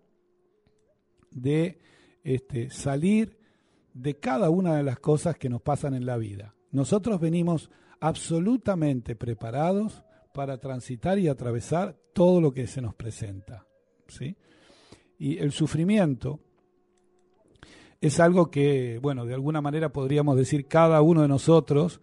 [1.31, 1.79] de
[2.25, 3.39] este, salir
[3.95, 6.55] de cada una de las cosas que nos pasan en la vida.
[6.71, 10.03] Nosotros venimos absolutamente preparados
[10.33, 13.67] para transitar y atravesar todo lo que se nos presenta.
[14.09, 14.37] ¿sí?
[15.19, 16.41] Y el sufrimiento
[18.01, 22.01] es algo que, bueno, de alguna manera podríamos decir cada uno de nosotros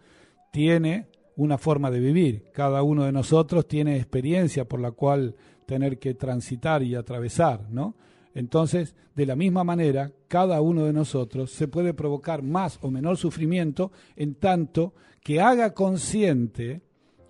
[0.51, 5.99] tiene una forma de vivir, cada uno de nosotros tiene experiencia por la cual tener
[5.99, 7.95] que transitar y atravesar, ¿no?
[8.37, 13.17] Entonces, de la misma manera, cada uno de nosotros se puede provocar más o menor
[13.17, 14.93] sufrimiento en tanto
[15.23, 16.83] que haga consciente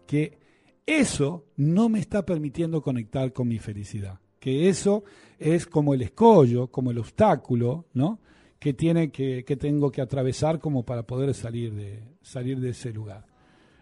[0.06, 0.38] que
[0.86, 5.06] eso no me está permitiendo conectar con mi felicidad, que eso
[5.40, 8.20] es como el escollo, como el obstáculo, ¿no?
[8.60, 12.92] que tiene que, que tengo que atravesar como para poder salir de, salir de ese
[12.92, 13.26] lugar.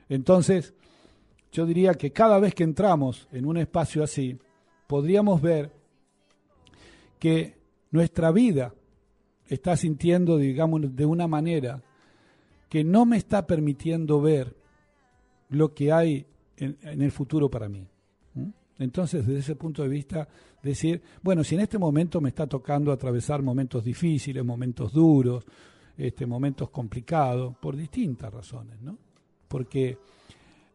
[0.09, 0.75] Entonces,
[1.51, 4.37] yo diría que cada vez que entramos en un espacio así,
[4.85, 5.84] podríamos ver
[7.19, 7.57] que
[7.91, 8.73] nuestra vida
[9.47, 11.81] está sintiendo, digamos, de una manera
[12.69, 14.55] que no me está permitiendo ver
[15.49, 16.25] lo que hay
[16.57, 17.87] en, el futuro para mí.
[18.77, 20.27] Entonces, desde ese punto de vista,
[20.61, 25.45] decir, bueno, si en este momento me está tocando atravesar momentos difíciles, momentos duros,
[25.97, 28.97] este, momentos complicados, por distintas razones, ¿no?
[29.47, 29.97] Porque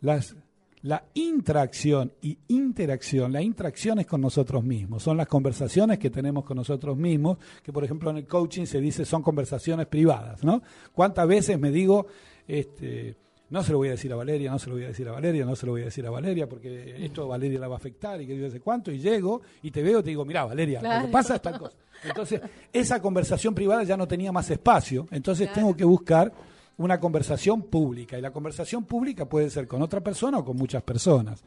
[0.01, 0.35] las,
[0.83, 6.45] la intracción y interacción, la interacción es con nosotros mismos, son las conversaciones que tenemos
[6.45, 10.63] con nosotros mismos, que por ejemplo en el coaching se dice son conversaciones privadas, ¿no?
[10.93, 12.07] ¿Cuántas veces me digo,
[12.49, 13.17] este,
[13.51, 15.13] no se lo voy a decir a Valeria, no se lo voy a decir a
[15.13, 17.75] Valeria, no se lo voy a decir a Valeria, porque esto a Valeria la va
[17.75, 20.25] a afectar y que yo sé cuánto, y llego y te veo y te digo,
[20.25, 21.77] mira Valeria, lo que pasa es tal cosa.
[22.05, 22.41] Entonces,
[22.73, 26.33] esa conversación privada ya no tenía más espacio, entonces tengo que buscar
[26.81, 30.83] una conversación pública, y la conversación pública puede ser con otra persona o con muchas
[30.83, 31.45] personas.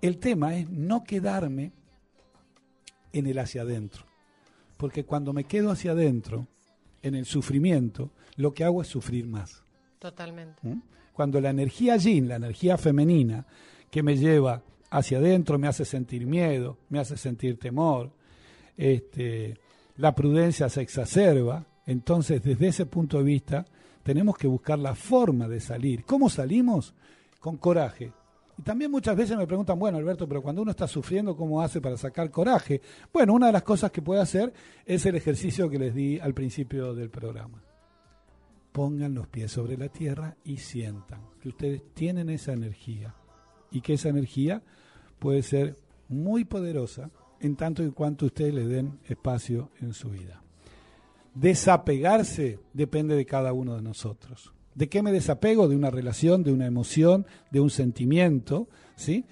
[0.00, 1.72] El tema es no quedarme
[3.12, 4.04] en el hacia adentro,
[4.76, 6.46] porque cuando me quedo hacia adentro,
[7.02, 9.62] en el sufrimiento, lo que hago es sufrir más.
[9.98, 10.60] Totalmente.
[10.62, 10.80] ¿Mm?
[11.16, 13.46] cuando la energía yin, la energía femenina,
[13.90, 18.12] que me lleva hacia adentro, me hace sentir miedo, me hace sentir temor,
[18.76, 19.56] este,
[19.96, 23.64] la prudencia se exacerba, entonces desde ese punto de vista
[24.06, 26.04] tenemos que buscar la forma de salir.
[26.04, 26.94] ¿Cómo salimos?
[27.40, 28.12] Con coraje.
[28.56, 31.80] Y también muchas veces me preguntan, bueno, Alberto, pero cuando uno está sufriendo, ¿cómo hace
[31.80, 32.80] para sacar coraje?
[33.12, 34.52] Bueno, una de las cosas que puede hacer
[34.84, 37.60] es el ejercicio que les di al principio del programa
[38.70, 43.14] pongan los pies sobre la tierra y sientan que ustedes tienen esa energía
[43.70, 44.62] y que esa energía
[45.18, 45.78] puede ser
[46.08, 47.10] muy poderosa
[47.40, 50.42] en tanto y cuanto ustedes le den espacio en su vida.
[51.36, 54.54] Desapegarse depende de cada uno de nosotros.
[54.74, 55.68] ¿De qué me desapego?
[55.68, 59.26] De una relación, de una emoción, de un sentimiento, ¿sí?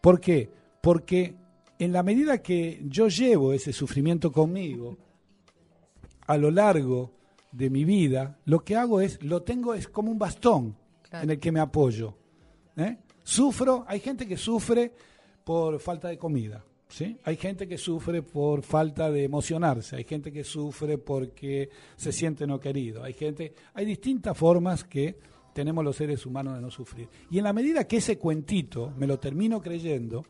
[0.00, 0.50] ¿Por qué?
[0.80, 1.34] Porque
[1.80, 4.96] en la medida que yo llevo ese sufrimiento conmigo
[6.28, 7.10] a lo largo
[7.50, 10.76] de mi vida, lo que hago es, lo tengo es como un bastón
[11.10, 12.14] en el que me apoyo.
[12.76, 12.98] ¿eh?
[13.24, 14.92] Sufro, hay gente que sufre
[15.44, 16.64] por falta de comida,
[17.24, 22.46] Hay gente que sufre por falta de emocionarse, hay gente que sufre porque se siente
[22.46, 25.16] no querido, hay gente, hay distintas formas que
[25.54, 27.08] tenemos los seres humanos de no sufrir.
[27.30, 30.24] Y en la medida que ese cuentito me lo termino creyendo,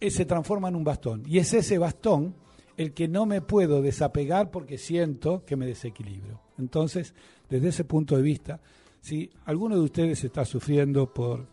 [0.00, 1.22] eh, se transforma en un bastón.
[1.26, 2.34] Y es ese bastón
[2.76, 6.40] el que no me puedo desapegar porque siento que me desequilibro.
[6.58, 7.14] Entonces,
[7.48, 8.60] desde ese punto de vista,
[9.00, 11.46] si alguno de ustedes está sufriendo por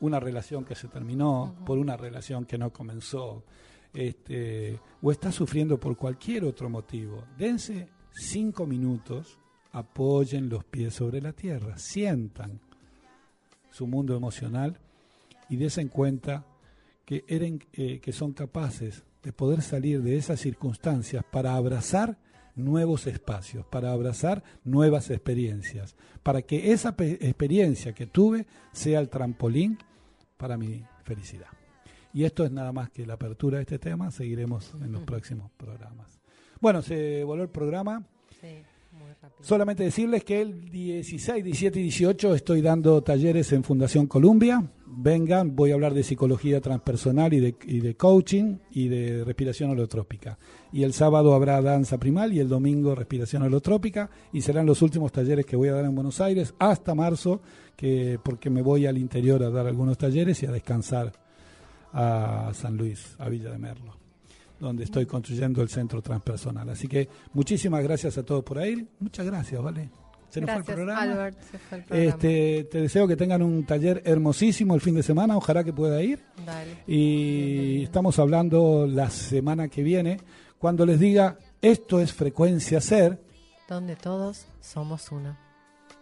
[0.00, 3.44] una relación que se terminó, por una relación que no comenzó,
[3.92, 9.38] este, o está sufriendo por cualquier otro motivo, dense cinco minutos,
[9.72, 12.60] apoyen los pies sobre la tierra, sientan
[13.70, 14.78] su mundo emocional
[15.48, 16.44] y desen cuenta
[17.04, 22.18] que, eren, eh, que son capaces de poder salir de esas circunstancias para abrazar
[22.54, 29.78] nuevos espacios, para abrazar nuevas experiencias, para que esa experiencia que tuve sea el trampolín
[30.38, 31.48] para mi felicidad.
[32.14, 35.50] Y esto es nada más que la apertura de este tema, seguiremos en los próximos
[35.56, 36.18] programas.
[36.60, 38.02] Bueno, se volvió el programa.
[39.40, 44.64] Solamente decirles que el 16, 17 y 18 estoy dando talleres en Fundación Columbia.
[44.90, 50.38] Vengan, voy a hablar de psicología transpersonal y de, coaching y de respiración holotrópica.
[50.72, 55.12] Y el sábado habrá danza primal y el domingo respiración holotrópica y serán los últimos
[55.12, 57.40] talleres que voy a dar en Buenos Aires hasta marzo,
[57.76, 61.12] que porque me voy al interior a dar algunos talleres y a descansar
[61.92, 63.96] a San Luis, a Villa de Merlo
[64.60, 66.68] donde estoy construyendo el centro transpersonal.
[66.68, 68.88] Así que muchísimas gracias a todos por ahí.
[68.98, 69.88] Muchas gracias, ¿vale?
[70.30, 71.00] Se nos fue el programa.
[71.00, 72.10] Albert, se fue el programa.
[72.10, 76.02] Este, te deseo que tengan un taller hermosísimo el fin de semana, ojalá que pueda
[76.02, 76.22] ir.
[76.44, 76.82] Dale.
[76.86, 80.18] Y estamos hablando la semana que viene,
[80.58, 83.20] cuando les diga, esto es frecuencia ser.
[83.68, 85.36] Donde todos somos uno.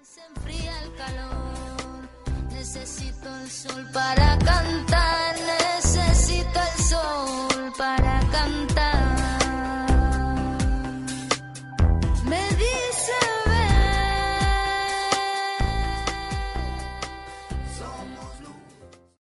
[0.02, 4.95] Se enfría el calor, necesito el sol para cantar.